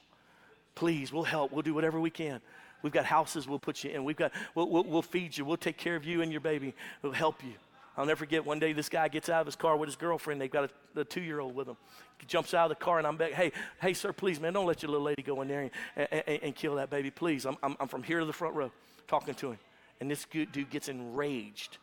Please, 0.75 1.13
we'll 1.13 1.25
help. 1.25 1.53
We'll 1.53 1.63
do 1.63 1.75
whatever 1.75 1.99
we 1.99 2.11
can. 2.11 2.41
We've 2.83 2.93
got 2.93 3.05
houses 3.05 3.49
we'll 3.49 3.59
put 3.59 3.83
you 3.83 3.91
in. 3.91 4.05
We've 4.05 4.17
got, 4.17 4.33
we'll, 4.55 4.69
we'll, 4.69 4.85
we'll 4.85 5.03
feed 5.03 5.37
you. 5.37 5.45
We'll 5.45 5.57
take 5.57 5.77
care 5.77 5.97
of 5.97 6.05
you 6.05 6.23
and 6.23 6.31
your 6.31 6.41
baby. 6.41 6.75
We'll 7.03 7.13
help 7.13 7.43
you. 7.43 7.55
I'll 7.97 8.07
never 8.07 8.19
forget 8.19 8.47
one 8.47 8.59
day 8.59 8.73
this 8.73 8.89
guy 8.89 9.09
gets 9.09 9.29
out 9.29 9.43
of 9.43 9.47
his 9.47 9.57
car 9.57 9.77
with 9.77 9.89
his 9.89 9.97
girlfriend. 9.97 10.41
They've 10.41 10.51
got 10.51 10.71
a, 10.97 11.01
a 11.01 11.05
two 11.05 11.21
year 11.21 11.41
old 11.41 11.55
with 11.55 11.69
him. 11.69 11.77
He 12.19 12.27
jumps 12.27 12.55
out 12.55 12.71
of 12.71 12.79
the 12.79 12.83
car 12.83 12.99
and 12.99 13.07
I'm 13.07 13.17
back. 13.17 13.33
Hey, 13.33 13.53
hey, 13.81 13.93
sir, 13.93 14.13
please, 14.13 14.41
man, 14.41 14.55
don't 14.55 14.67
let 14.67 14.83
your 14.83 14.91
little 14.91 15.05
lady 15.05 15.23
go 15.23 15.43
in 15.43 15.49
there 15.49 15.71
and, 15.97 16.09
and, 16.11 16.43
and 16.43 16.55
kill 16.55 16.77
that 16.77 16.89
baby, 16.89 17.11
please. 17.11 17.45
I'm, 17.45 17.57
I'm, 17.63 17.77
I'm, 17.81 17.89
from 17.89 18.03
here 18.03 18.21
to 18.21 18.25
the 18.25 18.33
front 18.33 18.55
row 18.55 18.71
talking 19.09 19.35
to 19.35 19.51
him. 19.53 19.59
And 20.01 20.11
this 20.11 20.27
dude 20.31 20.71
gets 20.71 20.89
enraged. 20.89 21.79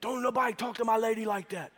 Don't 0.00 0.22
nobody 0.22 0.52
talk 0.52 0.76
to 0.76 0.84
my 0.84 0.96
lady 0.96 1.24
like 1.24 1.50
that. 1.50 1.72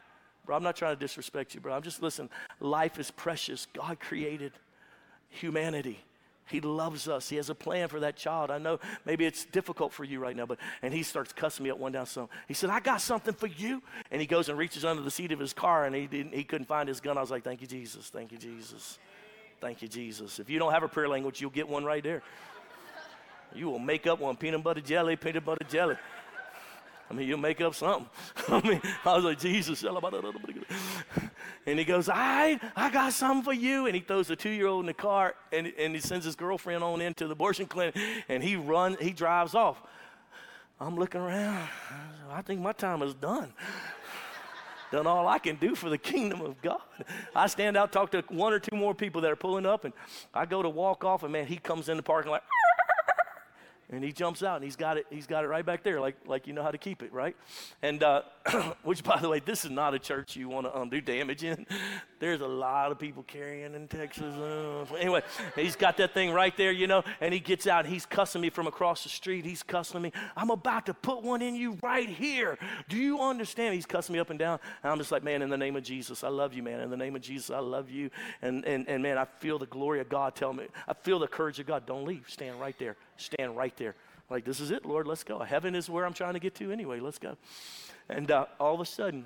Bro, 0.47 0.57
I'm 0.57 0.63
not 0.63 0.77
trying 0.77 0.97
to 0.97 1.01
disrespect 1.01 1.55
you, 1.55 1.61
bro. 1.61 1.75
I'm 1.75 1.83
just, 1.83 2.03
listen, 2.03 2.31
life 2.59 2.99
is 2.99 3.11
precious. 3.11 3.67
God 3.75 4.01
created 4.01 4.53
humanity. 5.29 6.01
He 6.51 6.61
loves 6.61 7.09
us. 7.09 7.29
He 7.29 7.37
has 7.37 7.51
a 7.51 7.55
plan 7.55 7.89
for 7.89 8.01
that 8.01 8.17
child. 8.17 8.51
I 8.51 8.59
know 8.59 8.79
maybe 9.05 9.25
it's 9.25 9.45
difficult 9.45 9.93
for 9.93 10.05
you 10.05 10.21
right 10.21 10.37
now, 10.37 10.47
but 10.47 10.59
and 10.83 10.93
he 10.93 11.03
starts 11.03 11.33
cussing 11.33 11.65
me 11.65 11.71
up 11.71 11.79
one 11.79 11.93
down 11.93 12.07
some. 12.07 12.29
He 12.47 12.55
said, 12.55 12.71
I 12.71 12.81
got 12.81 13.01
something 13.01 13.35
for 13.35 13.47
you. 13.47 13.83
And 14.11 14.21
he 14.21 14.27
goes 14.27 14.49
and 14.49 14.59
reaches 14.59 14.85
under 14.85 15.03
the 15.03 15.11
seat 15.11 15.33
of 15.33 15.39
his 15.39 15.53
car 15.53 15.85
and 15.85 15.95
he 15.95 16.07
didn't 16.07 16.35
he 16.35 16.45
couldn't 16.45 16.67
find 16.67 16.89
his 16.89 17.01
gun. 17.01 17.19
I 17.19 17.21
was 17.21 17.31
like, 17.31 17.45
Thank 17.45 17.61
you, 17.61 17.67
Jesus. 17.67 18.09
Thank 18.11 18.33
you, 18.33 18.39
Jesus. 18.39 18.99
Thank 19.61 19.83
you, 19.83 19.89
Jesus. 19.89 20.39
If 20.39 20.49
you 20.49 20.59
don't 20.59 20.73
have 20.73 20.83
a 20.83 20.89
prayer 20.89 21.09
language, 21.09 21.41
you'll 21.41 21.51
get 21.51 21.69
one 21.69 21.85
right 21.85 22.03
there. 22.03 22.23
You 23.55 23.71
will 23.71 23.79
make 23.79 24.07
up 24.07 24.21
one 24.21 24.37
peanut 24.37 24.63
butter 24.63 24.81
jelly, 24.81 25.17
peanut 25.17 25.45
butter 25.45 25.65
jelly. 25.69 25.97
I 27.11 27.15
mean, 27.15 27.27
you'll 27.27 27.39
make 27.39 27.61
up 27.61 27.75
something. 27.75 28.09
I 28.49 28.61
mean, 28.69 28.83
I 29.05 29.15
was 29.15 29.25
like, 29.25 29.39
Jesus. 29.39 29.83
And 31.67 31.79
he 31.79 31.85
goes, 31.85 32.09
I, 32.09 32.61
I 32.77 32.91
got 32.91 33.13
something 33.13 33.43
for 33.43 33.53
you. 33.53 33.87
And 33.87 33.95
he 33.95 34.01
throws 34.01 34.29
the 34.29 34.37
two-year-old 34.37 34.81
in 34.81 34.87
the 34.87 34.95
car 34.95 35.35
and, 35.53 35.73
and 35.79 35.95
he 35.95 36.01
sends 36.01 36.25
his 36.25 36.37
girlfriend 36.37 36.85
on 36.85 37.01
into 37.01 37.27
the 37.27 37.33
abortion 37.33 37.67
clinic 37.67 37.97
and 38.29 38.43
he 38.43 38.57
runs, 38.57 38.99
he 39.01 39.13
drives 39.13 39.55
off. 39.55 39.83
I'm 40.81 40.97
looking 40.97 41.21
around. 41.21 41.69
I 42.31 42.43
think 42.43 42.61
my 42.61 42.73
time 42.73 43.03
is 43.03 43.15
done. 43.15 43.53
done 44.93 45.07
all 45.07 45.27
I 45.27 45.39
can 45.39 45.57
do 45.57 45.75
for 45.75 45.91
the 45.91 45.99
kingdom 45.99 46.41
of 46.41 46.61
God. 46.63 46.81
I 47.35 47.47
stand 47.47 47.77
out, 47.77 47.91
talk 47.91 48.11
to 48.13 48.23
one 48.29 48.53
or 48.53 48.59
two 48.59 48.77
more 48.77 48.95
people 48.95 49.21
that 49.23 49.31
are 49.31 49.37
pulling 49.37 49.67
up, 49.67 49.85
and 49.85 49.93
I 50.33 50.47
go 50.47 50.63
to 50.63 50.69
walk 50.69 51.05
off, 51.05 51.23
and 51.25 51.33
man, 51.33 51.47
he 51.47 51.57
comes 51.57 51.89
in 51.89 51.97
the 51.97 52.03
parking 52.03 52.31
lot 52.31 52.45
and 53.91 54.05
he 54.05 54.13
jumps 54.13 54.43
out 54.43 54.57
and 54.57 54.65
he's 54.65 54.77
got 54.77 54.97
it 54.97 55.07
he's 55.11 55.27
got 55.27 55.45
it 55.45 55.49
right 55.49 55.65
back 55.65 55.83
there 55.83 56.01
like 56.01 56.17
like 56.27 56.47
you 56.47 56.53
know 56.53 56.63
how 56.63 56.71
to 56.71 56.79
keep 56.79 57.03
it 57.03 57.13
right? 57.13 57.37
And 57.83 58.03
uh, 58.03 58.23
which 58.83 59.03
by 59.03 59.19
the 59.19 59.29
way 59.29 59.41
this 59.41 59.65
is 59.65 59.71
not 59.71 59.95
a 59.95 59.99
church 59.99 60.37
you 60.37 60.49
want 60.49 60.67
to 60.67 60.77
um, 60.77 60.91
do 60.91 61.01
damage 61.01 61.43
in. 61.45 61.67
There's 62.21 62.41
a 62.41 62.47
lot 62.47 62.91
of 62.91 62.99
people 62.99 63.23
carrying 63.23 63.75
in 63.75 63.89
texas. 63.89 64.35
Uh, 64.35 64.85
anyway 64.99 65.23
he's 65.57 65.77
got 65.77 65.97
that 65.99 66.13
thing 66.13 66.33
right 66.33 66.57
there 66.57 66.73
you 66.73 66.87
know 66.87 67.03
and 67.21 67.33
he 67.33 67.41
gets 67.41 67.67
out. 67.67 67.87
He's 67.87 68.05
cussing 68.05 68.43
me 68.43 68.51
from 68.51 68.67
across 68.67 69.03
the 69.03 69.09
street. 69.09 69.45
He's 69.45 69.63
cussing 69.63 70.03
me. 70.03 70.13
I'm 70.37 70.51
about 70.51 70.87
to 70.87 70.95
put 70.95 71.23
one 71.23 71.41
in 71.41 71.55
you 71.55 71.79
right 71.83 72.09
here. 72.09 72.59
Do 72.89 72.97
you 72.97 73.21
understand? 73.21 73.75
He's 73.75 73.87
cussing 73.87 74.13
me 74.13 74.19
up 74.19 74.31
and 74.31 74.39
down. 74.39 74.59
And 74.83 74.93
i'm 74.93 74.99
just 74.99 75.13
like 75.13 75.23
man 75.23 75.43
in 75.43 75.49
the 75.49 75.57
name 75.57 75.77
of 75.77 75.83
jesus 75.83 76.23
i 76.25 76.29
love 76.29 76.53
you 76.53 76.63
man. 76.63 76.81
In 76.81 76.91
the 76.91 76.97
name 76.97 77.17
of 77.17 77.23
jesus 77.23 77.51
i 77.51 77.61
love 77.61 77.91
you. 77.91 78.11
And 78.43 78.65
and, 78.65 78.87
and 78.89 79.03
man 79.03 79.17
i 79.17 79.25
feel 79.25 79.59
the 79.59 79.67
glory 79.67 80.01
of 80.01 80.09
god 80.09 80.35
tell 80.35 80.53
me 80.53 80.67
i 80.87 80.93
feel 80.93 81.19
the 81.19 81.29
courage 81.29 81.59
of 81.59 81.67
god. 81.67 81.87
Don't 81.87 82.05
leave. 82.05 82.25
Stand 82.29 82.61
right 82.61 82.79
there. 82.79 82.97
Stand 83.17 83.57
right 83.57 83.77
there. 83.79 83.95
Like, 84.31 84.45
this 84.45 84.61
is 84.61 84.71
it, 84.71 84.85
Lord, 84.85 85.07
let's 85.07 85.25
go. 85.25 85.39
Heaven 85.39 85.75
is 85.75 85.89
where 85.89 86.05
I'm 86.05 86.13
trying 86.13 86.35
to 86.35 86.41
get 86.41 86.55
to 86.57 86.71
anyway, 86.71 87.01
let's 87.01 87.19
go. 87.19 87.37
And 88.09 88.31
uh, 88.31 88.47
all 88.61 88.75
of 88.75 88.81
a 88.81 88.85
sudden, 88.85 89.25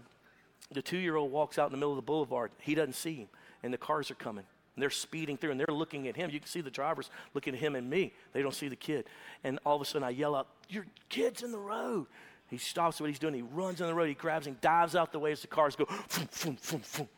the 0.70 0.82
two 0.82 0.98
year 0.98 1.16
old 1.16 1.32
walks 1.32 1.58
out 1.58 1.66
in 1.66 1.72
the 1.72 1.78
middle 1.78 1.92
of 1.92 1.96
the 1.96 2.02
boulevard. 2.02 2.52
He 2.60 2.74
doesn't 2.74 2.94
see 2.94 3.14
him, 3.14 3.28
and 3.62 3.72
the 3.72 3.78
cars 3.78 4.10
are 4.10 4.16
coming. 4.16 4.44
And 4.74 4.82
they're 4.82 4.90
speeding 4.90 5.36
through 5.36 5.50
and 5.50 5.60
they're 5.60 5.66
looking 5.68 6.08
at 6.08 6.16
him. 6.16 6.30
You 6.30 6.40
can 6.40 6.48
see 6.48 6.62
the 6.62 6.70
drivers 6.70 7.10
looking 7.34 7.52
at 7.54 7.60
him 7.60 7.76
and 7.76 7.90
me. 7.90 8.14
They 8.32 8.40
don't 8.40 8.54
see 8.54 8.68
the 8.68 8.76
kid. 8.76 9.04
And 9.44 9.58
all 9.66 9.76
of 9.76 9.82
a 9.82 9.84
sudden, 9.84 10.02
I 10.02 10.10
yell 10.10 10.34
out, 10.34 10.48
Your 10.68 10.86
kid's 11.10 11.42
in 11.42 11.52
the 11.52 11.58
road. 11.58 12.06
He 12.48 12.58
stops 12.58 13.00
what 13.00 13.08
he's 13.08 13.18
doing. 13.18 13.34
He 13.34 13.42
runs 13.42 13.80
on 13.80 13.86
the 13.86 13.94
road. 13.94 14.08
He 14.08 14.14
grabs 14.14 14.46
and 14.46 14.60
dives 14.60 14.94
out 14.94 15.12
the 15.12 15.18
way 15.18 15.32
as 15.32 15.40
the 15.40 15.46
cars 15.46 15.74
go, 15.74 15.86
boom, 15.86 16.28
boom, 16.42 16.58
boom, 16.70 16.82
boom. 16.96 17.08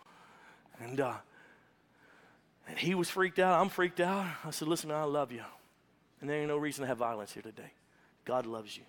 And, 0.81 1.01
uh, 1.01 1.15
and 2.69 2.79
he 2.79 2.95
was 2.95 3.11
freaked 3.11 3.39
out. 3.39 3.61
I'm 3.61 3.69
freaked 3.69 4.01
out. 4.01 4.27
I 4.45 4.51
said, 4.51 4.69
Listen, 4.69 4.91
I 4.91 5.05
love 5.05 5.33
you. 5.33 5.43
And 6.25 6.31
there 6.31 6.39
ain't 6.39 6.49
no 6.49 6.57
reason 6.57 6.81
to 6.81 6.87
have 6.87 6.97
violence 6.97 7.35
here 7.35 7.43
today. 7.43 7.71
God 8.25 8.47
loves 8.47 8.75
you. 8.79 8.85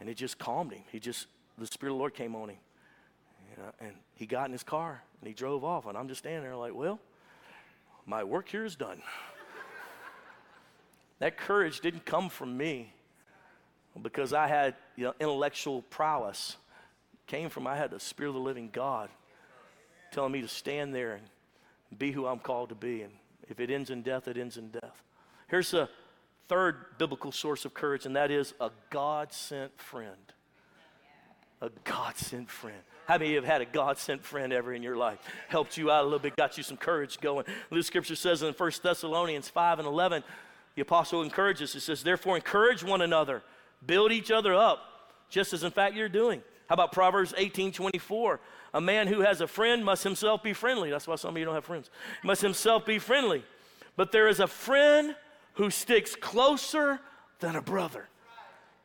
And 0.00 0.08
it 0.08 0.16
just 0.16 0.36
calmed 0.36 0.72
him. 0.72 0.82
He 0.90 0.98
just, 0.98 1.28
the 1.56 1.64
Spirit 1.64 1.92
of 1.92 1.94
the 1.94 2.00
Lord 2.00 2.12
came 2.12 2.34
on 2.34 2.48
him. 2.48 2.56
You 3.56 3.62
uh, 3.62 3.66
know, 3.66 3.72
and 3.82 3.92
he 4.16 4.26
got 4.26 4.46
in 4.46 4.50
his 4.50 4.64
car 4.64 5.00
and 5.20 5.28
he 5.28 5.32
drove 5.32 5.62
off. 5.62 5.86
And 5.86 5.96
I'm 5.96 6.08
just 6.08 6.18
standing 6.18 6.42
there 6.42 6.56
like, 6.56 6.74
well, 6.74 6.98
my 8.04 8.24
work 8.24 8.48
here 8.48 8.64
is 8.64 8.74
done. 8.74 9.00
that 11.20 11.36
courage 11.36 11.78
didn't 11.78 12.04
come 12.04 12.28
from 12.28 12.56
me 12.56 12.92
because 14.02 14.32
I 14.32 14.48
had 14.48 14.74
you 14.96 15.04
know, 15.04 15.14
intellectual 15.20 15.82
prowess. 15.82 16.56
Came 17.28 17.48
from 17.48 17.68
I 17.68 17.76
had 17.76 17.92
the 17.92 18.00
Spirit 18.00 18.30
of 18.30 18.34
the 18.34 18.40
living 18.40 18.70
God 18.72 19.08
telling 20.10 20.32
me 20.32 20.40
to 20.40 20.48
stand 20.48 20.92
there 20.92 21.12
and 21.12 21.96
be 21.96 22.10
who 22.10 22.26
I'm 22.26 22.40
called 22.40 22.70
to 22.70 22.74
be. 22.74 23.02
And 23.02 23.12
if 23.48 23.60
it 23.60 23.70
ends 23.70 23.90
in 23.90 24.02
death, 24.02 24.26
it 24.26 24.36
ends 24.36 24.56
in 24.56 24.70
death. 24.70 25.00
Here's 25.46 25.72
a 25.74 25.88
third 26.48 26.98
biblical 26.98 27.32
source 27.32 27.64
of 27.64 27.74
courage, 27.74 28.06
and 28.06 28.16
that 28.16 28.30
is 28.30 28.54
a 28.60 28.70
God 28.90 29.32
sent 29.32 29.78
friend. 29.78 30.32
A 31.60 31.70
God 31.84 32.16
sent 32.16 32.50
friend. 32.50 32.80
How 33.06 33.14
many 33.14 33.26
of 33.26 33.30
you 33.30 33.36
have 33.36 33.44
had 33.44 33.60
a 33.60 33.66
God 33.66 33.98
sent 33.98 34.24
friend 34.24 34.52
ever 34.52 34.72
in 34.72 34.82
your 34.82 34.96
life? 34.96 35.18
Helped 35.48 35.76
you 35.76 35.90
out 35.90 36.02
a 36.02 36.04
little 36.04 36.18
bit, 36.18 36.36
got 36.36 36.56
you 36.56 36.62
some 36.62 36.76
courage 36.76 37.20
going. 37.20 37.44
The 37.70 37.82
scripture 37.82 38.16
says 38.16 38.42
in 38.42 38.52
1 38.52 38.72
Thessalonians 38.82 39.48
5 39.48 39.78
and 39.78 39.88
11, 39.88 40.24
the 40.74 40.82
apostle 40.82 41.22
encourages, 41.22 41.74
it 41.74 41.80
says, 41.80 42.02
Therefore, 42.02 42.36
encourage 42.36 42.82
one 42.82 43.00
another, 43.00 43.42
build 43.84 44.12
each 44.12 44.30
other 44.30 44.54
up, 44.54 44.80
just 45.28 45.52
as 45.52 45.64
in 45.64 45.70
fact 45.70 45.94
you're 45.94 46.08
doing. 46.08 46.42
How 46.68 46.74
about 46.74 46.92
Proverbs 46.92 47.34
18 47.36 47.72
24? 47.72 48.40
A 48.72 48.80
man 48.80 49.06
who 49.06 49.20
has 49.20 49.40
a 49.40 49.46
friend 49.46 49.84
must 49.84 50.02
himself 50.02 50.42
be 50.42 50.52
friendly. 50.52 50.90
That's 50.90 51.06
why 51.06 51.16
some 51.16 51.34
of 51.34 51.38
you 51.38 51.44
don't 51.44 51.54
have 51.54 51.64
friends. 51.64 51.90
Must 52.24 52.42
himself 52.42 52.84
be 52.84 52.98
friendly. 52.98 53.44
But 53.96 54.10
there 54.10 54.28
is 54.28 54.40
a 54.40 54.48
friend 54.48 55.14
who 55.54 55.70
sticks 55.70 56.14
closer 56.14 57.00
than 57.40 57.56
a 57.56 57.62
brother. 57.62 58.08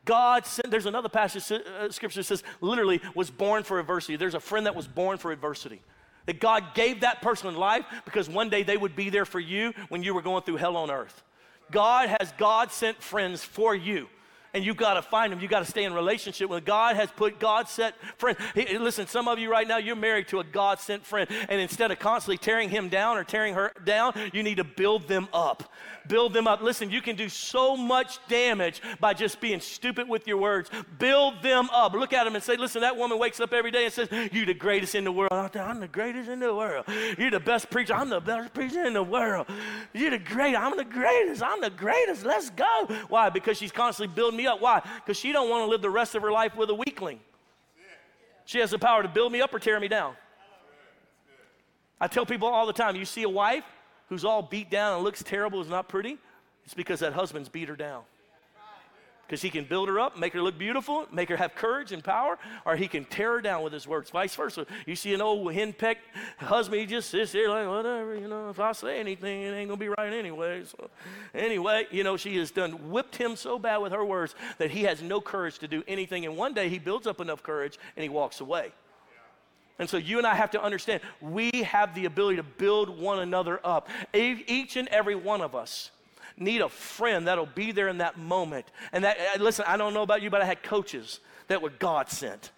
God 0.06 0.46
sent, 0.46 0.72
there's 0.72 0.86
another 0.86 1.10
passage, 1.10 1.52
uh, 1.52 1.92
scripture 1.92 2.24
says, 2.24 2.44
literally, 2.62 3.02
was 3.14 3.30
born 3.30 3.64
for 3.64 3.80
adversity. 3.80 4.16
There's 4.16 4.34
a 4.34 4.40
friend 4.40 4.66
that 4.66 4.76
was 4.76 4.88
born 4.88 5.18
for 5.18 5.32
adversity. 5.32 5.82
That 6.26 6.40
God 6.40 6.74
gave 6.74 7.02
that 7.02 7.22
person 7.22 7.48
in 7.48 7.56
life 7.56 7.86
because 8.06 8.30
one 8.30 8.50
day 8.50 8.64
they 8.64 8.78
would 8.78 8.96
be 8.96 9.10
there 9.10 9.26
for 9.26 9.40
you 9.40 9.74
when 9.90 10.04
you 10.04 10.14
were 10.14 10.22
going 10.22 10.44
through 10.44 10.58
hell 10.58 10.78
on 10.78 10.90
earth. 10.90 11.24
God 11.72 12.10
has 12.20 12.32
God 12.38 12.72
sent 12.72 13.02
friends 13.02 13.44
for 13.44 13.76
you 13.76 14.08
and 14.54 14.64
you 14.64 14.74
got 14.74 14.95
to 14.95 15.02
find 15.02 15.32
them. 15.32 15.39
You 15.39 15.47
got 15.47 15.60
to 15.60 15.70
stay 15.70 15.84
in 15.84 15.93
relationship 15.93 16.50
with 16.50 16.66
God 16.66 16.95
has 16.95 17.10
put 17.12 17.39
God 17.39 17.68
sent 17.68 17.95
friend. 18.18 18.38
Listen, 18.56 19.08
some 19.08 19.28
of 19.28 19.39
you 19.39 19.52
right 19.52 19.68
now 19.68 19.78
you're 19.78 19.95
married 19.95 20.28
to 20.30 20.39
a 20.39 20.43
God 20.43 20.80
sent 20.80 21.06
friend, 21.06 21.30
and 21.47 21.62
instead 21.62 21.91
of 21.91 22.00
constantly 22.00 22.38
tearing 22.38 22.70
him 22.70 22.89
down 22.89 23.18
or 23.18 23.24
tearing 23.24 23.54
her 23.54 23.72
down, 23.84 24.14
you 24.34 24.43
need 24.43 24.58
to 24.58 24.64
build 24.64 25.08
them 25.08 25.28
up 25.34 25.72
build 26.10 26.34
them 26.34 26.47
up. 26.47 26.62
Listen, 26.62 26.89
you 26.89 27.02
can 27.02 27.16
do 27.16 27.30
so 27.30 27.78
much 27.78 28.20
damage 28.28 28.82
by 29.00 29.14
just 29.14 29.39
being 29.39 29.62
stupid 29.62 30.10
with 30.10 30.28
your 30.28 30.38
words. 30.38 30.70
Build 30.97 31.41
them 31.41 31.70
up. 31.72 31.93
Look 31.93 32.12
at 32.12 32.26
them 32.26 32.36
and 32.36 32.43
say, 32.43 32.58
listen, 32.58 32.82
that 32.82 32.97
woman 32.97 33.18
wakes 33.18 33.39
up 33.39 33.54
every 33.54 33.72
day 33.72 33.86
and 33.86 33.93
says, 33.93 34.10
You're 34.34 34.47
the 34.47 34.54
greatest 34.54 34.95
in 34.95 35.06
the 35.06 35.12
world. 35.12 35.32
I'm 35.32 35.80
the 35.80 35.88
greatest 35.88 36.28
in 36.28 36.39
the 36.39 36.54
world. 36.54 36.86
You're 37.18 37.32
the 37.32 37.39
best 37.39 37.70
preacher. 37.70 37.93
I'm 37.93 38.10
the 38.10 38.20
best 38.20 38.54
preacher 38.54 38.84
in 38.84 38.93
the 38.93 39.04
world. 39.04 39.47
You're 39.93 40.10
the 40.10 40.20
greatest. 40.20 40.62
I'm 40.62 40.76
the 40.76 40.84
greatest. 40.84 41.43
I'm 41.43 41.62
the 41.62 41.70
greatest. 41.70 42.26
Let's 42.26 42.50
go. 42.50 42.88
Why? 43.08 43.30
Because 43.30 43.58
she's 43.58 43.72
constantly 43.72 44.14
building 44.14 44.39
me 44.40 44.48
up. 44.48 44.62
Why? 44.62 44.82
Because 44.96 45.18
she 45.18 45.32
don't 45.32 45.50
want 45.50 45.66
to 45.66 45.70
live 45.70 45.82
the 45.82 45.90
rest 45.90 46.16
of 46.16 46.22
her 46.22 46.32
life 46.32 46.56
with 46.56 46.70
a 46.70 46.74
weakling. 46.74 47.20
She 48.46 48.60
has 48.60 48.72
the 48.72 48.80
power 48.80 49.04
to 49.04 49.10
build 49.10 49.32
me 49.32 49.42
up 49.42 49.54
or 49.54 49.60
tear 49.60 49.80
me 49.80 49.88
down. 49.88 50.16
I 52.02 52.08
tell 52.08 52.26
people 52.26 52.48
all 52.48 52.66
the 52.66 52.74
time, 52.74 52.96
you 52.96 53.06
see 53.06 53.24
a 53.24 53.30
wife, 53.30 53.66
who's 54.08 54.26
all 54.26 54.42
beat 54.42 54.72
down 54.72 54.96
and 54.96 55.04
looks 55.04 55.22
terrible, 55.22 55.62
is 55.62 55.68
not 55.68 55.88
pretty, 55.88 56.18
it's 56.64 56.74
because 56.74 57.02
that 57.02 57.14
husband's 57.14 57.50
beat 57.50 57.68
her 57.68 57.76
down. 57.76 58.04
Because 59.30 59.44
he 59.44 59.52
can 59.52 59.64
build 59.64 59.90
her 59.90 60.00
up, 60.00 60.18
make 60.18 60.34
her 60.34 60.42
look 60.42 60.58
beautiful, 60.58 61.06
make 61.12 61.30
her 61.30 61.38
have 61.38 61.54
courage 61.54 61.92
and 61.92 62.04
power, 62.04 62.40
or 62.66 62.76
he 62.76 62.88
can 62.88 63.06
tear 63.06 63.34
her 63.34 63.42
down 63.42 63.62
with 63.62 63.72
his 63.72 63.86
words. 63.88 64.10
Vice 64.10 64.34
versa. 64.34 64.66
You 64.88 64.96
see 64.96 65.14
an 65.14 65.22
old 65.22 65.54
henpecked 65.54 66.02
husband, 66.40 66.82
he 66.82 66.88
just 66.88 67.12
sits 67.12 67.32
there 67.32 67.48
like, 67.48 67.68
whatever, 67.68 68.16
you 68.16 68.28
know, 68.28 68.50
if 68.50 68.60
I 68.60 68.72
say 68.72 69.00
anything, 69.00 69.44
it 69.44 69.52
ain't 69.52 69.70
to 69.70 69.78
be 69.78 69.90
right 69.90 70.12
anyway. 70.12 70.64
So, 70.66 70.90
anyway, 71.36 71.86
you 71.92 72.04
know, 72.04 72.18
she 72.18 72.38
has 72.38 72.50
done 72.50 72.90
whipped 72.90 73.18
him 73.18 73.36
so 73.36 73.60
bad 73.60 73.78
with 73.78 73.92
her 73.92 74.04
words 74.04 74.34
that 74.58 74.72
he 74.72 74.82
has 74.86 75.04
no 75.04 75.22
courage 75.22 75.60
to 75.60 75.68
do 75.68 75.84
anything. 75.88 76.26
And 76.26 76.36
one 76.36 76.56
day 76.56 76.68
he 76.68 76.80
builds 76.80 77.06
up 77.06 77.22
enough 77.22 77.44
courage 77.44 77.78
and 77.96 78.02
he 78.02 78.10
walks 78.10 78.42
away. 78.42 78.72
And 79.78 79.88
so 79.88 79.98
you 79.98 80.18
and 80.18 80.26
I 80.26 80.34
have 80.34 80.50
to 80.52 80.64
understand 80.64 81.02
we 81.22 81.52
have 81.52 81.94
the 81.94 82.06
ability 82.06 82.38
to 82.38 82.44
build 82.44 83.00
one 83.00 83.20
another 83.20 83.60
up. 83.64 83.90
Each 84.12 84.76
and 84.76 84.88
every 84.88 85.16
one 85.16 85.42
of 85.42 85.54
us 85.54 85.92
need 86.40 86.62
a 86.62 86.70
friend 86.70 87.28
that'll 87.28 87.46
be 87.46 87.72
there 87.72 87.88
in 87.88 88.00
that 88.00 88.18
moment. 88.18 88.66
And 88.92 89.04
that, 89.04 89.18
uh, 89.20 89.44
listen, 89.44 89.66
I 89.68 89.78
don't 89.78 89.94
know 89.94 90.04
about 90.04 90.22
you, 90.22 90.30
but 90.30 90.42
I 90.42 90.46
had 90.46 90.64
coaches 90.64 91.20
that 91.48 91.62
were 91.62 91.70
God 91.70 92.10
sent. 92.10 92.52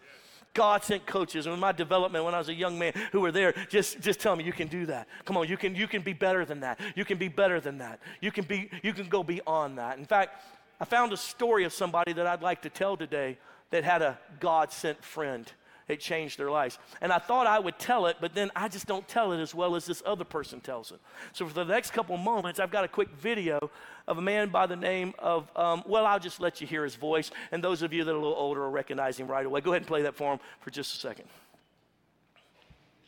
God 0.54 0.84
sent 0.84 1.06
coaches 1.06 1.48
in 1.48 1.60
my 1.60 1.72
development 1.72 2.26
when 2.26 2.34
I 2.34 2.38
was 2.38 2.50
a 2.50 2.54
young 2.54 2.78
man 2.78 2.94
who 3.12 3.22
were 3.22 3.32
there 3.32 3.54
just, 3.70 4.02
just 4.02 4.20
tell 4.20 4.36
me 4.36 4.44
you 4.44 4.52
can 4.52 4.68
do 4.68 4.86
that. 4.88 5.08
Come 5.24 5.38
on, 5.38 5.48
you 5.48 5.56
can, 5.56 5.76
you 5.76 5.88
can 5.88 6.02
be 6.02 6.14
better 6.14 6.44
than 6.44 6.60
that. 6.60 6.80
You 6.96 7.06
can 7.06 7.18
be 7.18 7.30
better 7.30 7.62
than 7.62 7.78
that. 7.78 8.00
You 8.20 8.32
can, 8.32 8.44
be, 8.44 8.70
you 8.84 8.94
can 8.94 9.08
go 9.08 9.24
beyond 9.24 9.78
that. 9.78 9.98
In 9.98 10.06
fact, 10.06 10.44
I 10.80 10.86
found 10.86 11.14
a 11.14 11.18
story 11.18 11.64
of 11.64 11.72
somebody 11.72 12.12
that 12.14 12.28
I'd 12.28 12.42
like 12.42 12.64
to 12.64 12.70
tell 12.70 12.98
today 12.98 13.38
that 13.70 13.86
had 13.86 14.02
a 14.02 14.20
God 14.40 14.74
sent 14.74 15.02
friend 15.04 15.50
it 15.92 16.00
changed 16.00 16.40
their 16.40 16.50
lives. 16.50 16.80
And 17.02 17.12
I 17.12 17.20
thought 17.20 17.48
I 17.48 17.60
would 17.60 17.78
tell 17.78 18.08
it, 18.08 18.18
but 18.20 18.34
then 18.34 18.52
I 18.56 18.68
just 18.68 18.88
don't 18.88 19.08
tell 19.08 19.34
it 19.34 19.42
as 19.42 19.54
well 19.54 19.76
as 19.76 19.86
this 19.86 20.02
other 20.06 20.24
person 20.24 20.60
tells 20.60 20.92
it. 20.92 21.00
So 21.34 21.46
for 21.48 21.54
the 21.54 21.66
next 21.66 21.92
couple 21.92 22.18
moments, 22.18 22.60
I've 22.60 22.72
got 22.72 22.84
a 22.84 22.88
quick 22.88 23.10
video 23.10 23.70
of 24.08 24.18
a 24.18 24.22
man 24.22 24.50
by 24.50 24.66
the 24.66 24.76
name 24.76 25.14
of, 25.20 25.50
um, 25.56 25.84
well, 25.86 26.06
I'll 26.06 26.20
just 26.20 26.40
let 26.40 26.62
you 26.62 26.68
hear 26.68 26.84
his 26.84 26.96
voice. 26.96 27.32
And 27.52 27.64
those 27.64 27.82
of 27.82 27.94
you 27.94 28.04
that 28.04 28.12
are 28.12 28.16
a 28.16 28.20
little 28.20 28.36
older 28.36 28.62
will 28.62 28.72
recognize 28.72 29.18
him 29.18 29.28
right 29.28 29.46
away. 29.46 29.62
Go 29.62 29.72
ahead 29.72 29.82
and 29.82 29.88
play 29.88 30.02
that 30.04 30.16
for 30.16 30.34
him 30.34 30.40
for 30.62 30.70
just 30.70 30.96
a 30.96 30.98
second. 30.98 31.26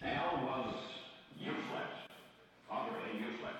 Al 0.03 0.37
was 0.45 0.75
useless, 1.39 1.57
utterly 2.69 3.19
useless. 3.19 3.55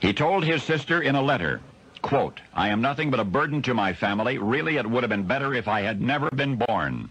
He 0.00 0.12
told 0.12 0.44
his 0.44 0.62
sister 0.62 1.02
in 1.02 1.14
a 1.14 1.22
letter, 1.22 1.60
Quote, 2.06 2.40
I 2.54 2.68
am 2.68 2.80
nothing 2.82 3.10
but 3.10 3.18
a 3.18 3.24
burden 3.24 3.62
to 3.62 3.74
my 3.74 3.92
family. 3.92 4.38
Really, 4.38 4.76
it 4.76 4.88
would 4.88 5.02
have 5.02 5.10
been 5.10 5.26
better 5.26 5.52
if 5.52 5.66
I 5.66 5.80
had 5.80 6.00
never 6.00 6.30
been 6.30 6.54
born. 6.54 7.10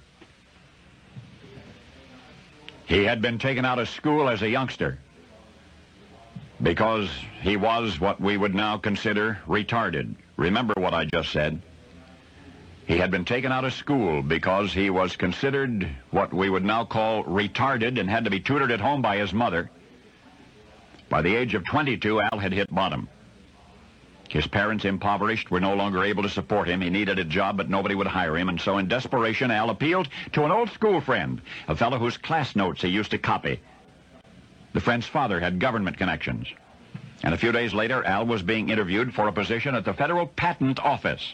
He 2.86 3.04
had 3.04 3.22
been 3.22 3.38
taken 3.38 3.66
out 3.66 3.78
of 3.78 3.90
school 3.90 4.30
as 4.30 4.42
a 4.42 4.50
youngster 4.50 5.00
because 6.62 7.10
he 7.42 7.58
was 7.58 8.00
what 8.00 8.22
we 8.22 8.38
would 8.38 8.56
now 8.56 8.78
consider 8.78 9.38
retarded. 9.46 10.16
Remember 10.38 10.74
what 10.78 10.94
I 10.94 11.04
just 11.04 11.30
said. 11.34 11.62
He 12.88 12.98
had 12.98 13.12
been 13.12 13.26
taken 13.26 13.52
out 13.52 13.66
of 13.66 13.74
school 13.74 14.22
because 14.22 14.72
he 14.72 14.90
was 14.90 15.18
considered 15.18 15.90
what 16.12 16.34
we 16.34 16.50
would 16.50 16.64
now 16.64 16.86
call 16.86 17.26
retarded 17.26 18.00
and 18.00 18.10
had 18.10 18.24
to 18.24 18.30
be 18.30 18.40
tutored 18.40 18.72
at 18.72 18.80
home 18.80 19.02
by 19.02 19.18
his 19.18 19.34
mother. 19.34 19.70
By 21.10 21.22
the 21.22 21.36
age 21.36 21.54
of 21.54 21.66
22, 21.66 22.22
Al 22.22 22.40
had 22.40 22.54
hit 22.54 22.74
bottom. 22.74 23.10
His 24.30 24.48
parents, 24.48 24.86
impoverished, 24.86 25.52
were 25.52 25.60
no 25.60 25.76
longer 25.76 26.04
able 26.04 26.24
to 26.24 26.30
support 26.30 26.68
him. 26.68 26.82
He 26.82 26.90
needed 26.90 27.20
a 27.20 27.24
job, 27.24 27.58
but 27.58 27.70
nobody 27.70 27.96
would 27.96 28.08
hire 28.08 28.36
him. 28.36 28.50
And 28.50 28.60
so 28.60 28.78
in 28.78 28.88
desperation, 28.88 29.52
Al 29.52 29.70
appealed 29.70 30.10
to 30.34 30.44
an 30.44 30.52
old 30.52 30.70
school 30.72 31.00
friend, 31.00 31.42
a 31.68 31.76
fellow 31.76 32.00
whose 32.00 32.18
class 32.18 32.56
notes 32.56 32.82
he 32.82 32.90
used 32.90 33.12
to 33.12 33.18
copy. 33.18 33.60
The 34.74 34.82
friend's 34.82 35.08
father 35.08 35.40
had 35.40 35.60
government 35.60 35.98
connections. 35.98 36.48
And 37.24 37.34
a 37.34 37.38
few 37.38 37.52
days 37.52 37.74
later, 37.74 38.04
Al 38.04 38.26
was 38.26 38.42
being 38.42 38.70
interviewed 38.70 39.14
for 39.14 39.28
a 39.28 39.32
position 39.32 39.74
at 39.74 39.86
the 39.86 39.94
Federal 39.94 40.28
Patent 40.28 40.80
Office. 40.80 41.34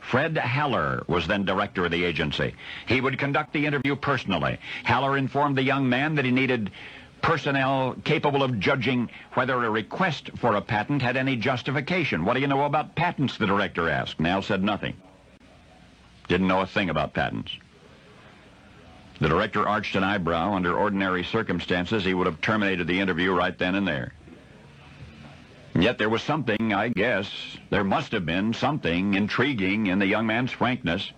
Fred 0.00 0.36
Haller 0.38 1.04
was 1.08 1.26
then 1.26 1.44
director 1.44 1.84
of 1.84 1.90
the 1.90 2.04
agency. 2.04 2.54
He 2.86 3.00
would 3.00 3.18
conduct 3.18 3.52
the 3.52 3.66
interview 3.66 3.96
personally. 3.96 4.58
Haller 4.84 5.16
informed 5.16 5.58
the 5.58 5.62
young 5.62 5.88
man 5.88 6.14
that 6.14 6.24
he 6.24 6.30
needed 6.30 6.70
personnel 7.22 7.96
capable 8.04 8.42
of 8.42 8.58
judging 8.58 9.10
whether 9.34 9.62
a 9.64 9.70
request 9.70 10.30
for 10.38 10.54
a 10.56 10.60
patent 10.60 11.02
had 11.02 11.16
any 11.16 11.36
justification. 11.36 12.24
What 12.24 12.34
do 12.34 12.40
you 12.40 12.46
know 12.46 12.64
about 12.64 12.94
patents, 12.94 13.36
the 13.38 13.46
director 13.46 13.88
asked. 13.88 14.20
Nell 14.20 14.42
said 14.42 14.62
nothing. 14.62 14.94
Didn't 16.28 16.48
know 16.48 16.60
a 16.60 16.66
thing 16.66 16.90
about 16.90 17.12
patents. 17.12 17.52
The 19.20 19.28
director 19.28 19.68
arched 19.68 19.96
an 19.96 20.04
eyebrow. 20.04 20.54
Under 20.54 20.76
ordinary 20.76 21.24
circumstances, 21.24 22.04
he 22.04 22.14
would 22.14 22.26
have 22.26 22.40
terminated 22.40 22.86
the 22.86 23.00
interview 23.00 23.32
right 23.32 23.56
then 23.56 23.74
and 23.74 23.86
there. 23.86 24.14
And 25.74 25.84
yet 25.84 25.98
there 25.98 26.08
was 26.08 26.22
something, 26.22 26.72
I 26.72 26.88
guess, 26.88 27.30
there 27.68 27.84
must 27.84 28.12
have 28.12 28.26
been 28.26 28.54
something 28.54 29.14
intriguing 29.14 29.86
in 29.88 29.98
the 29.98 30.06
young 30.06 30.26
man's 30.26 30.52
frankness. 30.52 31.12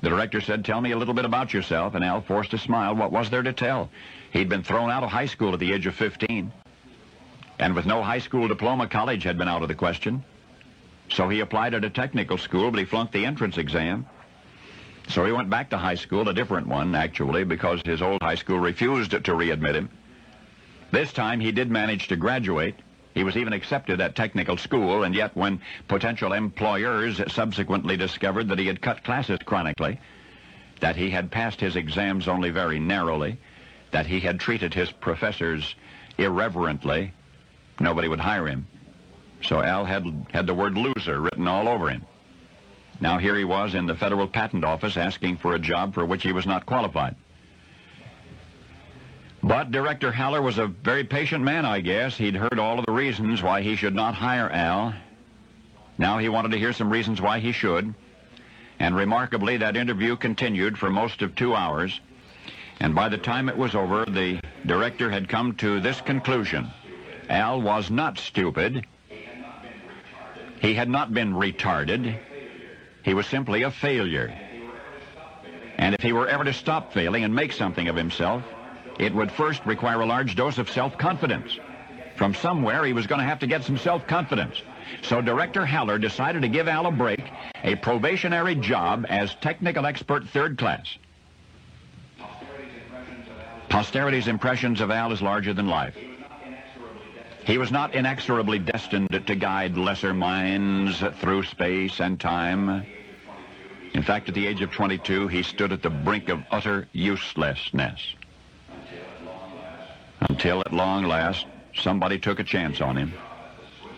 The 0.00 0.10
director 0.10 0.40
said, 0.40 0.64
tell 0.64 0.80
me 0.80 0.92
a 0.92 0.98
little 0.98 1.14
bit 1.14 1.24
about 1.24 1.52
yourself, 1.52 1.94
and 1.94 2.04
Al 2.04 2.20
forced 2.20 2.52
a 2.54 2.58
smile. 2.58 2.94
What 2.94 3.12
was 3.12 3.30
there 3.30 3.42
to 3.42 3.52
tell? 3.52 3.90
He'd 4.34 4.48
been 4.48 4.64
thrown 4.64 4.90
out 4.90 5.04
of 5.04 5.10
high 5.10 5.26
school 5.26 5.54
at 5.54 5.60
the 5.60 5.72
age 5.72 5.86
of 5.86 5.94
15. 5.94 6.52
And 7.60 7.74
with 7.74 7.86
no 7.86 8.02
high 8.02 8.18
school 8.18 8.48
diploma, 8.48 8.88
college 8.88 9.22
had 9.22 9.38
been 9.38 9.46
out 9.46 9.62
of 9.62 9.68
the 9.68 9.76
question. 9.76 10.24
So 11.08 11.28
he 11.28 11.38
applied 11.38 11.72
at 11.72 11.84
a 11.84 11.90
technical 11.90 12.36
school, 12.36 12.72
but 12.72 12.80
he 12.80 12.84
flunked 12.84 13.12
the 13.12 13.26
entrance 13.26 13.58
exam. 13.58 14.06
So 15.08 15.24
he 15.24 15.30
went 15.30 15.50
back 15.50 15.70
to 15.70 15.78
high 15.78 15.94
school, 15.94 16.28
a 16.28 16.34
different 16.34 16.66
one, 16.66 16.96
actually, 16.96 17.44
because 17.44 17.80
his 17.84 18.02
old 18.02 18.22
high 18.22 18.34
school 18.34 18.58
refused 18.58 19.12
to 19.12 19.20
readmit 19.20 19.74
him. 19.74 19.88
This 20.90 21.12
time 21.12 21.38
he 21.38 21.52
did 21.52 21.70
manage 21.70 22.08
to 22.08 22.16
graduate. 22.16 22.74
He 23.14 23.22
was 23.22 23.36
even 23.36 23.52
accepted 23.52 24.00
at 24.00 24.16
technical 24.16 24.56
school, 24.56 25.04
and 25.04 25.14
yet 25.14 25.36
when 25.36 25.60
potential 25.86 26.32
employers 26.32 27.20
subsequently 27.32 27.96
discovered 27.96 28.48
that 28.48 28.58
he 28.58 28.66
had 28.66 28.82
cut 28.82 29.04
classes 29.04 29.38
chronically, 29.44 30.00
that 30.80 30.96
he 30.96 31.10
had 31.10 31.30
passed 31.30 31.60
his 31.60 31.76
exams 31.76 32.26
only 32.26 32.50
very 32.50 32.80
narrowly, 32.80 33.38
that 33.94 34.06
he 34.06 34.18
had 34.18 34.40
treated 34.40 34.74
his 34.74 34.90
professors 34.90 35.76
irreverently, 36.18 37.12
nobody 37.78 38.08
would 38.08 38.18
hire 38.18 38.44
him. 38.44 38.66
So 39.40 39.62
Al 39.62 39.84
had, 39.84 40.04
had 40.32 40.48
the 40.48 40.54
word 40.54 40.76
loser 40.76 41.20
written 41.20 41.46
all 41.46 41.68
over 41.68 41.88
him. 41.90 42.04
Now 43.00 43.18
here 43.18 43.36
he 43.36 43.44
was 43.44 43.72
in 43.76 43.86
the 43.86 43.94
Federal 43.94 44.26
Patent 44.26 44.64
Office 44.64 44.96
asking 44.96 45.36
for 45.36 45.54
a 45.54 45.60
job 45.60 45.94
for 45.94 46.04
which 46.04 46.24
he 46.24 46.32
was 46.32 46.44
not 46.44 46.66
qualified. 46.66 47.14
But 49.44 49.70
Director 49.70 50.10
Haller 50.10 50.42
was 50.42 50.58
a 50.58 50.66
very 50.66 51.04
patient 51.04 51.44
man, 51.44 51.64
I 51.64 51.80
guess. 51.80 52.16
He'd 52.16 52.34
heard 52.34 52.58
all 52.58 52.80
of 52.80 52.86
the 52.86 52.92
reasons 52.92 53.44
why 53.44 53.62
he 53.62 53.76
should 53.76 53.94
not 53.94 54.16
hire 54.16 54.50
Al. 54.50 54.92
Now 55.98 56.18
he 56.18 56.28
wanted 56.28 56.50
to 56.50 56.58
hear 56.58 56.72
some 56.72 56.90
reasons 56.90 57.20
why 57.20 57.38
he 57.38 57.52
should. 57.52 57.94
And 58.80 58.96
remarkably, 58.96 59.58
that 59.58 59.76
interview 59.76 60.16
continued 60.16 60.78
for 60.78 60.90
most 60.90 61.22
of 61.22 61.36
two 61.36 61.54
hours. 61.54 62.00
And 62.80 62.94
by 62.94 63.08
the 63.08 63.18
time 63.18 63.48
it 63.48 63.56
was 63.56 63.74
over, 63.74 64.04
the 64.04 64.40
director 64.66 65.10
had 65.10 65.28
come 65.28 65.54
to 65.56 65.80
this 65.80 66.00
conclusion. 66.00 66.70
Al 67.28 67.60
was 67.62 67.90
not 67.90 68.18
stupid. 68.18 68.86
He 70.60 70.74
had 70.74 70.88
not 70.88 71.12
been 71.12 71.34
retarded. 71.34 72.18
He 73.02 73.14
was 73.14 73.26
simply 73.26 73.62
a 73.62 73.70
failure. 73.70 74.32
And 75.76 75.94
if 75.94 76.00
he 76.00 76.12
were 76.12 76.28
ever 76.28 76.44
to 76.44 76.52
stop 76.52 76.92
failing 76.92 77.24
and 77.24 77.34
make 77.34 77.52
something 77.52 77.88
of 77.88 77.96
himself, 77.96 78.42
it 78.98 79.14
would 79.14 79.32
first 79.32 79.64
require 79.66 80.00
a 80.00 80.06
large 80.06 80.36
dose 80.36 80.58
of 80.58 80.70
self-confidence. 80.70 81.58
From 82.16 82.34
somewhere, 82.34 82.84
he 82.84 82.92
was 82.92 83.06
going 83.06 83.20
to 83.20 83.26
have 83.26 83.40
to 83.40 83.46
get 83.46 83.64
some 83.64 83.76
self-confidence. 83.76 84.62
So 85.02 85.20
Director 85.20 85.66
Haller 85.66 85.98
decided 85.98 86.42
to 86.42 86.48
give 86.48 86.68
Al 86.68 86.86
a 86.86 86.92
break, 86.92 87.24
a 87.64 87.74
probationary 87.76 88.54
job 88.54 89.04
as 89.08 89.34
technical 89.36 89.84
expert 89.84 90.28
third 90.28 90.56
class. 90.58 90.96
Posterity's 93.74 94.28
impressions 94.28 94.80
of 94.80 94.92
Al 94.92 95.10
is 95.10 95.20
larger 95.20 95.52
than 95.52 95.66
life. 95.66 95.96
He 97.44 97.58
was 97.58 97.72
not 97.72 97.92
inexorably 97.92 98.60
destined 98.60 99.08
to 99.10 99.34
guide 99.34 99.76
lesser 99.76 100.14
minds 100.14 101.02
through 101.18 101.42
space 101.42 101.98
and 101.98 102.20
time. 102.20 102.86
In 103.92 104.04
fact, 104.04 104.28
at 104.28 104.36
the 104.36 104.46
age 104.46 104.62
of 104.62 104.70
22, 104.70 105.26
he 105.26 105.42
stood 105.42 105.72
at 105.72 105.82
the 105.82 105.90
brink 105.90 106.28
of 106.28 106.40
utter 106.52 106.86
uselessness 106.92 108.14
until 110.20 110.60
at 110.60 110.72
long 110.72 111.02
last 111.02 111.44
somebody 111.74 112.16
took 112.16 112.38
a 112.38 112.44
chance 112.44 112.80
on 112.80 112.96
him 112.96 113.12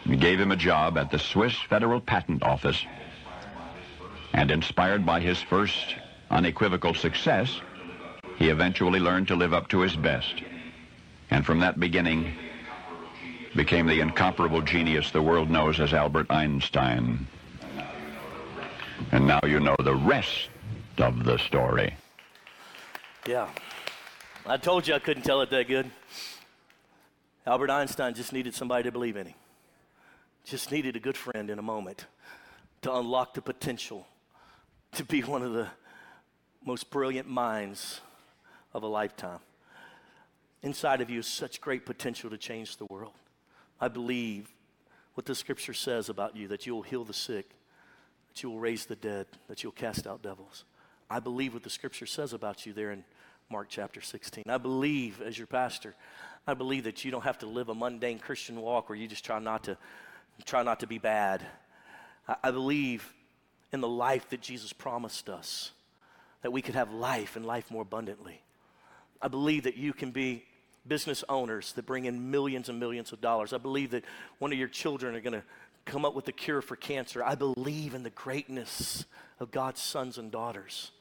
and 0.07 0.19
gave 0.19 0.41
him 0.41 0.53
a 0.53 0.57
job 0.57 0.97
at 0.97 1.11
the 1.11 1.19
Swiss 1.19 1.55
Federal 1.69 2.01
Patent 2.01 2.43
Office. 2.43 2.83
And 4.33 4.51
inspired 4.51 5.05
by 5.05 5.21
his 5.21 5.43
first 5.43 5.97
unequivocal 6.31 6.95
success, 6.95 7.61
he 8.39 8.49
eventually 8.51 9.01
learned 9.01 9.29
to 9.29 9.37
live 9.37 9.55
up 9.55 9.69
to 9.69 9.81
his 9.81 9.97
best. 9.97 10.43
And 11.31 11.45
from 11.45 11.61
that 11.61 11.81
beginning, 11.81 12.35
became 13.57 13.87
the 13.87 14.01
incomparable 14.01 14.61
genius 14.61 15.11
the 15.11 15.23
world 15.23 15.51
knows 15.51 15.81
as 15.81 15.95
Albert 15.95 16.31
Einstein. 16.31 17.27
And 19.13 19.27
now 19.27 19.41
you 19.45 19.61
know 19.61 19.77
the 19.83 19.95
rest 19.95 20.51
of 20.99 21.25
the 21.25 21.39
story. 21.39 21.95
Yeah. 23.27 23.49
I 24.45 24.59
told 24.59 24.87
you 24.87 24.95
I 24.95 24.99
couldn't 24.99 25.25
tell 25.25 25.41
it 25.41 25.51
that 25.51 25.67
good. 25.67 25.91
Albert 27.47 27.71
Einstein 27.71 28.15
just 28.15 28.33
needed 28.33 28.55
somebody 28.55 28.85
to 28.85 28.93
believe 28.93 29.17
in 29.17 29.27
him, 29.29 29.35
just 30.45 30.71
needed 30.71 30.97
a 30.97 31.01
good 31.01 31.17
friend 31.17 31.49
in 31.49 31.59
a 31.59 31.63
moment 31.63 32.07
to 32.83 32.95
unlock 32.95 33.35
the 33.35 33.43
potential 33.43 34.07
to 34.93 35.05
be 35.05 35.23
one 35.23 35.43
of 35.43 35.53
the 35.53 35.69
most 36.65 36.91
brilliant 36.91 37.29
minds 37.29 38.01
of 38.73 38.83
a 38.83 38.87
lifetime. 38.87 39.41
Inside 40.63 41.01
of 41.01 41.11
you 41.11 41.21
is 41.21 41.27
such 41.27 41.61
great 41.61 41.87
potential 41.87 42.31
to 42.31 42.39
change 42.39 42.77
the 42.77 42.87
world. 42.87 43.13
I 43.81 43.89
believe 43.89 44.49
what 45.15 45.27
the 45.27 45.35
scripture 45.35 45.75
says 45.75 46.09
about 46.09 46.37
you 46.37 46.49
that 46.49 46.67
you 46.67 46.75
will 46.75 46.83
heal 46.83 47.05
the 47.05 47.15
sick, 47.15 47.51
that 48.29 48.43
you 48.43 48.51
will 48.51 48.59
raise 48.59 48.87
the 48.87 48.97
dead, 48.97 49.27
that 49.49 49.63
you'll 49.63 49.73
cast 49.73 50.07
out 50.07 50.23
devils. 50.23 50.65
I 51.09 51.21
believe 51.21 51.55
what 51.55 51.63
the 51.63 51.71
scripture 51.71 52.07
says 52.07 52.33
about 52.33 52.67
you 52.67 52.73
there 52.73 52.91
in 52.91 53.05
Mark 53.51 53.69
chapter 53.71 54.01
16. 54.01 54.45
I 54.49 54.59
believe, 54.59 55.23
as 55.23 55.39
your 55.39 55.47
pastor, 55.47 55.95
I 56.47 56.55
believe 56.55 56.85
that 56.85 57.05
you 57.05 57.11
don't 57.11 57.23
have 57.23 57.39
to 57.39 57.47
live 57.47 57.69
a 57.69 57.75
mundane 57.75 58.19
Christian 58.19 58.61
walk 58.61 58.89
where 58.89 58.99
you 58.99 59.07
just 59.07 59.25
try 59.25 59.39
not 59.39 59.65
to 59.65 59.77
try 60.45 60.63
not 60.63 60.81
to 60.81 60.87
be 60.87 60.99
bad. 60.99 61.43
I, 62.29 62.37
I 62.45 62.51
believe 62.51 63.15
in 63.73 63.81
the 63.81 63.89
life 63.89 64.29
that 64.31 64.41
Jesus 64.41 64.73
promised 64.73 65.29
us, 65.29 65.73
that 66.43 66.51
we 66.51 66.63
could 66.63 66.75
have 66.75 66.93
life 66.93 67.37
and 67.37 67.47
life 67.47 67.71
more 67.71 67.83
abundantly. 67.83 68.43
I 69.21 69.29
believe 69.29 69.65
that 69.65 69.77
you 69.77 69.93
can 69.93 70.11
be 70.11 70.45
business 70.87 71.25
owners 71.29 71.73
that 71.73 71.87
bring 71.87 72.05
in 72.05 72.31
millions 72.31 72.69
and 72.69 72.79
millions 72.79 73.13
of 73.13 73.21
dollars. 73.21 73.53
I 73.53 73.59
believe 73.59 73.91
that 73.91 74.05
one 74.39 74.53
of 74.53 74.59
your 74.59 74.69
children 74.69 75.15
are 75.15 75.21
going 75.21 75.33
to 75.33 75.43
come 75.85 76.05
up 76.05 76.15
with 76.15 76.29
a 76.29 76.33
cure 76.33 76.63
for 76.63 76.77
cancer. 76.77 77.25
I 77.25 77.35
believe 77.35 77.95
in 77.95 78.03
the 78.03 78.11
greatness 78.11 79.05
of 79.41 79.51
God's 79.51 79.81
sons 79.81 80.19
and 80.19 80.31
daughters. 80.31 80.93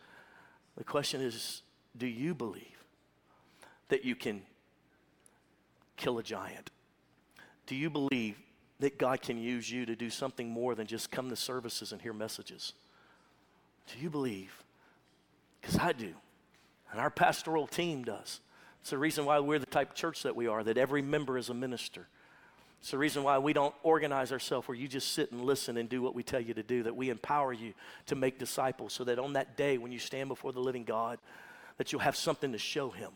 The 0.77 0.83
question 0.83 1.21
is 1.21 1.61
do 1.97 2.07
you 2.07 2.33
believe 2.33 2.83
that 3.89 4.03
you 4.03 4.15
can 4.15 4.41
kill 5.97 6.17
a 6.17 6.23
giant? 6.23 6.71
Do 7.67 7.75
you 7.75 7.89
believe 7.89 8.37
that 8.79 8.97
God 8.97 9.21
can 9.21 9.37
use 9.37 9.71
you 9.71 9.85
to 9.85 9.95
do 9.95 10.09
something 10.09 10.49
more 10.49 10.75
than 10.75 10.87
just 10.87 11.09
come 11.09 11.29
to 11.29 11.35
services 11.35 11.91
and 11.91 12.01
hear 12.01 12.13
messages? 12.13 12.73
Do 13.87 13.99
you 13.99 14.09
believe? 14.09 14.51
Because 15.61 15.79
I 15.79 15.93
do. 15.93 16.13
And 16.95 17.01
our 17.01 17.09
pastoral 17.09 17.67
team 17.67 18.05
does. 18.05 18.39
It's 18.79 18.89
the 18.89 18.97
reason 18.97 19.25
why 19.25 19.39
we're 19.39 19.59
the 19.59 19.65
type 19.65 19.89
of 19.89 19.95
church 19.97 20.23
that 20.23 20.33
we 20.33 20.47
are, 20.47 20.63
that 20.63 20.77
every 20.77 21.01
member 21.01 21.37
is 21.37 21.49
a 21.49 21.53
minister. 21.53 22.07
It's 22.79 22.91
the 22.91 22.97
reason 22.97 23.21
why 23.23 23.37
we 23.37 23.51
don't 23.51 23.75
organize 23.83 24.31
ourselves 24.31 24.65
where 24.69 24.77
you 24.77 24.87
just 24.87 25.11
sit 25.11 25.33
and 25.33 25.41
listen 25.41 25.75
and 25.75 25.89
do 25.89 26.01
what 26.01 26.15
we 26.15 26.23
tell 26.23 26.39
you 26.39 26.53
to 26.53 26.63
do, 26.63 26.83
that 26.83 26.95
we 26.95 27.09
empower 27.09 27.51
you 27.51 27.73
to 28.05 28.15
make 28.15 28.39
disciples 28.39 28.93
so 28.93 29.03
that 29.03 29.19
on 29.19 29.33
that 29.33 29.57
day 29.57 29.77
when 29.77 29.91
you 29.91 29.99
stand 29.99 30.29
before 30.29 30.53
the 30.53 30.61
living 30.61 30.85
God, 30.85 31.19
that 31.75 31.91
you'll 31.91 31.99
have 31.99 32.15
something 32.15 32.53
to 32.53 32.57
show 32.57 32.91
him, 32.91 33.11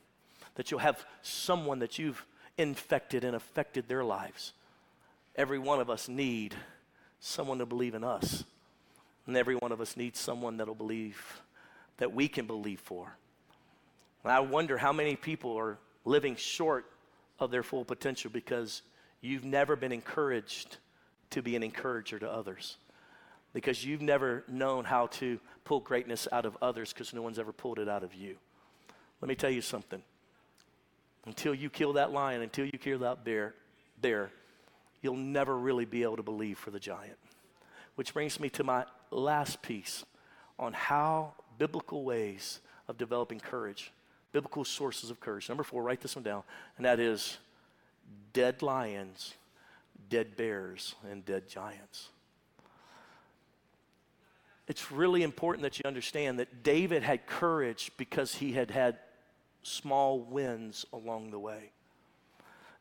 that 0.55 0.71
you'll 0.71 0.81
have 0.81 1.05
someone 1.21 1.79
that 1.79 1.97
you've 1.97 2.25
infected 2.57 3.23
and 3.23 3.33
affected 3.33 3.87
their 3.87 4.03
lives. 4.03 4.51
Every 5.37 5.57
one 5.57 5.79
of 5.79 5.89
us 5.89 6.09
need 6.09 6.53
someone 7.21 7.59
to 7.59 7.65
believe 7.65 7.95
in 7.95 8.03
us. 8.03 8.43
And 9.25 9.37
every 9.37 9.55
one 9.55 9.71
of 9.71 9.79
us 9.79 9.95
needs 9.95 10.19
someone 10.19 10.57
that'll 10.57 10.75
believe 10.75 11.41
that 11.95 12.13
we 12.13 12.27
can 12.27 12.45
believe 12.45 12.81
for. 12.81 13.15
And 14.23 14.31
I 14.31 14.39
wonder 14.41 14.77
how 14.77 14.91
many 14.91 15.15
people 15.15 15.57
are 15.57 15.77
living 16.05 16.35
short 16.35 16.85
of 17.39 17.51
their 17.51 17.63
full 17.63 17.85
potential 17.85 18.29
because 18.31 18.81
you've 19.21 19.45
never 19.45 19.75
been 19.75 19.91
encouraged 19.91 20.77
to 21.31 21.41
be 21.41 21.55
an 21.55 21.63
encourager 21.63 22.19
to 22.19 22.29
others. 22.29 22.77
Because 23.53 23.83
you've 23.83 24.01
never 24.01 24.43
known 24.47 24.85
how 24.85 25.07
to 25.07 25.39
pull 25.63 25.79
greatness 25.79 26.27
out 26.31 26.45
of 26.45 26.57
others 26.61 26.93
because 26.93 27.13
no 27.13 27.21
one's 27.21 27.39
ever 27.39 27.51
pulled 27.51 27.79
it 27.79 27.89
out 27.89 28.03
of 28.03 28.13
you. 28.13 28.35
Let 29.21 29.29
me 29.29 29.35
tell 29.35 29.49
you 29.49 29.61
something. 29.61 30.01
Until 31.25 31.53
you 31.53 31.69
kill 31.69 31.93
that 31.93 32.11
lion, 32.11 32.41
until 32.41 32.65
you 32.65 32.77
kill 32.79 32.99
that 32.99 33.23
bear, 33.23 33.53
bear, 34.01 34.31
you'll 35.01 35.15
never 35.15 35.57
really 35.57 35.85
be 35.85 36.03
able 36.03 36.17
to 36.17 36.23
believe 36.23 36.57
for 36.57 36.71
the 36.71 36.79
giant. 36.79 37.17
Which 37.95 38.13
brings 38.13 38.39
me 38.39 38.49
to 38.51 38.63
my 38.63 38.85
last 39.11 39.61
piece 39.61 40.05
on 40.57 40.73
how 40.73 41.33
biblical 41.57 42.03
ways 42.03 42.59
of 42.87 42.97
developing 42.97 43.39
courage, 43.39 43.91
biblical 44.31 44.63
sources 44.63 45.09
of 45.09 45.19
courage. 45.19 45.49
Number 45.49 45.63
four, 45.63 45.83
write 45.83 46.01
this 46.01 46.15
one 46.15 46.23
down, 46.23 46.43
and 46.77 46.85
that 46.85 46.99
is 46.99 47.37
dead 48.33 48.61
lions, 48.61 49.33
dead 50.09 50.37
bears, 50.37 50.95
and 51.09 51.25
dead 51.25 51.47
giants. 51.47 52.09
It's 54.67 54.91
really 54.91 55.23
important 55.23 55.63
that 55.63 55.79
you 55.79 55.83
understand 55.85 56.39
that 56.39 56.63
David 56.63 57.01
had 57.01 57.25
courage 57.25 57.91
because 57.97 58.35
he 58.35 58.53
had 58.53 58.69
had 58.69 58.99
small 59.63 60.19
wins 60.19 60.85
along 60.93 61.31
the 61.31 61.39
way. 61.39 61.71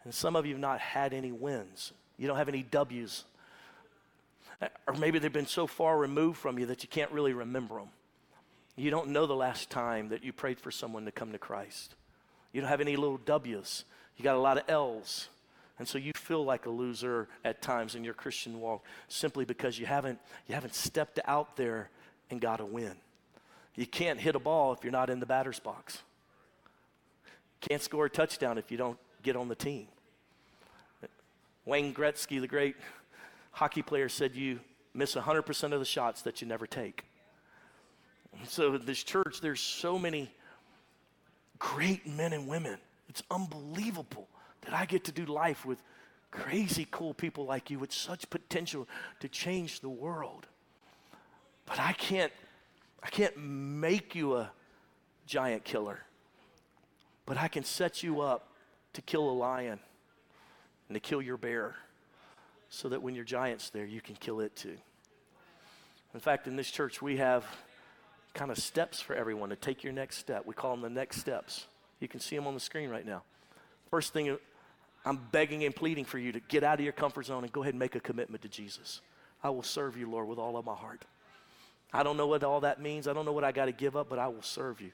And 0.05 0.15
some 0.15 0.37
of 0.37 0.45
you 0.45 0.53
have 0.53 0.61
not 0.61 0.81
had 0.81 1.15
any 1.15 1.33
wins. 1.33 1.93
You 2.19 2.27
don't 2.27 2.37
have 2.37 2.49
any 2.49 2.63
W's. 2.63 3.25
Or 4.87 4.95
maybe 4.95 5.19
they've 5.19 5.33
been 5.33 5.47
so 5.47 5.67
far 5.67 5.97
removed 5.97 6.39
from 6.39 6.59
you 6.59 6.67
that 6.67 6.83
you 6.83 6.89
can't 6.89 7.11
really 7.11 7.33
remember 7.33 7.77
them. 7.77 7.89
You 8.79 8.93
don't 8.93 9.09
know 9.09 9.27
the 9.27 9.35
last 9.35 9.71
time 9.71 10.11
that 10.11 10.23
you 10.23 10.33
prayed 10.33 10.61
for 10.61 10.71
someone 10.71 11.05
to 11.07 11.11
come 11.11 11.33
to 11.33 11.39
Christ. 11.39 11.97
You 12.53 12.61
don't 12.61 12.71
have 12.71 12.81
any 12.81 12.95
little 12.95 13.19
W's. 13.19 13.85
You 14.17 14.23
got 14.23 14.37
a 14.37 14.41
lot 14.41 14.57
of 14.57 14.65
L's. 14.69 15.29
And 15.81 15.87
so 15.87 15.99
you 15.99 16.13
feel 16.15 16.45
like 16.45 16.67
a 16.67 16.71
loser 16.71 17.29
at 17.45 17.61
times 17.61 17.97
in 17.97 18.05
your 18.05 18.15
Christian 18.15 18.61
walk 18.61 18.85
simply 19.09 19.45
because 19.45 19.79
you 19.79 19.87
haven't, 19.87 20.21
you 20.47 20.55
haven't 20.55 20.75
stepped 20.75 21.19
out 21.25 21.57
there 21.57 21.91
and 22.31 22.41
got 22.41 22.61
a 22.61 22.65
win. 22.65 22.95
You 23.75 23.87
can't 23.87 24.21
hit 24.21 24.37
a 24.37 24.41
ball 24.41 24.73
if 24.73 24.85
you're 24.85 24.93
not 24.93 25.11
in 25.11 25.19
the 25.19 25.27
batter's 25.27 25.59
box. 25.59 26.03
Can't 27.61 27.83
score 27.83 28.07
a 28.07 28.11
touchdown 28.11 28.59
if 28.59 28.71
you 28.71 28.77
don't 28.77 28.99
get 29.23 29.35
on 29.35 29.49
the 29.49 29.57
team. 29.57 29.89
Wayne 31.65 31.93
Gretzky, 31.93 32.41
the 32.41 32.49
great 32.49 32.77
hockey 33.51 33.83
player, 33.83 34.09
said 34.09 34.37
you 34.37 34.61
miss 34.95 35.17
100% 35.17 35.73
of 35.73 35.81
the 35.81 35.85
shots 35.85 36.23
that 36.23 36.41
you 36.41 36.47
never 36.47 36.67
take. 36.67 37.08
So, 38.45 38.79
this 38.79 39.03
church, 39.03 39.41
there's 39.41 39.61
so 39.61 39.99
many 39.99 40.31
great 41.59 42.07
men 42.07 42.33
and 42.33 42.47
women. 42.47 42.79
It's 43.09 43.23
unbelievable 43.31 44.29
that 44.63 44.75
I 44.75 44.85
get 44.85 45.05
to 45.05 45.13
do 45.13 45.25
life 45.27 45.65
with 45.65 45.83
crazy 46.31 46.87
cool 46.91 47.15
people 47.15 47.47
like 47.47 47.71
you 47.71 47.79
with 47.79 47.93
such 47.93 48.29
potential 48.31 48.87
to 49.21 49.29
change 49.29 49.81
the 49.81 49.89
world. 49.89 50.47
But 51.67 51.81
I 51.81 51.93
can't 51.93 52.33
I 53.03 53.09
can't 53.09 53.37
make 53.37 54.15
you 54.15 54.37
a 54.37 54.51
giant 55.27 55.65
killer 55.65 56.05
but 57.29 57.37
I 57.37 57.47
can 57.47 57.63
set 57.63 58.03
you 58.03 58.23
up 58.23 58.55
to 58.95 59.03
kill 59.03 59.29
a 59.29 59.33
lion 59.33 59.79
and 60.89 60.95
to 60.95 60.99
kill 60.99 61.21
your 61.21 61.37
bear 61.37 61.77
so 62.71 62.89
that 62.89 63.03
when 63.03 63.15
your 63.15 63.25
giant's 63.25 63.69
there, 63.69 63.85
you 63.85 64.01
can 64.01 64.15
kill 64.15 64.41
it 64.41 64.57
too. 64.57 64.79
In 66.15 66.21
fact, 66.21 66.47
in 66.47 66.57
this 66.57 66.71
church, 66.71 67.03
we 67.03 67.19
have 67.19 67.45
kind 68.35 68.51
of 68.51 68.59
steps 68.59 69.01
for 69.01 69.15
everyone 69.15 69.51
to 69.51 69.57
take 69.57 69.83
your 69.83 69.93
next 69.93 70.19
step. 70.19 70.47
We 70.47 70.55
call 70.55 70.73
them 70.73 70.83
the 70.83 70.91
next 70.91 71.19
steps. 71.19 71.67
You 72.01 72.09
can 72.09 72.21
see 72.21 72.37
them 72.37 72.47
on 72.47 72.55
the 72.55 72.61
screen 72.61 72.91
right 72.91 73.07
now. 73.07 73.23
First 73.91 74.13
thing, 74.13 74.37
I'm 75.05 75.17
begging 75.33 75.65
and 75.65 75.75
pleading 75.75 76.05
for 76.05 76.19
you 76.19 76.33
to 76.33 76.41
get 76.41 76.63
out 76.63 76.79
of 76.79 76.85
your 76.85 76.93
comfort 76.93 77.27
zone 77.27 77.45
and 77.45 77.53
go 77.53 77.63
ahead 77.63 77.75
and 77.75 77.79
make 77.79 77.95
a 77.95 78.01
commitment 78.01 78.43
to 78.43 78.49
Jesus. 78.49 79.01
I 79.43 79.51
will 79.51 79.63
serve 79.63 79.97
you, 79.97 80.11
Lord, 80.11 80.29
with 80.29 80.39
all 80.39 80.57
of 80.57 80.65
my 80.65 80.75
heart. 80.75 81.05
I 81.93 82.03
don't 82.03 82.17
know 82.17 82.27
what 82.27 82.45
all 82.45 82.61
that 82.61 82.81
means. 82.81 83.09
I 83.09 83.13
don't 83.13 83.25
know 83.25 83.33
what 83.33 83.45
I 83.45 83.53
got 83.53 83.67
to 83.67 83.73
give 83.73 83.97
up, 83.97 84.09
but 84.09 84.19
I 84.19 84.29
will 84.29 84.43
serve 84.43 84.81
you. 84.81 84.91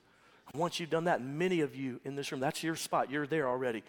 Once 0.54 0.78
you've 0.78 0.90
done 0.90 1.04
that, 1.04 1.22
many 1.22 1.60
of 1.60 1.74
you 1.74 2.00
in 2.04 2.14
this 2.14 2.30
room, 2.30 2.40
that's 2.40 2.62
your 2.62 2.76
spot. 2.76 3.10
You're 3.10 3.26
there 3.26 3.48
already. 3.48 3.82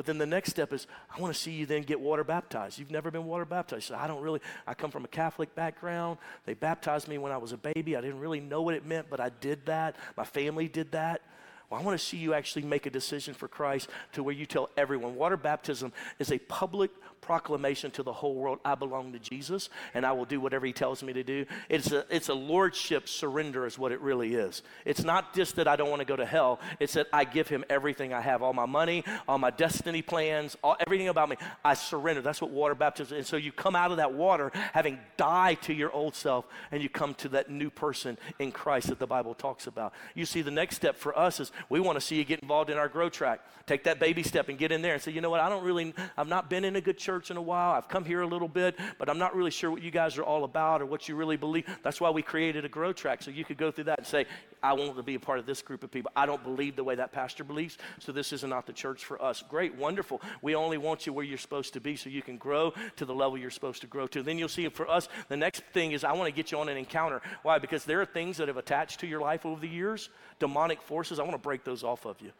But 0.00 0.06
then 0.06 0.16
the 0.16 0.24
next 0.24 0.48
step 0.48 0.72
is, 0.72 0.86
I 1.14 1.20
want 1.20 1.34
to 1.34 1.38
see 1.38 1.50
you 1.50 1.66
then 1.66 1.82
get 1.82 2.00
water 2.00 2.24
baptized. 2.24 2.78
You've 2.78 2.90
never 2.90 3.10
been 3.10 3.26
water 3.26 3.44
baptized. 3.44 3.84
So 3.84 3.96
I 3.96 4.06
don't 4.06 4.22
really, 4.22 4.40
I 4.66 4.72
come 4.72 4.90
from 4.90 5.04
a 5.04 5.08
Catholic 5.08 5.54
background. 5.54 6.16
They 6.46 6.54
baptized 6.54 7.06
me 7.06 7.18
when 7.18 7.32
I 7.32 7.36
was 7.36 7.52
a 7.52 7.58
baby. 7.58 7.94
I 7.94 8.00
didn't 8.00 8.20
really 8.20 8.40
know 8.40 8.62
what 8.62 8.72
it 8.72 8.86
meant, 8.86 9.10
but 9.10 9.20
I 9.20 9.28
did 9.28 9.66
that. 9.66 9.96
My 10.16 10.24
family 10.24 10.68
did 10.68 10.92
that. 10.92 11.20
Well, 11.68 11.78
I 11.78 11.84
want 11.84 12.00
to 12.00 12.02
see 12.02 12.16
you 12.16 12.32
actually 12.32 12.62
make 12.62 12.86
a 12.86 12.90
decision 12.90 13.34
for 13.34 13.46
Christ 13.46 13.90
to 14.12 14.22
where 14.22 14.34
you 14.34 14.46
tell 14.46 14.70
everyone. 14.74 15.16
Water 15.16 15.36
baptism 15.36 15.92
is 16.18 16.32
a 16.32 16.38
public 16.38 16.90
proclamation 17.20 17.90
to 17.92 18.02
the 18.02 18.12
whole 18.12 18.34
world 18.34 18.58
I 18.64 18.74
belong 18.74 19.12
to 19.12 19.18
Jesus 19.18 19.68
and 19.94 20.04
I 20.04 20.12
will 20.12 20.24
do 20.24 20.40
whatever 20.40 20.66
he 20.66 20.72
tells 20.72 21.02
me 21.02 21.12
to 21.12 21.22
do. 21.22 21.46
It's 21.68 21.92
a, 21.92 22.04
it's 22.10 22.28
a 22.28 22.34
lordship 22.34 23.08
surrender, 23.08 23.66
is 23.66 23.78
what 23.78 23.92
it 23.92 24.00
really 24.00 24.34
is. 24.34 24.62
It's 24.84 25.04
not 25.04 25.34
just 25.34 25.56
that 25.56 25.68
I 25.68 25.76
don't 25.76 25.90
want 25.90 26.00
to 26.00 26.06
go 26.06 26.16
to 26.16 26.26
hell, 26.26 26.60
it's 26.78 26.94
that 26.94 27.06
I 27.12 27.24
give 27.24 27.48
him 27.48 27.64
everything 27.68 28.12
I 28.12 28.20
have 28.20 28.42
all 28.42 28.52
my 28.52 28.66
money, 28.66 29.04
all 29.28 29.38
my 29.38 29.50
destiny 29.50 30.02
plans, 30.02 30.56
all, 30.62 30.76
everything 30.80 31.08
about 31.08 31.28
me. 31.28 31.36
I 31.64 31.74
surrender. 31.74 32.22
That's 32.22 32.40
what 32.40 32.50
water 32.50 32.74
baptism 32.74 33.16
is. 33.16 33.18
And 33.20 33.26
so 33.26 33.36
you 33.36 33.52
come 33.52 33.76
out 33.76 33.90
of 33.90 33.98
that 33.98 34.12
water 34.12 34.50
having 34.72 34.98
died 35.16 35.62
to 35.62 35.74
your 35.74 35.92
old 35.92 36.14
self 36.14 36.46
and 36.72 36.82
you 36.82 36.88
come 36.88 37.14
to 37.14 37.28
that 37.30 37.50
new 37.50 37.70
person 37.70 38.16
in 38.38 38.52
Christ 38.52 38.88
that 38.88 38.98
the 38.98 39.06
Bible 39.06 39.34
talks 39.34 39.66
about. 39.66 39.92
You 40.14 40.24
see, 40.24 40.42
the 40.42 40.50
next 40.50 40.76
step 40.76 40.96
for 40.96 41.16
us 41.18 41.40
is 41.40 41.52
we 41.68 41.80
want 41.80 41.96
to 41.96 42.00
see 42.00 42.16
you 42.16 42.24
get 42.24 42.40
involved 42.40 42.70
in 42.70 42.78
our 42.78 42.88
grow 42.88 43.08
track. 43.08 43.40
Take 43.66 43.84
that 43.84 44.00
baby 44.00 44.22
step 44.22 44.48
and 44.48 44.58
get 44.58 44.72
in 44.72 44.82
there 44.82 44.94
and 44.94 45.02
say, 45.02 45.12
you 45.12 45.20
know 45.20 45.30
what, 45.30 45.40
I 45.40 45.48
don't 45.48 45.62
really, 45.62 45.94
I've 46.16 46.28
not 46.28 46.50
been 46.50 46.64
in 46.64 46.76
a 46.76 46.80
good 46.80 46.98
church 46.98 47.09
church 47.10 47.32
in 47.32 47.36
a 47.36 47.42
while. 47.42 47.72
I've 47.72 47.88
come 47.88 48.04
here 48.04 48.20
a 48.20 48.26
little 48.26 48.46
bit, 48.46 48.78
but 48.96 49.10
I'm 49.10 49.18
not 49.18 49.34
really 49.34 49.50
sure 49.50 49.68
what 49.68 49.82
you 49.82 49.90
guys 49.90 50.16
are 50.16 50.22
all 50.22 50.44
about 50.44 50.80
or 50.80 50.86
what 50.86 51.08
you 51.08 51.16
really 51.16 51.36
believe. 51.36 51.66
That's 51.82 52.00
why 52.00 52.08
we 52.10 52.22
created 52.22 52.64
a 52.64 52.68
grow 52.68 52.92
track 52.92 53.20
so 53.20 53.32
you 53.32 53.44
could 53.44 53.56
go 53.56 53.72
through 53.72 53.84
that 53.84 53.98
and 53.98 54.06
say, 54.06 54.26
I 54.62 54.74
want 54.74 54.94
to 54.94 55.02
be 55.02 55.16
a 55.16 55.20
part 55.20 55.40
of 55.40 55.46
this 55.46 55.60
group 55.60 55.82
of 55.82 55.90
people. 55.90 56.12
I 56.14 56.24
don't 56.24 56.44
believe 56.44 56.76
the 56.76 56.84
way 56.84 56.94
that 56.94 57.10
pastor 57.10 57.42
believes, 57.42 57.78
so 57.98 58.12
this 58.12 58.32
is 58.32 58.44
not 58.44 58.64
the 58.64 58.72
church 58.72 59.04
for 59.04 59.20
us. 59.20 59.42
Great, 59.42 59.74
wonderful. 59.74 60.22
We 60.40 60.54
only 60.54 60.78
want 60.78 61.04
you 61.04 61.12
where 61.12 61.24
you're 61.24 61.36
supposed 61.36 61.72
to 61.72 61.80
be 61.80 61.96
so 61.96 62.08
you 62.10 62.22
can 62.22 62.36
grow 62.36 62.74
to 62.94 63.04
the 63.04 63.14
level 63.14 63.36
you're 63.36 63.50
supposed 63.50 63.80
to 63.80 63.88
grow 63.88 64.06
to. 64.06 64.22
Then 64.22 64.38
you'll 64.38 64.48
see 64.48 64.68
for 64.68 64.88
us, 64.88 65.08
the 65.28 65.36
next 65.36 65.64
thing 65.72 65.90
is 65.90 66.04
I 66.04 66.12
want 66.12 66.28
to 66.28 66.32
get 66.32 66.52
you 66.52 66.60
on 66.60 66.68
an 66.68 66.76
encounter. 66.76 67.22
Why? 67.42 67.58
Because 67.58 67.84
there 67.84 68.00
are 68.00 68.06
things 68.06 68.36
that 68.36 68.46
have 68.46 68.56
attached 68.56 69.00
to 69.00 69.08
your 69.08 69.20
life 69.20 69.44
over 69.44 69.60
the 69.60 69.68
years, 69.68 70.10
demonic 70.38 70.80
forces. 70.80 71.18
I 71.18 71.22
want 71.22 71.34
to 71.34 71.38
break 71.38 71.64
those 71.64 71.82
off 71.82 72.06
of 72.06 72.20
you. 72.20 72.30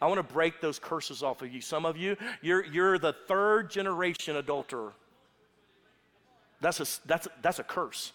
I 0.00 0.06
want 0.06 0.16
to 0.26 0.34
break 0.34 0.60
those 0.60 0.78
curses 0.78 1.22
off 1.22 1.42
of 1.42 1.52
you. 1.52 1.60
Some 1.60 1.84
of 1.84 1.96
you, 1.96 2.16
you're, 2.40 2.64
you're 2.64 2.98
the 2.98 3.12
third 3.12 3.70
generation 3.70 4.36
adulterer. 4.36 4.92
That's 6.60 6.80
a, 6.80 7.06
that's, 7.06 7.26
a, 7.26 7.30
that's 7.42 7.58
a 7.58 7.64
curse. 7.64 8.12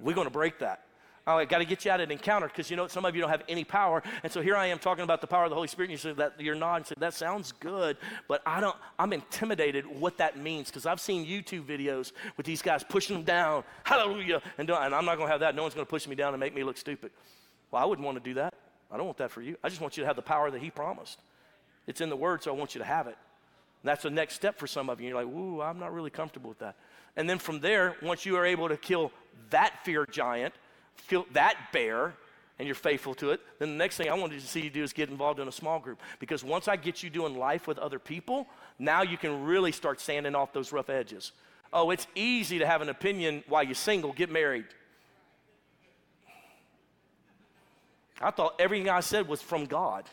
We're 0.00 0.14
going 0.14 0.26
to 0.26 0.32
break 0.32 0.58
that. 0.58 0.84
I 1.26 1.44
got 1.44 1.58
to 1.58 1.64
get 1.64 1.84
you 1.84 1.90
out 1.90 2.00
of 2.00 2.04
an 2.04 2.10
encounter 2.10 2.48
because 2.48 2.68
you 2.68 2.76
know 2.76 2.88
some 2.88 3.04
of 3.04 3.14
you 3.14 3.20
don't 3.20 3.30
have 3.30 3.44
any 3.48 3.62
power, 3.62 4.02
and 4.24 4.32
so 4.32 4.42
here 4.42 4.56
I 4.56 4.66
am 4.66 4.80
talking 4.80 5.04
about 5.04 5.20
the 5.20 5.28
power 5.28 5.44
of 5.44 5.50
the 5.50 5.54
Holy 5.54 5.68
Spirit. 5.68 5.90
And 5.90 5.92
you 5.92 5.98
say 5.98 6.12
that 6.14 6.40
you're 6.40 6.56
not, 6.56 6.76
and 6.76 6.86
say 6.86 6.94
that 6.98 7.14
sounds 7.14 7.52
good, 7.52 7.96
but 8.26 8.42
I 8.44 8.60
don't. 8.60 8.76
I'm 8.98 9.12
intimidated 9.12 9.86
what 9.86 10.18
that 10.18 10.36
means 10.36 10.68
because 10.68 10.84
I've 10.84 11.00
seen 11.00 11.24
YouTube 11.24 11.64
videos 11.64 12.10
with 12.36 12.44
these 12.44 12.60
guys 12.60 12.82
pushing 12.82 13.14
them 13.14 13.24
down, 13.24 13.62
hallelujah, 13.84 14.42
and, 14.58 14.68
and 14.68 14.94
I'm 14.94 15.04
not 15.04 15.16
going 15.16 15.28
to 15.28 15.32
have 15.32 15.40
that. 15.40 15.54
No 15.54 15.62
one's 15.62 15.74
going 15.74 15.86
to 15.86 15.90
push 15.90 16.08
me 16.08 16.16
down 16.16 16.34
and 16.34 16.40
make 16.40 16.56
me 16.56 16.64
look 16.64 16.76
stupid. 16.76 17.12
Well, 17.70 17.80
I 17.80 17.84
wouldn't 17.84 18.04
want 18.04 18.18
to 18.18 18.24
do 18.24 18.34
that. 18.34 18.54
I 18.92 18.96
don't 18.96 19.06
want 19.06 19.18
that 19.18 19.30
for 19.30 19.40
you. 19.40 19.56
I 19.64 19.68
just 19.68 19.80
want 19.80 19.96
you 19.96 20.02
to 20.02 20.06
have 20.06 20.16
the 20.16 20.22
power 20.22 20.50
that 20.50 20.60
He 20.60 20.70
promised. 20.70 21.18
It's 21.86 22.00
in 22.00 22.10
the 22.10 22.16
Word, 22.16 22.42
so 22.42 22.52
I 22.52 22.56
want 22.56 22.74
you 22.74 22.80
to 22.80 22.84
have 22.84 23.06
it. 23.06 23.16
And 23.82 23.88
that's 23.88 24.02
the 24.02 24.10
next 24.10 24.34
step 24.34 24.58
for 24.58 24.66
some 24.66 24.90
of 24.90 25.00
you. 25.00 25.08
You're 25.08 25.24
like, 25.24 25.34
ooh, 25.34 25.60
I'm 25.60 25.78
not 25.78 25.92
really 25.92 26.10
comfortable 26.10 26.50
with 26.50 26.58
that. 26.60 26.76
And 27.16 27.28
then 27.28 27.38
from 27.38 27.60
there, 27.60 27.96
once 28.02 28.24
you 28.24 28.36
are 28.36 28.44
able 28.44 28.68
to 28.68 28.76
kill 28.76 29.10
that 29.50 29.84
fear 29.84 30.06
giant, 30.06 30.54
kill 31.08 31.26
that 31.32 31.56
bear, 31.72 32.14
and 32.58 32.68
you're 32.68 32.74
faithful 32.74 33.14
to 33.14 33.30
it, 33.30 33.40
then 33.58 33.70
the 33.70 33.76
next 33.76 33.96
thing 33.96 34.08
I 34.08 34.14
wanted 34.14 34.40
to 34.40 34.46
see 34.46 34.60
you 34.60 34.70
do 34.70 34.82
is 34.82 34.92
get 34.92 35.08
involved 35.08 35.40
in 35.40 35.48
a 35.48 35.52
small 35.52 35.80
group. 35.80 36.00
Because 36.20 36.44
once 36.44 36.68
I 36.68 36.76
get 36.76 37.02
you 37.02 37.10
doing 37.10 37.36
life 37.36 37.66
with 37.66 37.78
other 37.78 37.98
people, 37.98 38.46
now 38.78 39.02
you 39.02 39.18
can 39.18 39.42
really 39.44 39.72
start 39.72 40.00
sanding 40.00 40.34
off 40.34 40.52
those 40.52 40.70
rough 40.70 40.88
edges. 40.88 41.32
Oh, 41.72 41.90
it's 41.90 42.06
easy 42.14 42.58
to 42.58 42.66
have 42.66 42.82
an 42.82 42.88
opinion 42.88 43.42
while 43.48 43.64
you're 43.64 43.74
single, 43.74 44.12
get 44.12 44.30
married. 44.30 44.66
I 48.22 48.30
thought 48.30 48.60
everything 48.60 48.88
I 48.88 49.00
said 49.00 49.28
was 49.28 49.42
from 49.42 49.64
God 49.66 50.04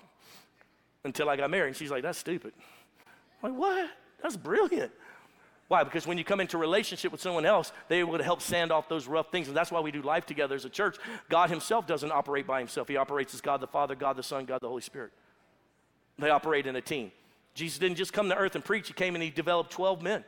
until 1.04 1.30
I 1.30 1.36
got 1.36 1.50
married. 1.50 1.70
And 1.70 1.76
she's 1.76 1.92
like, 1.92 2.04
that's 2.04 2.18
stupid. 2.18 2.54
I'm 3.44 3.52
like, 3.52 3.60
what? 3.60 3.90
That's 4.22 4.38
brilliant. 4.38 4.92
Why? 5.70 5.84
Because 5.84 6.08
when 6.08 6.18
you 6.18 6.24
come 6.24 6.40
into 6.40 6.58
a 6.58 6.60
relationship 6.60 7.12
with 7.12 7.22
someone 7.22 7.46
else, 7.46 7.72
they're 7.88 8.00
able 8.00 8.18
to 8.18 8.24
help 8.24 8.42
sand 8.42 8.72
off 8.72 8.90
those 8.90 9.08
rough 9.08 9.32
things. 9.32 9.48
And 9.48 9.56
that's 9.56 9.72
why 9.72 9.80
we 9.80 9.92
do 9.92 10.02
life 10.02 10.26
together 10.26 10.56
as 10.56 10.66
a 10.66 10.70
church. 10.70 10.98
God 11.30 11.52
Himself 11.52 11.86
doesn't 11.86 12.12
operate 12.12 12.48
by 12.48 12.60
Himself, 12.60 12.88
He 12.88 12.98
operates 12.98 13.34
as 13.36 13.42
God 13.42 13.62
the 13.62 13.68
Father, 13.68 13.94
God 13.94 14.16
the 14.16 14.24
Son, 14.24 14.46
God 14.46 14.62
the 14.62 14.68
Holy 14.68 14.82
Spirit. 14.82 15.12
They 16.18 16.32
operate 16.32 16.66
in 16.66 16.76
a 16.76 16.82
team. 16.82 17.12
Jesus 17.54 17.78
didn't 17.78 17.98
just 17.98 18.14
come 18.14 18.30
to 18.30 18.36
earth 18.36 18.56
and 18.56 18.66
preach, 18.66 18.88
He 18.88 18.94
came 18.94 19.16
and 19.16 19.24
He 19.24 19.30
developed 19.30 19.72
12 19.72 20.02
men, 20.02 20.24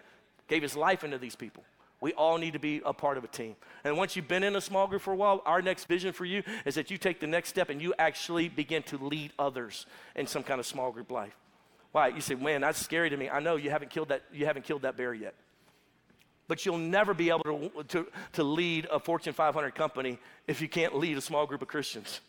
gave 0.47 0.61
His 0.61 0.75
life 0.75 1.03
into 1.03 1.17
these 1.17 1.35
people. 1.35 1.63
We 2.01 2.13
all 2.13 2.39
need 2.39 2.53
to 2.53 2.59
be 2.59 2.81
a 2.83 2.93
part 2.93 3.19
of 3.19 3.23
a 3.23 3.27
team. 3.27 3.55
And 3.83 3.95
once 3.95 4.15
you've 4.15 4.27
been 4.27 4.43
in 4.43 4.55
a 4.55 4.61
small 4.61 4.87
group 4.87 5.03
for 5.03 5.13
a 5.13 5.15
while, 5.15 5.43
our 5.45 5.61
next 5.61 5.85
vision 5.85 6.13
for 6.13 6.25
you 6.25 6.41
is 6.65 6.75
that 6.75 6.89
you 6.89 6.97
take 6.97 7.19
the 7.19 7.27
next 7.27 7.49
step 7.49 7.69
and 7.69 7.79
you 7.79 7.93
actually 7.99 8.49
begin 8.49 8.81
to 8.83 8.97
lead 8.97 9.31
others 9.37 9.85
in 10.15 10.25
some 10.25 10.41
kind 10.41 10.59
of 10.59 10.65
small 10.65 10.91
group 10.91 11.11
life. 11.11 11.37
Why? 11.91 12.07
You 12.07 12.21
say, 12.21 12.33
man, 12.33 12.61
that's 12.61 12.79
scary 12.79 13.11
to 13.11 13.17
me. 13.17 13.29
I 13.29 13.39
know 13.39 13.55
you 13.55 13.69
haven't 13.69 13.91
killed 13.91 14.09
that, 14.09 14.23
you 14.33 14.47
haven't 14.47 14.65
killed 14.65 14.81
that 14.81 14.97
bear 14.97 15.13
yet. 15.13 15.35
But 16.47 16.65
you'll 16.65 16.79
never 16.79 17.13
be 17.13 17.29
able 17.29 17.43
to, 17.43 17.83
to, 17.89 18.07
to 18.33 18.43
lead 18.43 18.87
a 18.91 18.99
Fortune 18.99 19.33
500 19.33 19.75
company 19.75 20.17
if 20.47 20.59
you 20.59 20.67
can't 20.67 20.95
lead 20.95 21.17
a 21.17 21.21
small 21.21 21.45
group 21.45 21.61
of 21.61 21.67
Christians. 21.67 22.19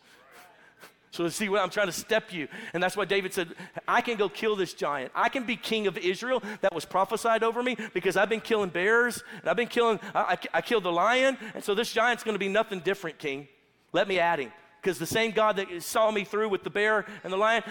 So 1.12 1.28
see 1.28 1.50
what 1.50 1.60
I'm 1.60 1.68
trying 1.68 1.88
to 1.88 1.92
step 1.92 2.32
you. 2.32 2.48
And 2.72 2.82
that's 2.82 2.96
why 2.96 3.04
David 3.04 3.34
said, 3.34 3.54
I 3.86 4.00
can 4.00 4.16
go 4.16 4.30
kill 4.30 4.56
this 4.56 4.72
giant. 4.72 5.12
I 5.14 5.28
can 5.28 5.44
be 5.44 5.56
king 5.56 5.86
of 5.86 5.98
Israel 5.98 6.42
that 6.62 6.74
was 6.74 6.86
prophesied 6.86 7.44
over 7.44 7.62
me 7.62 7.76
because 7.92 8.16
I've 8.16 8.30
been 8.30 8.40
killing 8.40 8.70
bears 8.70 9.22
and 9.40 9.50
I've 9.50 9.56
been 9.56 9.68
killing, 9.68 10.00
I, 10.14 10.20
I, 10.22 10.38
I 10.54 10.60
killed 10.62 10.84
the 10.84 10.92
lion. 10.92 11.36
And 11.54 11.62
so 11.62 11.74
this 11.74 11.92
giant's 11.92 12.24
going 12.24 12.34
to 12.34 12.38
be 12.38 12.48
nothing 12.48 12.80
different, 12.80 13.18
king. 13.18 13.46
Let 13.92 14.08
me 14.08 14.18
add 14.18 14.38
him. 14.38 14.52
Because 14.80 14.98
the 14.98 15.06
same 15.06 15.32
God 15.32 15.56
that 15.56 15.82
saw 15.82 16.10
me 16.10 16.24
through 16.24 16.48
with 16.48 16.64
the 16.64 16.70
bear 16.70 17.04
and 17.22 17.32
the 17.32 17.36
lion, 17.36 17.62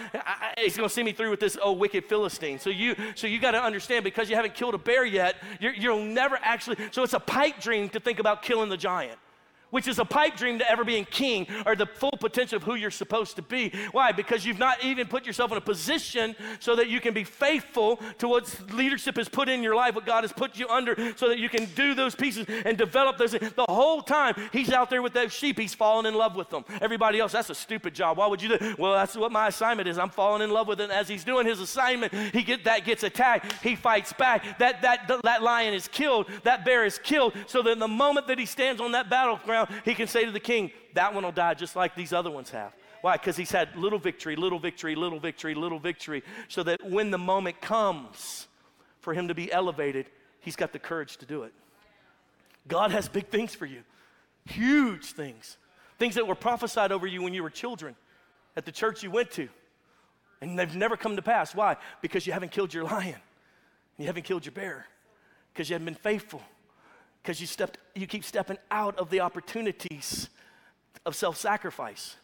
he's 0.56 0.76
going 0.76 0.88
to 0.88 0.94
see 0.94 1.02
me 1.02 1.12
through 1.12 1.30
with 1.30 1.40
this 1.40 1.58
oh 1.60 1.72
wicked 1.72 2.04
Philistine. 2.04 2.60
So 2.60 2.70
you, 2.70 2.94
so 3.16 3.26
you 3.26 3.40
got 3.40 3.50
to 3.50 3.62
understand 3.62 4.04
because 4.04 4.30
you 4.30 4.36
haven't 4.36 4.54
killed 4.54 4.74
a 4.74 4.78
bear 4.78 5.04
yet, 5.04 5.34
you'll 5.60 6.04
never 6.04 6.38
actually. 6.40 6.76
So 6.92 7.02
it's 7.02 7.12
a 7.12 7.20
pipe 7.20 7.60
dream 7.60 7.88
to 7.88 7.98
think 7.98 8.20
about 8.20 8.42
killing 8.42 8.68
the 8.68 8.76
giant 8.76 9.18
which 9.72 9.88
is 9.88 9.98
a 9.98 10.04
pipe 10.04 10.36
dream 10.36 10.58
to 10.58 10.70
ever 10.70 10.84
being 10.84 11.04
king 11.06 11.46
or 11.66 11.74
the 11.74 11.86
full 11.86 12.12
potential 12.20 12.56
of 12.56 12.62
who 12.62 12.74
you're 12.74 12.90
supposed 12.90 13.36
to 13.36 13.42
be. 13.42 13.72
Why? 13.90 14.12
Because 14.12 14.44
you've 14.44 14.58
not 14.58 14.84
even 14.84 15.08
put 15.08 15.26
yourself 15.26 15.50
in 15.50 15.56
a 15.56 15.62
position 15.62 16.36
so 16.60 16.76
that 16.76 16.88
you 16.88 17.00
can 17.00 17.14
be 17.14 17.24
faithful 17.24 17.98
to 18.18 18.28
what 18.28 18.54
leadership 18.72 19.16
has 19.16 19.28
put 19.28 19.48
in 19.48 19.62
your 19.62 19.74
life, 19.74 19.94
what 19.94 20.06
God 20.06 20.24
has 20.24 20.32
put 20.32 20.58
you 20.58 20.68
under, 20.68 20.94
so 21.16 21.28
that 21.28 21.38
you 21.38 21.48
can 21.48 21.64
do 21.74 21.94
those 21.94 22.14
pieces 22.14 22.46
and 22.64 22.76
develop 22.76 23.16
those. 23.16 23.32
The 23.32 23.64
whole 23.68 24.02
time 24.02 24.34
he's 24.52 24.70
out 24.70 24.90
there 24.90 25.00
with 25.00 25.14
those 25.14 25.32
sheep, 25.32 25.58
he's 25.58 25.74
falling 25.74 26.06
in 26.06 26.14
love 26.14 26.36
with 26.36 26.50
them. 26.50 26.64
Everybody 26.82 27.18
else, 27.18 27.32
that's 27.32 27.50
a 27.50 27.54
stupid 27.54 27.94
job. 27.94 28.18
Why 28.18 28.26
would 28.26 28.42
you 28.42 28.58
do? 28.58 28.76
Well, 28.78 28.92
that's 28.92 29.16
what 29.16 29.32
my 29.32 29.48
assignment 29.48 29.88
is. 29.88 29.98
I'm 29.98 30.10
falling 30.10 30.42
in 30.42 30.50
love 30.50 30.68
with 30.68 30.80
it. 30.80 30.90
As 30.90 31.08
he's 31.08 31.24
doing 31.24 31.46
his 31.46 31.60
assignment, 31.60 32.12
he 32.12 32.42
get 32.42 32.64
that 32.64 32.84
gets 32.84 33.04
attacked. 33.04 33.62
He 33.62 33.74
fights 33.74 34.12
back. 34.12 34.58
That 34.58 34.82
that 34.82 35.10
that 35.22 35.42
lion 35.42 35.72
is 35.72 35.88
killed. 35.88 36.28
That 36.42 36.64
bear 36.66 36.84
is 36.84 36.98
killed. 36.98 37.32
So 37.46 37.62
that 37.62 37.78
the 37.78 37.88
moment 37.88 38.26
that 38.26 38.38
he 38.38 38.44
stands 38.44 38.78
on 38.78 38.92
that 38.92 39.08
battleground 39.08 39.61
he 39.84 39.94
can 39.94 40.06
say 40.06 40.24
to 40.24 40.30
the 40.30 40.40
king, 40.40 40.70
That 40.94 41.14
one 41.14 41.24
will 41.24 41.32
die 41.32 41.54
just 41.54 41.76
like 41.76 41.94
these 41.94 42.12
other 42.12 42.30
ones 42.30 42.50
have. 42.50 42.72
Why? 43.02 43.16
Because 43.16 43.36
he's 43.36 43.50
had 43.50 43.74
little 43.76 43.98
victory, 43.98 44.36
little 44.36 44.60
victory, 44.60 44.94
little 44.94 45.18
victory, 45.18 45.54
little 45.54 45.80
victory, 45.80 46.22
so 46.48 46.62
that 46.62 46.88
when 46.88 47.10
the 47.10 47.18
moment 47.18 47.60
comes 47.60 48.46
for 49.00 49.12
him 49.12 49.28
to 49.28 49.34
be 49.34 49.52
elevated, 49.52 50.06
he's 50.40 50.56
got 50.56 50.72
the 50.72 50.78
courage 50.78 51.16
to 51.18 51.26
do 51.26 51.42
it. 51.42 51.52
God 52.68 52.92
has 52.92 53.08
big 53.08 53.28
things 53.28 53.54
for 53.54 53.66
you, 53.66 53.82
huge 54.46 55.06
things, 55.06 55.56
things 55.98 56.14
that 56.14 56.26
were 56.26 56.36
prophesied 56.36 56.92
over 56.92 57.06
you 57.06 57.22
when 57.22 57.34
you 57.34 57.42
were 57.42 57.50
children 57.50 57.96
at 58.56 58.64
the 58.64 58.72
church 58.72 59.02
you 59.02 59.10
went 59.10 59.32
to, 59.32 59.48
and 60.40 60.56
they've 60.56 60.76
never 60.76 60.96
come 60.96 61.16
to 61.16 61.22
pass. 61.22 61.54
Why? 61.54 61.76
Because 62.02 62.24
you 62.26 62.32
haven't 62.32 62.52
killed 62.52 62.72
your 62.72 62.84
lion, 62.84 63.18
you 63.98 64.06
haven't 64.06 64.24
killed 64.24 64.46
your 64.46 64.52
bear, 64.52 64.86
because 65.52 65.68
you 65.68 65.74
haven't 65.74 65.86
been 65.86 65.94
faithful 65.96 66.42
because 67.22 67.40
you 67.40 67.66
you 67.94 68.06
keep 68.06 68.24
stepping 68.24 68.58
out 68.70 68.98
of 68.98 69.10
the 69.10 69.20
opportunities 69.20 70.28
of 71.06 71.14
self-sacrifice 71.14 72.16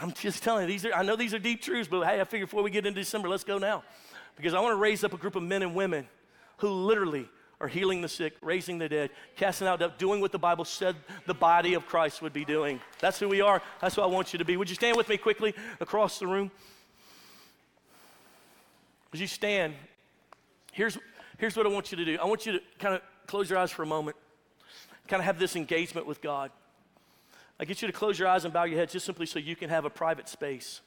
I'm 0.00 0.12
just 0.12 0.42
telling 0.42 0.62
you, 0.62 0.68
these 0.68 0.84
are, 0.84 0.92
I 0.92 1.02
know 1.02 1.16
these 1.16 1.34
are 1.34 1.38
deep 1.38 1.60
truths, 1.60 1.88
but 1.88 2.06
hey, 2.06 2.20
I 2.20 2.24
figure 2.24 2.46
before 2.46 2.62
we 2.62 2.70
get 2.70 2.86
into 2.86 3.00
December, 3.00 3.28
let's 3.28 3.44
go 3.44 3.58
now. 3.58 3.82
Because 4.36 4.54
I 4.54 4.60
want 4.60 4.72
to 4.72 4.76
raise 4.76 5.02
up 5.02 5.12
a 5.12 5.16
group 5.16 5.34
of 5.34 5.42
men 5.42 5.62
and 5.62 5.74
women 5.74 6.06
who 6.58 6.68
literally 6.68 7.28
are 7.60 7.66
healing 7.66 8.00
the 8.00 8.08
sick, 8.08 8.34
raising 8.40 8.78
the 8.78 8.88
dead, 8.88 9.10
casting 9.34 9.66
out 9.66 9.98
doing 9.98 10.20
what 10.20 10.30
the 10.30 10.38
Bible 10.38 10.64
said 10.64 10.94
the 11.26 11.34
body 11.34 11.74
of 11.74 11.86
Christ 11.86 12.22
would 12.22 12.32
be 12.32 12.44
doing. 12.44 12.80
That's 13.00 13.18
who 13.18 13.28
we 13.28 13.40
are. 13.40 13.60
That's 13.80 13.96
what 13.96 14.04
I 14.04 14.06
want 14.06 14.32
you 14.32 14.38
to 14.38 14.44
be. 14.44 14.56
Would 14.56 14.68
you 14.68 14.76
stand 14.76 14.96
with 14.96 15.08
me 15.08 15.16
quickly 15.16 15.54
across 15.80 16.20
the 16.20 16.28
room? 16.28 16.52
As 19.12 19.20
you 19.20 19.26
stand, 19.26 19.74
here's, 20.70 20.96
here's 21.38 21.56
what 21.56 21.66
I 21.66 21.70
want 21.70 21.90
you 21.90 21.96
to 21.96 22.04
do. 22.04 22.18
I 22.22 22.26
want 22.26 22.46
you 22.46 22.52
to 22.52 22.60
kind 22.78 22.94
of 22.94 23.02
close 23.28 23.48
your 23.48 23.58
eyes 23.58 23.70
for 23.70 23.84
a 23.84 23.86
moment, 23.86 24.16
kind 25.06 25.20
of 25.20 25.24
have 25.26 25.38
this 25.38 25.54
engagement 25.54 26.06
with 26.06 26.20
God. 26.20 26.50
I 27.60 27.64
get 27.64 27.80
you 27.82 27.86
to 27.86 27.92
close 27.92 28.18
your 28.18 28.26
eyes 28.26 28.44
and 28.44 28.52
bow 28.52 28.64
your 28.64 28.78
head 28.78 28.88
just 28.88 29.06
simply 29.06 29.26
so 29.26 29.38
you 29.38 29.54
can 29.54 29.70
have 29.70 29.84
a 29.84 29.90
private 29.90 30.28
space. 30.28 30.80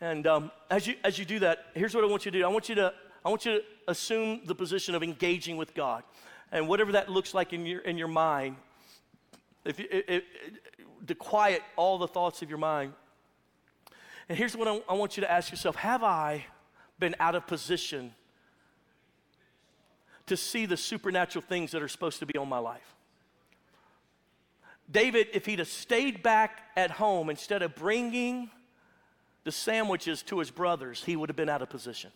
And 0.00 0.26
um, 0.26 0.50
as, 0.70 0.86
you, 0.86 0.94
as 1.04 1.18
you 1.18 1.24
do 1.24 1.38
that, 1.40 1.66
here's 1.74 1.94
what 1.94 2.04
I 2.04 2.06
want 2.06 2.24
you 2.24 2.30
to 2.30 2.38
do. 2.38 2.44
I 2.44 2.48
want 2.48 2.68
you 2.68 2.74
to, 2.76 2.92
I 3.24 3.28
want 3.28 3.44
you 3.46 3.58
to 3.58 3.64
assume 3.88 4.42
the 4.44 4.54
position 4.54 4.94
of 4.94 5.02
engaging 5.02 5.56
with 5.56 5.74
God. 5.74 6.02
And 6.50 6.68
whatever 6.68 6.92
that 6.92 7.08
looks 7.08 7.34
like 7.34 7.52
in 7.52 7.66
your, 7.66 7.80
in 7.80 7.98
your 7.98 8.08
mind, 8.08 8.56
if 9.64 9.78
you, 9.78 9.86
it, 9.90 10.04
it, 10.08 10.24
to 11.06 11.14
quiet 11.14 11.62
all 11.76 11.98
the 11.98 12.08
thoughts 12.08 12.42
of 12.42 12.48
your 12.48 12.58
mind. 12.58 12.92
And 14.28 14.36
here's 14.36 14.56
what 14.56 14.66
I, 14.68 14.80
I 14.88 14.94
want 14.94 15.16
you 15.16 15.20
to 15.22 15.30
ask 15.30 15.50
yourself 15.50 15.76
Have 15.76 16.02
I 16.02 16.46
been 16.98 17.14
out 17.20 17.34
of 17.34 17.46
position 17.46 18.14
to 20.28 20.36
see 20.36 20.66
the 20.66 20.76
supernatural 20.76 21.44
things 21.46 21.72
that 21.72 21.82
are 21.82 21.88
supposed 21.88 22.18
to 22.20 22.26
be 22.26 22.38
on 22.38 22.48
my 22.48 22.58
life? 22.58 22.94
David, 24.90 25.28
if 25.32 25.44
he'd 25.46 25.58
have 25.58 25.68
stayed 25.68 26.22
back 26.22 26.62
at 26.76 26.90
home 26.92 27.28
instead 27.28 27.62
of 27.62 27.74
bringing 27.74 28.50
the 29.44 29.52
sandwiches 29.52 30.22
to 30.22 30.38
his 30.38 30.50
brothers, 30.50 31.04
he 31.04 31.16
would 31.16 31.28
have 31.28 31.36
been 31.36 31.48
out 31.48 31.62
of 31.62 31.68
position. 31.68 32.10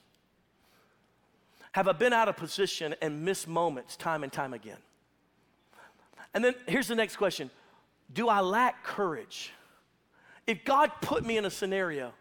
Have 1.73 1.89
I 1.89 1.93
been 1.93 2.13
out 2.13 2.29
of 2.29 2.37
position 2.37 2.95
and 3.01 3.25
missed 3.25 3.49
moments 3.49 3.97
time 3.97 4.23
and 4.23 4.33
time 4.33 4.53
again? 4.53 4.79
And 6.35 6.45
then 6.45 6.55
here's 6.67 6.89
the 6.89 6.95
next 6.95 7.17
question 7.17 7.51
Do 8.13 8.29
I 8.29 8.41
lack 8.41 8.85
courage? 8.85 9.53
If 10.47 10.65
God 10.65 10.91
put 11.01 11.25
me 11.25 11.37
in 11.37 11.45
a 11.45 11.51
scenario 11.51 12.13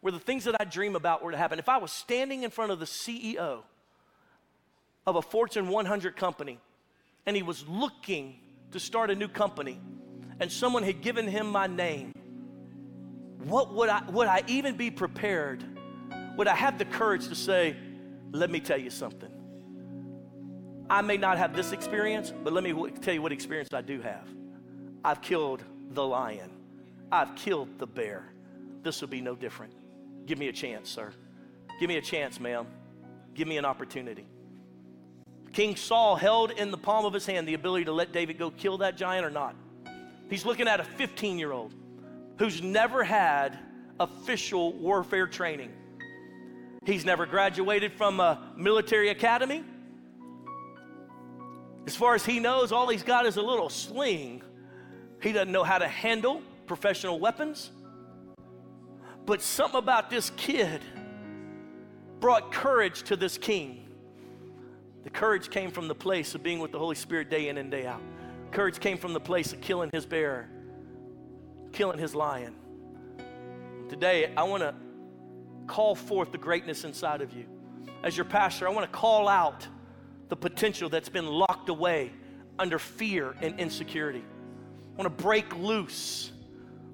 where 0.00 0.12
the 0.12 0.18
things 0.18 0.44
that 0.44 0.56
I 0.60 0.64
dream 0.64 0.94
about 0.94 1.22
were 1.22 1.30
to 1.30 1.38
happen, 1.38 1.58
if 1.58 1.68
I 1.68 1.78
was 1.78 1.90
standing 1.90 2.42
in 2.42 2.50
front 2.50 2.70
of 2.70 2.80
the 2.80 2.86
CEO 2.86 3.62
of 5.06 5.16
a 5.16 5.22
Fortune 5.22 5.68
100 5.68 6.16
company 6.16 6.58
and 7.26 7.36
he 7.36 7.42
was 7.42 7.66
looking 7.68 8.36
to 8.72 8.80
start 8.80 9.10
a 9.10 9.14
new 9.14 9.28
company 9.28 9.80
and 10.40 10.50
someone 10.50 10.82
had 10.82 11.02
given 11.02 11.26
him 11.26 11.46
my 11.46 11.66
name, 11.66 12.12
what 13.44 13.74
would 13.74 13.88
I 13.88 14.02
would 14.10 14.28
I 14.28 14.42
even 14.46 14.76
be 14.76 14.90
prepared? 14.90 15.64
Would 16.36 16.48
I 16.48 16.54
have 16.54 16.78
the 16.78 16.84
courage 16.84 17.28
to 17.28 17.34
say, 17.34 17.76
let 18.32 18.50
me 18.50 18.60
tell 18.60 18.78
you 18.78 18.90
something. 18.90 19.30
I 20.88 21.02
may 21.02 21.16
not 21.16 21.38
have 21.38 21.54
this 21.54 21.72
experience, 21.72 22.32
but 22.42 22.52
let 22.52 22.64
me 22.64 22.72
tell 23.00 23.14
you 23.14 23.22
what 23.22 23.32
experience 23.32 23.68
I 23.72 23.82
do 23.82 24.00
have. 24.00 24.26
I've 25.04 25.20
killed 25.20 25.62
the 25.90 26.04
lion. 26.04 26.50
I've 27.10 27.34
killed 27.34 27.78
the 27.78 27.86
bear. 27.86 28.24
This 28.82 29.00
will 29.00 29.08
be 29.08 29.20
no 29.20 29.34
different. 29.34 29.74
Give 30.26 30.38
me 30.38 30.48
a 30.48 30.52
chance, 30.52 30.88
sir. 30.88 31.12
Give 31.78 31.88
me 31.88 31.96
a 31.96 32.02
chance, 32.02 32.40
ma'am. 32.40 32.66
Give 33.34 33.48
me 33.48 33.58
an 33.58 33.64
opportunity. 33.64 34.26
King 35.52 35.76
Saul 35.76 36.16
held 36.16 36.50
in 36.52 36.70
the 36.70 36.78
palm 36.78 37.04
of 37.04 37.12
his 37.12 37.26
hand 37.26 37.46
the 37.46 37.54
ability 37.54 37.84
to 37.84 37.92
let 37.92 38.12
David 38.12 38.38
go 38.38 38.50
kill 38.50 38.78
that 38.78 38.96
giant 38.96 39.26
or 39.26 39.30
not. 39.30 39.54
He's 40.30 40.46
looking 40.46 40.66
at 40.66 40.80
a 40.80 40.84
15 40.84 41.38
year 41.38 41.52
old 41.52 41.74
who's 42.38 42.62
never 42.62 43.04
had 43.04 43.58
official 44.00 44.72
warfare 44.72 45.26
training. 45.26 45.70
He's 46.84 47.04
never 47.04 47.26
graduated 47.26 47.92
from 47.92 48.18
a 48.18 48.52
military 48.56 49.10
academy. 49.10 49.62
As 51.86 51.94
far 51.94 52.14
as 52.14 52.24
he 52.24 52.40
knows, 52.40 52.72
all 52.72 52.88
he's 52.88 53.02
got 53.02 53.26
is 53.26 53.36
a 53.36 53.42
little 53.42 53.68
sling. 53.68 54.42
He 55.20 55.32
doesn't 55.32 55.52
know 55.52 55.64
how 55.64 55.78
to 55.78 55.86
handle 55.86 56.42
professional 56.66 57.20
weapons. 57.20 57.70
But 59.26 59.42
something 59.42 59.78
about 59.78 60.10
this 60.10 60.30
kid 60.36 60.80
brought 62.20 62.52
courage 62.52 63.02
to 63.04 63.16
this 63.16 63.36
king. 63.36 63.81
The 65.04 65.10
courage 65.10 65.50
came 65.50 65.70
from 65.70 65.88
the 65.88 65.94
place 65.94 66.34
of 66.34 66.42
being 66.42 66.60
with 66.60 66.72
the 66.72 66.78
Holy 66.78 66.94
Spirit 66.94 67.28
day 67.28 67.48
in 67.48 67.58
and 67.58 67.70
day 67.70 67.86
out. 67.86 68.00
Courage 68.52 68.78
came 68.78 68.98
from 68.98 69.12
the 69.12 69.20
place 69.20 69.52
of 69.52 69.60
killing 69.60 69.90
his 69.92 70.06
bear, 70.06 70.48
killing 71.72 71.98
his 71.98 72.14
lion. 72.14 72.54
Today, 73.88 74.32
I 74.36 74.44
want 74.44 74.62
to 74.62 74.74
call 75.66 75.94
forth 75.94 76.32
the 76.32 76.38
greatness 76.38 76.84
inside 76.84 77.20
of 77.20 77.32
you. 77.32 77.46
As 78.02 78.16
your 78.16 78.24
pastor, 78.24 78.68
I 78.68 78.70
want 78.70 78.90
to 78.90 78.96
call 78.96 79.28
out 79.28 79.66
the 80.28 80.36
potential 80.36 80.88
that's 80.88 81.08
been 81.08 81.26
locked 81.26 81.68
away 81.68 82.12
under 82.58 82.78
fear 82.78 83.34
and 83.40 83.58
insecurity. 83.58 84.22
I 84.22 85.02
want 85.02 85.16
to 85.16 85.22
break 85.22 85.56
loose 85.56 86.30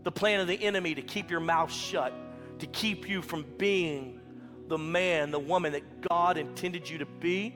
the 0.05 0.13
plan 0.13 0.41
of 0.41 0.47
the 0.47 0.63
enemy 0.63 0.95
to 0.95 1.03
keep 1.03 1.31
your 1.31 1.41
mouth 1.41 1.73
shut, 1.73 2.13
to 2.61 2.67
keep 2.67 3.09
you 3.09 3.21
from 3.21 3.45
being 3.59 4.21
the 4.69 4.79
man, 4.79 5.31
the 5.31 5.39
woman 5.39 5.73
that 5.73 6.09
God 6.09 6.39
intended 6.39 6.89
you 6.89 6.99
to 6.99 7.07
be 7.07 7.55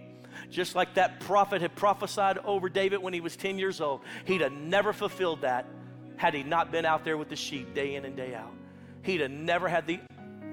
just 0.51 0.75
like 0.75 0.95
that 0.95 1.21
prophet 1.21 1.63
had 1.63 1.75
prophesied 1.75 2.39
over 2.39 2.69
David 2.69 3.03
when 3.03 3.13
he 3.13 3.21
was 3.21 3.37
10 3.37 3.59
years 3.59 3.81
old. 3.81 4.01
He'd 4.25 4.41
have 4.41 4.53
never 4.53 4.93
fulfilled 4.93 5.43
that 5.43 5.67
had 6.17 6.35
he 6.35 6.43
not 6.43 6.71
been 6.71 6.85
out 6.85 7.05
there 7.05 7.17
with 7.17 7.29
the 7.29 7.37
sheep 7.37 7.75
day 7.75 7.95
in 7.95 8.05
and 8.05 8.17
day 8.17 8.35
out. 8.35 8.53
He'd 9.03 9.21
have 9.21 9.31
never 9.31 9.69
had 9.69 9.87
the 9.87 10.01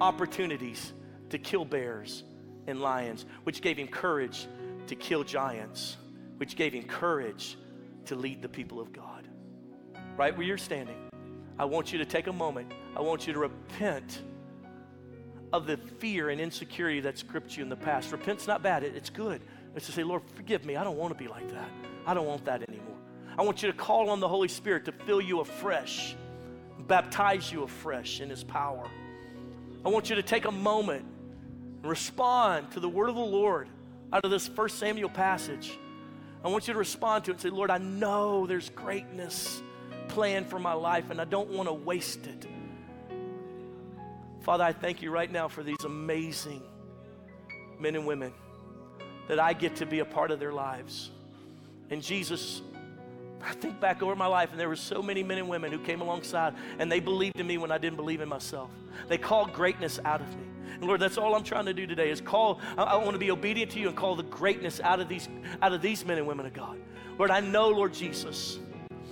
opportunities 0.02 0.94
to 1.30 1.38
kill 1.38 1.66
bears 1.66 2.24
and 2.68 2.82
lions, 2.82 3.26
which 3.44 3.62
gave 3.62 3.78
him 3.78 3.88
courage 3.88 4.48
to 4.88 4.96
kill 4.96 5.24
giants, 5.24 5.98
which 6.38 6.56
gave 6.56 6.74
him 6.74 6.84
courage 6.84 7.58
to 8.06 8.16
lead 8.16 8.42
the 8.42 8.50
people 8.50 8.80
of 8.80 8.92
God. 8.92 9.28
Right 10.18 10.36
where 10.36 10.46
you're 10.46 10.58
standing, 10.58 10.96
I 11.58 11.66
want 11.66 11.92
you 11.92 12.00
to 12.00 12.06
take 12.06 12.28
a 12.28 12.34
moment. 12.34 12.74
I 12.96 13.02
want 13.02 13.28
you 13.28 13.34
to 13.34 13.40
repent 13.40 14.22
of 15.52 15.68
the 15.68 15.78
fear 15.78 16.30
and 16.30 16.40
insecurity 16.40 17.00
that's 17.00 17.24
gripped 17.24 17.58
you 17.58 17.64
in 17.64 17.70
the 17.70 17.76
past. 17.76 18.12
Repent's 18.12 18.48
not 18.48 18.64
bad, 18.64 18.84
it's 18.84 19.10
good. 19.10 19.42
It's 19.76 19.86
to 19.86 19.92
say, 19.92 20.04
Lord, 20.04 20.24
forgive 20.36 20.66
me. 20.66 20.76
I 20.76 20.84
don't 20.84 20.98
want 20.98 21.18
to 21.18 21.24
be 21.24 21.30
like 21.30 21.50
that. 21.52 21.70
I 22.06 22.14
don't 22.14 22.26
want 22.26 22.46
that 22.46 22.68
anymore. 22.68 22.98
I 23.38 23.44
want 23.44 23.62
you 23.62 23.72
to 23.72 23.78
call 23.78 24.10
on 24.10 24.20
the 24.20 24.28
Holy 24.28 24.48
Spirit 24.48 24.86
to 24.86 24.92
fill 24.92 25.22
you 25.22 25.40
afresh, 25.40 26.16
baptize 26.88 27.52
you 27.52 27.64
afresh 27.64 28.20
in 28.20 28.30
His 28.30 28.44
power. 28.44 28.90
I 29.86 29.90
want 29.90 30.10
you 30.10 30.16
to 30.16 30.24
take 30.24 30.46
a 30.46 30.52
moment 30.52 31.06
and 31.82 31.90
respond 31.90 32.72
to 32.72 32.80
the 32.80 32.90
word 32.90 33.10
of 33.10 33.16
the 33.16 33.22
Lord 33.22 33.70
out 34.12 34.26
of 34.26 34.32
this 34.32 34.48
first 34.48 34.80
Samuel 34.80 35.10
passage. 35.10 35.78
I 36.44 36.50
want 36.50 36.68
you 36.68 36.74
to 36.74 36.80
respond 36.80 37.26
to 37.26 37.32
it 37.32 37.36
and 37.36 37.42
say, 37.42 37.50
Lord, 37.50 37.70
I 37.70 37.78
know 37.78 38.48
there's 38.48 38.70
greatness 38.72 39.62
planned 40.10 40.48
for 40.48 40.60
my 40.60 40.74
life 40.74 41.10
and 41.10 41.22
I 41.22 41.26
don't 41.26 41.50
want 41.50 41.70
to 41.70 41.74
waste 41.74 42.26
it. 42.28 42.48
Father, 44.42 44.64
I 44.64 44.74
thank 44.74 45.02
you 45.02 45.12
right 45.12 45.32
now 45.32 45.48
for 45.48 45.64
these 45.64 45.84
amazing 45.86 46.64
men 47.80 47.96
and 47.96 48.06
women 48.06 48.34
that 49.30 49.40
I 49.40 49.54
get 49.54 49.78
to 49.78 49.86
be 49.86 50.00
a 50.00 50.06
part 50.06 50.32
of 50.32 50.40
their 50.40 50.52
lives. 50.52 51.12
And 51.92 52.02
Jesus, 52.02 52.62
I 53.42 53.54
think 53.54 53.80
back 53.80 54.02
over 54.02 54.16
my 54.16 54.26
life, 54.26 54.52
and 54.52 54.60
there 54.60 54.68
were 54.68 54.76
so 54.76 55.02
many 55.02 55.24
men 55.24 55.38
and 55.38 55.48
women 55.48 55.72
who 55.72 55.80
came 55.80 56.02
alongside, 56.02 56.56
and 56.80 56.92
they 56.92 57.00
believed 57.00 57.40
in 57.40 57.48
me 57.48 57.58
when 57.60 57.72
I 57.72 57.78
didn't 57.78 57.96
believe 57.96 58.22
in 58.22 58.28
myself. 58.28 58.72
They 59.08 59.20
called 59.20 59.54
greatness 59.54 60.00
out 60.04 60.20
of 60.20 60.36
me. 60.36 60.44
And 60.74 60.84
Lord, 60.84 61.00
that's 61.00 61.18
all 61.18 61.36
I'm 61.36 61.44
trying 61.44 61.66
to 61.66 61.74
do 61.74 61.86
today 61.86 62.10
is 62.10 62.22
call. 62.22 62.60
I, 62.76 62.84
I 62.84 62.96
want 62.96 63.12
to 63.12 63.20
be 63.20 63.30
obedient 63.30 63.72
to 63.72 63.80
you 63.80 63.88
and 63.88 63.96
call 63.96 64.16
the 64.16 64.24
greatness 64.24 64.82
out 64.82 65.00
of 65.00 65.08
these 65.08 65.30
out 65.62 65.74
of 65.74 65.82
these 65.82 66.04
men 66.06 66.18
and 66.18 66.28
women 66.28 66.46
of 66.46 66.54
God. 66.54 66.80
Lord, 67.18 67.32
I 67.32 67.40
know, 67.40 67.70
Lord 67.70 67.94
Jesus. 67.94 68.60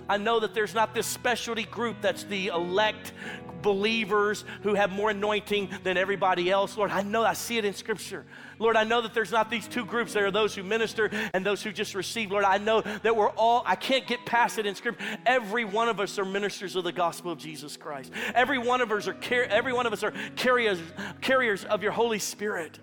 I 0.10 0.18
know 0.18 0.39
that 0.39 0.53
there's 0.53 0.74
not 0.74 0.93
this 0.93 1.08
specialty 1.08 1.64
group 1.64 1.97
that's 2.01 2.24
the 2.24 2.47
elect 2.47 3.14
believers 3.62 4.45
who 4.62 4.76
have 4.76 4.91
more 4.91 5.10
anointing 5.10 5.70
than 5.84 5.97
everybody 5.97 6.49
else. 6.49 6.78
Lord, 6.78 6.91
I 6.91 7.01
know 7.01 7.24
I 7.24 7.34
see 7.34 7.58
it 7.58 7.66
in 7.66 7.74
Scripture. 7.74 8.26
Lord, 8.60 8.76
I 8.76 8.84
know 8.84 9.01
that 9.01 9.14
there's 9.14 9.32
not 9.32 9.49
these 9.49 9.68
two 9.68 9.86
groups. 9.86 10.14
There 10.14 10.26
are 10.26 10.32
those 10.32 10.55
who 10.55 10.64
minister 10.64 11.10
and 11.34 11.45
those 11.45 11.62
who 11.62 11.72
just 11.72 11.95
receive. 11.95 12.32
Lord, 12.32 12.45
I 12.45 12.60
know 12.60 12.82
that 12.82 13.16
we're 13.16 13.30
all, 13.32 13.64
I 13.66 13.76
can't 13.76 14.08
get 14.08 14.26
past 14.26 14.58
it 14.58 14.66
in 14.66 14.76
Scripture. 14.76 15.03
Every 15.26 15.66
one 15.66 15.89
of 15.89 15.99
us 15.99 16.18
are 16.20 16.26
ministers 16.26 16.76
of 16.76 16.84
the 16.84 16.91
gospel 16.91 17.32
of 17.32 17.39
Jesus 17.39 17.78
Christ. 17.78 18.12
Every 18.34 18.58
one 18.58 18.82
of 18.82 18.91
us 18.91 19.08
are, 19.08 19.18
every 19.32 19.74
one 19.74 19.86
of 19.86 19.93
us 19.93 20.03
are 20.03 20.14
carriers, 20.36 20.80
carriers 21.22 21.66
of 21.66 21.84
your 21.84 21.91
Holy 21.91 22.20
Spirit. 22.20 22.80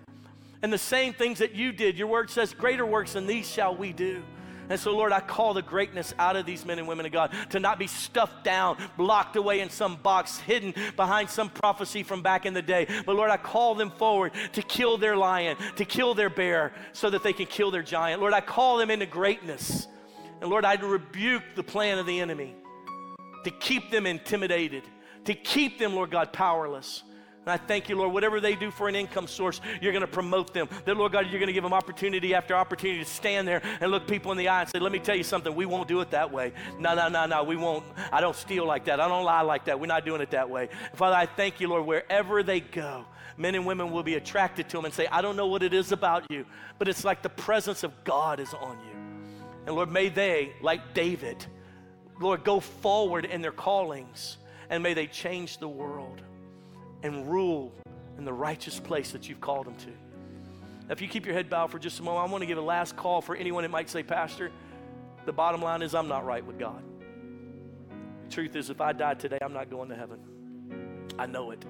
And 0.61 0.71
the 0.71 0.77
same 0.77 1.13
things 1.13 1.39
that 1.39 1.55
you 1.55 1.71
did, 1.71 1.97
your 1.97 2.07
word 2.07 2.29
says, 2.29 2.53
greater 2.53 2.85
works 2.85 3.13
than 3.13 3.27
these 3.27 3.49
shall 3.49 3.75
we 3.75 3.93
do. 3.93 4.23
And 4.69 4.79
so, 4.79 4.95
Lord, 4.95 5.11
I 5.11 5.19
call 5.19 5.53
the 5.53 5.61
greatness 5.61 6.13
out 6.17 6.35
of 6.35 6.45
these 6.45 6.65
men 6.65 6.79
and 6.79 6.87
women 6.87 7.05
of 7.05 7.11
God 7.11 7.33
to 7.51 7.59
not 7.59 7.79
be 7.79 7.87
stuffed 7.87 8.43
down, 8.43 8.77
blocked 8.97 9.35
away 9.35 9.59
in 9.59 9.69
some 9.69 9.95
box, 9.97 10.39
hidden 10.39 10.73
behind 10.95 11.29
some 11.29 11.49
prophecy 11.49 12.03
from 12.03 12.21
back 12.21 12.45
in 12.45 12.53
the 12.53 12.61
day. 12.61 12.87
But, 13.05 13.15
Lord, 13.15 13.29
I 13.29 13.37
call 13.37 13.75
them 13.75 13.91
forward 13.91 14.31
to 14.53 14.61
kill 14.61 14.97
their 14.97 15.15
lion, 15.15 15.57
to 15.75 15.85
kill 15.85 16.13
their 16.13 16.29
bear, 16.29 16.73
so 16.93 17.09
that 17.09 17.23
they 17.23 17.33
can 17.33 17.45
kill 17.45 17.71
their 17.71 17.83
giant. 17.83 18.21
Lord, 18.21 18.33
I 18.33 18.41
call 18.41 18.77
them 18.77 18.89
into 18.89 19.05
greatness. 19.05 19.87
And, 20.41 20.49
Lord, 20.49 20.65
I 20.65 20.75
rebuke 20.75 21.43
the 21.55 21.63
plan 21.63 21.97
of 21.97 22.05
the 22.05 22.19
enemy 22.19 22.55
to 23.43 23.51
keep 23.51 23.91
them 23.91 24.05
intimidated, 24.05 24.83
to 25.25 25.33
keep 25.33 25.79
them, 25.79 25.93
Lord 25.93 26.11
God, 26.11 26.33
powerless. 26.33 27.03
And 27.45 27.51
I 27.53 27.57
thank 27.57 27.89
you, 27.89 27.95
Lord, 27.95 28.11
whatever 28.11 28.39
they 28.39 28.55
do 28.55 28.71
for 28.71 28.87
an 28.87 28.95
income 28.95 29.27
source, 29.27 29.61
you're 29.79 29.91
going 29.91 30.01
to 30.01 30.07
promote 30.07 30.51
them. 30.51 30.67
That, 30.85 30.97
Lord 30.97 31.11
God, 31.11 31.27
you're 31.29 31.39
going 31.39 31.45
to 31.45 31.53
give 31.53 31.63
them 31.63 31.73
opportunity 31.73 32.33
after 32.33 32.55
opportunity 32.55 33.03
to 33.03 33.09
stand 33.09 33.47
there 33.47 33.61
and 33.79 33.91
look 33.91 34.07
people 34.07 34.31
in 34.31 34.37
the 34.39 34.47
eye 34.47 34.61
and 34.61 34.69
say, 34.69 34.79
let 34.79 34.91
me 34.91 34.97
tell 34.97 35.15
you 35.15 35.23
something, 35.23 35.53
we 35.53 35.67
won't 35.67 35.87
do 35.87 36.01
it 36.01 36.09
that 36.09 36.31
way. 36.31 36.53
No, 36.79 36.95
no, 36.95 37.07
no, 37.07 37.27
no, 37.27 37.43
we 37.43 37.55
won't. 37.55 37.83
I 38.11 38.19
don't 38.19 38.35
steal 38.35 38.65
like 38.65 38.85
that. 38.85 38.99
I 38.99 39.07
don't 39.07 39.23
lie 39.23 39.41
like 39.41 39.65
that. 39.65 39.79
We're 39.79 39.85
not 39.85 40.05
doing 40.05 40.21
it 40.21 40.31
that 40.31 40.49
way. 40.49 40.69
Father, 40.95 41.15
I 41.15 41.27
thank 41.27 41.59
you, 41.59 41.67
Lord, 41.67 41.85
wherever 41.85 42.41
they 42.41 42.61
go, 42.61 43.05
men 43.37 43.53
and 43.53 43.63
women 43.63 43.91
will 43.91 44.03
be 44.03 44.15
attracted 44.15 44.67
to 44.69 44.77
them 44.77 44.85
and 44.85 44.93
say, 44.93 45.05
I 45.11 45.21
don't 45.21 45.35
know 45.35 45.47
what 45.47 45.61
it 45.61 45.73
is 45.73 45.91
about 45.91 46.25
you, 46.31 46.47
but 46.79 46.87
it's 46.87 47.03
like 47.03 47.21
the 47.21 47.29
presence 47.29 47.83
of 47.83 47.91
God 48.03 48.39
is 48.39 48.55
on 48.55 48.79
you. 48.89 48.99
And 49.67 49.75
Lord, 49.75 49.91
may 49.91 50.09
they, 50.09 50.53
like 50.61 50.95
David, 50.95 51.45
Lord, 52.19 52.43
go 52.43 52.59
forward 52.59 53.25
in 53.25 53.43
their 53.43 53.51
callings 53.51 54.37
and 54.71 54.81
may 54.81 54.95
they 54.95 55.05
change 55.05 55.59
the 55.59 55.67
world 55.67 56.23
and 57.05 57.29
rule 57.29 57.71
in 58.17 58.25
the 58.25 58.33
righteous 58.33 58.79
place 58.79 59.11
that 59.11 59.29
you've 59.29 59.41
called 59.41 59.67
them 59.67 59.75
to. 59.75 59.89
Now, 59.89 60.91
if 60.91 61.01
you 61.01 61.07
keep 61.07 61.25
your 61.25 61.35
head 61.35 61.49
bowed 61.49 61.71
for 61.71 61.79
just 61.79 61.99
a 61.99 62.03
moment, 62.03 62.27
I 62.27 62.31
want 62.31 62.41
to 62.41 62.47
give 62.47 62.57
a 62.57 62.61
last 62.61 62.95
call 62.95 63.21
for 63.21 63.35
anyone 63.35 63.63
that 63.63 63.69
might 63.69 63.89
say, 63.89 64.03
Pastor, 64.03 64.51
the 65.25 65.33
bottom 65.33 65.61
line 65.61 65.81
is 65.81 65.93
I'm 65.93 66.07
not 66.07 66.25
right 66.25 66.45
with 66.45 66.57
God. 66.57 66.81
The 68.27 68.31
truth 68.33 68.55
is, 68.55 68.69
if 68.69 68.81
I 68.81 68.93
die 68.93 69.13
today, 69.13 69.37
I'm 69.41 69.53
not 69.53 69.69
going 69.69 69.89
to 69.89 69.95
heaven. 69.95 70.19
I 71.17 71.27
know 71.27 71.51
it. 71.51 71.63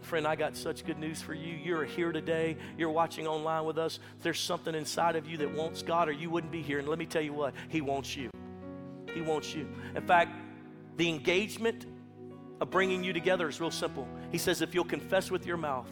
Friend, 0.00 0.26
I 0.26 0.34
got 0.34 0.56
such 0.56 0.84
good 0.84 0.98
news 0.98 1.22
for 1.22 1.34
you. 1.34 1.54
You're 1.54 1.84
here 1.84 2.10
today. 2.10 2.56
You're 2.76 2.90
watching 2.90 3.28
online 3.28 3.64
with 3.64 3.78
us. 3.78 4.00
There's 4.22 4.40
something 4.40 4.74
inside 4.74 5.14
of 5.14 5.28
you 5.28 5.36
that 5.38 5.54
wants 5.54 5.82
God, 5.82 6.08
or 6.08 6.12
you 6.12 6.28
wouldn't 6.28 6.52
be 6.52 6.62
here. 6.62 6.80
And 6.80 6.88
let 6.88 6.98
me 6.98 7.06
tell 7.06 7.22
you 7.22 7.32
what, 7.32 7.54
He 7.68 7.80
wants 7.80 8.16
you. 8.16 8.28
He 9.14 9.20
wants 9.20 9.54
you. 9.54 9.68
In 9.94 10.04
fact, 10.04 10.32
the 10.96 11.08
engagement 11.08 11.86
of 12.62 12.70
bringing 12.70 13.02
you 13.02 13.12
together 13.12 13.48
is 13.48 13.60
real 13.60 13.72
simple. 13.72 14.06
He 14.30 14.38
says, 14.38 14.62
if 14.62 14.72
you'll 14.72 14.84
confess 14.84 15.32
with 15.32 15.44
your 15.44 15.56
mouth 15.56 15.90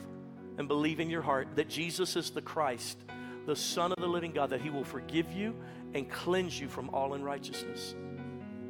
and 0.56 0.68
believe 0.68 1.00
in 1.00 1.10
your 1.10 1.20
heart 1.20 1.48
that 1.56 1.68
Jesus 1.68 2.14
is 2.14 2.30
the 2.30 2.40
Christ, 2.40 2.96
the 3.44 3.56
Son 3.56 3.90
of 3.90 3.98
the 3.98 4.06
living 4.06 4.30
God, 4.30 4.50
that 4.50 4.60
He 4.60 4.70
will 4.70 4.84
forgive 4.84 5.32
you 5.32 5.56
and 5.94 6.08
cleanse 6.08 6.60
you 6.60 6.68
from 6.68 6.88
all 6.90 7.14
unrighteousness. 7.14 7.96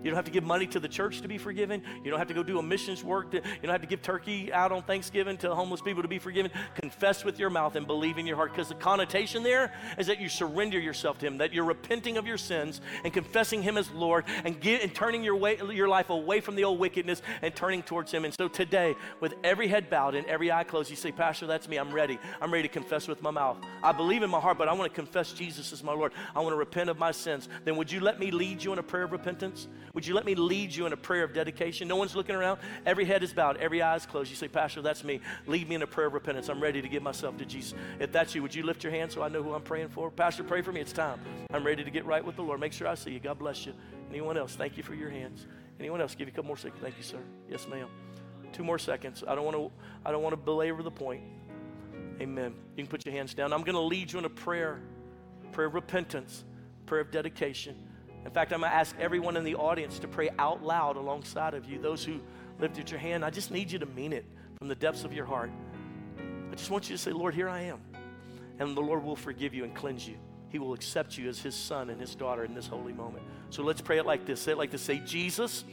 You 0.03 0.11
don't 0.11 0.17
have 0.17 0.25
to 0.25 0.31
give 0.31 0.45
money 0.45 0.67
to 0.69 0.81
the 0.81 0.89
church 0.89 1.21
to 1.21 1.29
be 1.29 1.39
forgiven. 1.39 1.83
You 2.03 2.11
don't 2.11 2.19
have 2.19 2.29
to 2.29 2.35
go 2.35 2.43
do 2.43 2.59
a 2.59 2.63
missions 2.63 3.05
work. 3.05 3.31
To, 3.33 3.37
you 3.37 3.63
don't 3.63 3.71
have 3.71 3.83
to 3.83 3.87
give 3.87 4.03
turkey 4.03 4.53
out 4.53 4.73
on 4.73 4.83
Thanksgiving 4.83 5.37
to 5.39 5.55
homeless 5.55 5.83
people 5.83 6.03
to 6.03 6.09
be 6.09 6.19
forgiven. 6.19 6.51
Confess 6.75 7.25
with 7.25 7.39
your 7.39 7.51
mouth 7.51 7.77
and 7.77 7.87
believe 7.87 8.19
in 8.19 8.27
your 8.27 8.37
heart 8.37 8.53
because 8.53 8.69
the 8.69 8.75
connotation 8.75 9.43
there 9.43 9.73
is 9.99 10.07
that 10.07 10.21
you 10.21 10.29
surrender 10.29 10.79
yourself 10.79 11.19
to 11.19 11.27
Him, 11.27 11.39
that 11.39 11.53
you're 11.53 11.65
repenting 11.65 12.17
of 12.17 12.27
your 12.27 12.39
sins 12.39 12.81
and 13.05 13.13
confessing 13.13 13.63
Him 13.63 13.77
as 13.77 13.91
Lord 13.91 14.25
and, 14.45 14.61
get, 14.61 14.83
and 14.83 14.95
turning 14.95 15.23
your, 15.23 15.37
way, 15.37 15.59
your 15.73 15.89
life 15.89 16.11
away 16.11 16.41
from 16.41 16.57
the 16.57 16.65
old 16.65 16.79
wickedness 16.79 17.21
and 17.43 17.55
turning 17.55 17.83
towards 17.83 18.11
Him. 18.11 18.25
And 18.25 18.35
so 18.35 18.49
today, 18.49 18.95
with 19.21 19.35
every 19.45 19.69
head 19.69 19.91
bowed 19.91 20.15
and 20.15 20.27
every 20.27 20.51
eye 20.51 20.65
closed, 20.65 20.91
you 20.91 20.97
say, 20.97 21.13
Pastor, 21.13 21.47
that's 21.47 21.69
me. 21.69 21.77
I'm 21.77 21.93
ready. 21.93 22.19
I'm 22.41 22.53
ready 22.53 22.69
to 22.69 22.73
confess 22.73 23.07
with 23.07 23.23
my 23.23 23.31
mouth. 23.31 23.59
I 23.83 23.93
believe 23.93 24.23
in 24.23 24.31
my 24.31 24.41
heart, 24.41 24.59
but 24.59 24.69
I 24.69 24.73
want 24.73 24.91
to 24.91 24.95
confess 24.95 25.33
Jesus 25.33 25.73
as 25.73 25.83
my 25.83 25.93
Lord. 25.93 26.13
I 26.35 26.41
want 26.41 26.53
to 26.53 26.59
repent 26.59 26.91
of 26.91 26.99
my 26.99 27.13
sins. 27.13 27.49
Then 27.65 27.77
would 27.77 27.93
you 27.93 28.01
let 28.01 28.19
me 28.19 28.31
lead 28.31 28.63
you 28.63 28.73
in 28.73 28.79
a 28.79 28.83
prayer 28.83 29.05
of 29.05 29.13
repentance? 29.13 29.69
Would 29.93 30.07
you 30.07 30.15
let 30.15 30.25
me 30.25 30.35
lead 30.35 30.75
you 30.75 30.87
in 30.87 30.93
a 30.93 30.97
prayer 30.97 31.25
of 31.25 31.35
dedication? 31.35 31.89
No 31.89 31.97
one's 31.97 32.15
looking 32.15 32.37
around. 32.37 32.61
Every 32.87 33.05
head 33.05 33.23
is 33.23 33.33
bowed, 33.33 33.57
every 33.57 33.83
eye 33.83 33.97
is 33.97 34.07
closed. 34.07 34.31
You 34.31 34.37
say, 34.37 34.47
Pastor, 34.47 34.83
that's 34.83 35.03
me. 35.03 35.21
Lead 35.47 35.69
me 35.69 35.75
in 35.75 35.83
a 35.83 35.87
prayer 35.87 36.07
of 36.07 36.15
repentance. 36.15 36.49
I'm 36.49 36.63
ready 36.63 36.81
to 36.81 36.89
give 36.89 37.03
myself 37.03 37.37
to 37.39 37.45
Jesus. 37.45 37.75
If 37.99 38.13
that's 38.13 38.35
you, 38.35 38.43
would 38.43 38.55
you 38.55 38.63
lift 38.63 38.85
your 38.85 38.93
hand 38.93 39.11
so 39.11 39.23
I 39.23 39.29
know 39.29 39.43
who 39.43 39.53
I'm 39.53 39.63
praying 39.63 39.89
for? 39.89 40.11
Pastor, 40.11 40.45
pray 40.45 40.63
for 40.63 40.71
me. 40.71 40.81
It's 40.81 40.93
time. 40.93 41.21
I'm 41.53 41.65
ready 41.65 41.83
to 41.83 41.91
get 41.91 42.05
right 42.05 42.25
with 42.25 42.37
the 42.37 42.43
Lord. 42.43 42.61
Make 42.61 42.73
sure 42.73 42.87
I 42.87 42.95
see 42.95 43.11
you. 43.11 43.21
God 43.21 43.39
bless 43.39 43.67
you. 43.67 43.75
Anyone 44.11 44.37
else? 44.37 44.55
Thank 44.55 44.77
you 44.77 44.83
for 44.83 44.95
your 44.95 45.11
hands. 45.11 45.47
Anyone 45.81 46.01
else? 46.01 46.15
Give 46.15 46.29
you 46.29 46.33
a 46.33 46.37
couple 46.37 46.49
more 46.49 46.57
seconds. 46.57 46.81
Thank 46.81 46.97
you, 46.97 47.03
sir. 47.03 47.19
Yes, 47.49 47.67
ma'am. 47.69 47.89
Two 48.53 48.65
more 48.65 48.79
seconds. 48.79 49.25
I 49.27 49.35
don't 49.35 49.45
want 49.45 49.57
to. 49.57 49.71
I 50.05 50.13
don't 50.13 50.23
want 50.23 50.33
to 50.33 50.37
belabor 50.37 50.83
the 50.83 50.91
point. 50.91 51.23
Amen. 52.21 52.55
You 52.77 52.85
can 52.85 52.91
put 52.91 53.07
your 53.07 53.15
hands 53.15 53.35
down. 53.35 53.53
I'm 53.53 53.63
going 53.63 53.75
to 53.75 53.81
lead 53.81 54.13
you 54.13 54.19
in 54.19 54.25
a 54.25 54.31
prayer, 54.31 54.81
prayer 55.53 55.69
of 55.69 55.75
repentance, 55.75 56.45
prayer 56.87 57.01
of 57.01 57.11
dedication. 57.11 57.77
In 58.25 58.31
fact, 58.31 58.53
I'm 58.53 58.61
going 58.61 58.71
to 58.71 58.77
ask 58.77 58.95
everyone 58.99 59.37
in 59.37 59.45
the 59.45 59.55
audience 59.55 59.99
to 60.01 60.09
pray 60.09 60.31
out 60.39 60.63
loud 60.63 60.97
alongside 60.97 61.55
of 61.55 61.65
you. 61.65 61.81
Those 61.81 62.05
who 62.05 62.21
lifted 62.59 62.91
your 62.91 63.01
hand, 63.01 63.25
I 63.25 63.31
just 63.31 63.51
need 63.51 63.71
you 63.71 63.79
to 63.79 63.87
mean 63.87 64.13
it 64.13 64.25
from 64.59 64.69
the 64.69 64.75
depths 64.75 65.05
of 65.05 65.13
your 65.13 65.25
heart. 65.25 65.51
I 66.51 66.55
just 66.55 66.71
want 66.71 66.91
you 66.91 66.97
to 66.97 67.03
say, 67.03 67.13
Lord, 67.13 67.35
here 67.35 67.49
I 67.49 67.63
am. 67.63 67.81
And 68.59 68.77
the 68.77 68.83
Lord 68.83 69.03
will 69.03 69.17
forgive 69.17 69.55
you 69.55 69.65
and 69.65 69.75
cleanse 69.75 70.07
you. 70.07 70.17
He 70.51 70.59
will 70.59 70.75
accept 70.75 71.17
you 71.17 71.29
as 71.29 71.41
his 71.41 71.55
son 71.55 71.91
and 71.91 72.01
his 72.01 72.15
daughter 72.15 72.45
in 72.45 72.55
this 72.55 72.67
holy 72.67 72.93
moment. 72.93 73.25
So 73.51 73.63
let's 73.63 73.81
pray 73.81 73.99
it 73.99 74.07
like 74.07 74.27
this. 74.27 74.41
Say 74.41 74.53
it 74.53 74.59
like 74.59 74.71
this. 74.71 74.83
Say, 74.83 74.99
Jesus, 74.99 75.65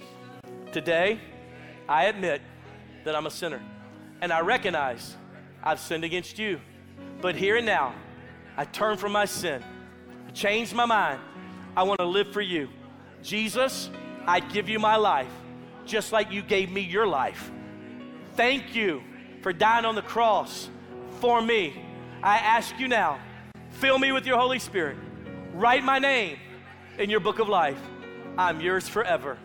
today 0.71 1.19
I 1.89 2.05
admit 2.05 2.41
that 3.03 3.15
I'm 3.15 3.25
a 3.25 3.31
sinner. 3.31 3.61
And 4.21 4.31
I 4.31 4.39
recognize 4.39 5.15
I've 5.63 5.79
sinned 5.79 6.03
against 6.03 6.39
you. 6.39 6.61
But 7.21 7.35
here 7.35 7.57
and 7.57 7.65
now, 7.65 7.93
I 8.55 8.65
turn 8.65 8.97
from 8.97 9.11
my 9.11 9.25
sin. 9.25 9.63
I 10.27 10.31
change 10.31 10.73
my 10.73 10.85
mind 10.85 11.19
I 11.77 11.83
want 11.83 11.99
to 11.99 12.05
live 12.05 12.33
for 12.33 12.41
you. 12.41 12.69
Jesus, 13.21 13.91
I 14.25 14.39
give 14.39 14.67
you 14.67 14.79
my 14.79 14.95
life 14.95 15.29
just 15.85 16.11
like 16.11 16.31
you 16.31 16.41
gave 16.41 16.71
me 16.71 16.81
your 16.81 17.05
life. 17.05 17.51
Thank 18.33 18.73
you 18.73 19.03
for 19.43 19.53
dying 19.53 19.85
on 19.85 19.93
the 19.93 20.01
cross 20.01 20.71
for 21.19 21.39
me. 21.39 21.79
I 22.23 22.37
ask 22.39 22.79
you 22.79 22.87
now, 22.87 23.19
fill 23.69 23.99
me 23.99 24.11
with 24.11 24.25
your 24.25 24.39
Holy 24.39 24.57
Spirit. 24.57 24.97
Write 25.53 25.83
my 25.83 25.99
name 25.99 26.39
in 26.97 27.11
your 27.11 27.19
book 27.19 27.37
of 27.37 27.47
life. 27.47 27.79
I'm 28.39 28.59
yours 28.59 28.89
forever. 28.89 29.37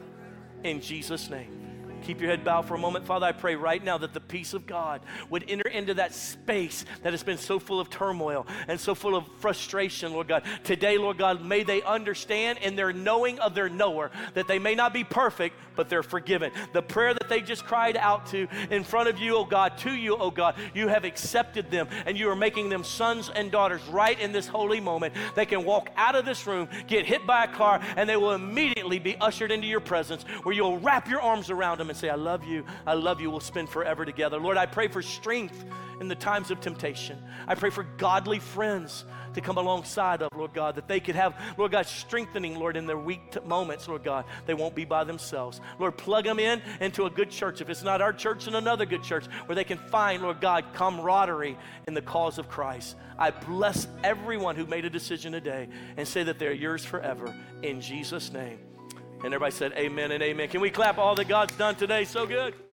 In 0.64 0.80
Jesus' 0.80 1.28
name. 1.28 1.61
Keep 2.03 2.20
your 2.20 2.30
head 2.30 2.44
bowed 2.44 2.66
for 2.66 2.74
a 2.74 2.78
moment. 2.78 3.07
Father, 3.07 3.26
I 3.26 3.32
pray 3.32 3.55
right 3.55 3.82
now 3.82 3.98
that 3.98 4.12
the 4.12 4.20
peace 4.20 4.55
of 4.55 4.66
God 4.66 5.00
would 5.30 5.48
enter 5.48 5.68
into 5.68 5.94
that 5.94 6.14
space 6.14 6.84
that 7.03 7.12
has 7.12 7.22
been 7.22 7.38
so 7.38 7.59
full 7.59 7.80
of 7.80 7.90
turmoil 7.90 8.46
and 8.68 8.78
so 8.80 8.94
full 8.94 9.14
of 9.14 9.26
frustration, 9.38 10.12
Lord 10.12 10.28
God. 10.28 10.44
Today, 10.64 10.98
Lord 10.98 11.18
God, 11.18 11.44
may 11.44 11.62
they 11.62 11.82
understand 11.82 12.59
in 12.59 12.76
their 12.76 12.92
knowing 12.92 13.38
of 13.38 13.55
their 13.55 13.68
knower 13.68 14.11
that 14.34 14.48
they 14.48 14.59
may 14.59 14.74
not 14.74 14.92
be 14.92 15.05
perfect, 15.05 15.57
but 15.77 15.89
they're 15.89 16.03
forgiven. 16.03 16.53
The 16.73 16.83
prayer 16.83 17.14
that 17.14 17.29
they 17.29 17.41
just 17.41 17.64
cried 17.64 17.97
out 17.97 18.27
to 18.27 18.49
in 18.70 18.85
front 18.85 19.09
of 19.09 19.18
you, 19.18 19.37
oh 19.37 19.45
God, 19.45 19.79
to 19.79 19.93
you, 19.93 20.16
oh 20.16 20.31
God, 20.31 20.55
you 20.75 20.89
have 20.89 21.05
accepted 21.05 21.70
them 21.70 21.89
and 22.07 22.18
you 22.18 22.29
are 22.29 22.37
making 22.37 22.68
them 22.68 22.85
sons 22.85 23.31
and 23.35 23.51
daughters 23.51 23.83
right 23.89 24.18
in 24.18 24.33
this 24.33 24.47
holy 24.47 24.81
moment. 24.81 25.14
They 25.35 25.47
can 25.47 25.64
walk 25.64 25.91
out 25.97 26.14
of 26.14 26.25
this 26.25 26.47
room, 26.47 26.68
get 26.87 27.07
hit 27.07 27.27
by 27.27 27.45
a 27.45 27.49
car, 27.49 27.81
and 27.97 28.09
they 28.09 28.16
will 28.16 28.33
immediately 28.33 28.99
be 28.99 29.16
ushered 29.16 29.51
into 29.51 29.66
your 29.66 29.81
presence 29.81 30.25
where 30.43 30.55
you'll 30.55 30.79
wrap 30.79 31.09
your 31.09 31.20
arms 31.20 31.51
around 31.51 31.79
them 31.79 31.91
and 31.91 31.99
say, 31.99 32.09
I 32.09 32.16
love 32.16 32.45
you. 32.45 32.64
I 32.87 32.95
love 32.95 33.20
you. 33.20 33.31
We'll 33.31 33.41
spend 33.41 33.68
forever 33.68 34.05
together. 34.05 34.39
Lord, 34.39 34.57
I 34.57 34.66
pray 34.66 34.89
for 34.89 35.03
strength 35.03 35.64
in 36.03 36.09
the 36.09 36.16
times 36.16 36.50
of 36.50 36.61
temptation. 36.61 37.16
I 37.46 37.55
pray 37.55 37.70
for 37.70 37.84
godly 37.96 38.40
friends 38.40 39.05
to 39.34 39.40
come 39.40 39.57
alongside 39.57 40.20
of, 40.20 40.30
Lord 40.36 40.53
God, 40.53 40.74
that 40.74 40.88
they 40.88 40.98
could 40.98 41.14
have, 41.14 41.40
Lord 41.57 41.70
God, 41.70 41.86
strengthening, 41.86 42.59
Lord, 42.59 42.76
in 42.76 42.88
their 42.88 42.98
weak 42.98 43.30
t- 43.30 43.38
moments, 43.46 43.86
Lord 43.86 44.03
God. 44.03 44.24
They 44.44 44.53
won't 44.53 44.74
be 44.74 44.84
by 44.84 45.05
themselves. 45.05 45.61
Lord, 45.78 45.96
plug 45.96 46.24
them 46.24 46.40
in 46.40 46.61
into 46.80 47.07
a 47.07 47.11
good 47.11 47.30
church. 47.30 47.61
If 47.61 47.70
it's 47.70 47.84
not 47.84 48.03
our 48.03 48.12
church, 48.12 48.48
in 48.48 48.57
another 48.57 48.84
good 48.84 49.05
church 49.05 49.26
where 49.46 49.55
they 49.55 49.62
can 49.62 49.78
find, 49.78 50.24
Lord 50.24 50.40
God, 50.40 50.64
camaraderie 50.74 51.57
in 51.86 51.94
the 51.94 52.03
cause 52.03 52.36
of 52.36 52.48
Christ. 52.48 52.96
I 53.16 53.30
bless 53.30 53.86
everyone 54.03 54.57
who 54.57 54.66
made 54.66 54.84
a 54.84 54.90
decision 54.90 55.30
today 55.30 55.68
and 55.96 56.07
say 56.07 56.24
that 56.24 56.40
they're 56.40 56.53
yours 56.53 56.84
forever. 56.84 57.32
In 57.62 57.80
Jesus' 57.80 58.32
name. 58.32 58.59
And 59.22 59.26
everybody 59.26 59.53
said, 59.53 59.72
Amen 59.74 60.11
and 60.11 60.20
amen. 60.20 60.48
Can 60.48 60.61
we 60.61 60.70
clap 60.70 60.98
all 60.98 61.14
that 61.14 61.28
God's 61.28 61.55
done 61.55 61.76
today? 61.76 62.05
So 62.05 62.26
good. 62.26 62.55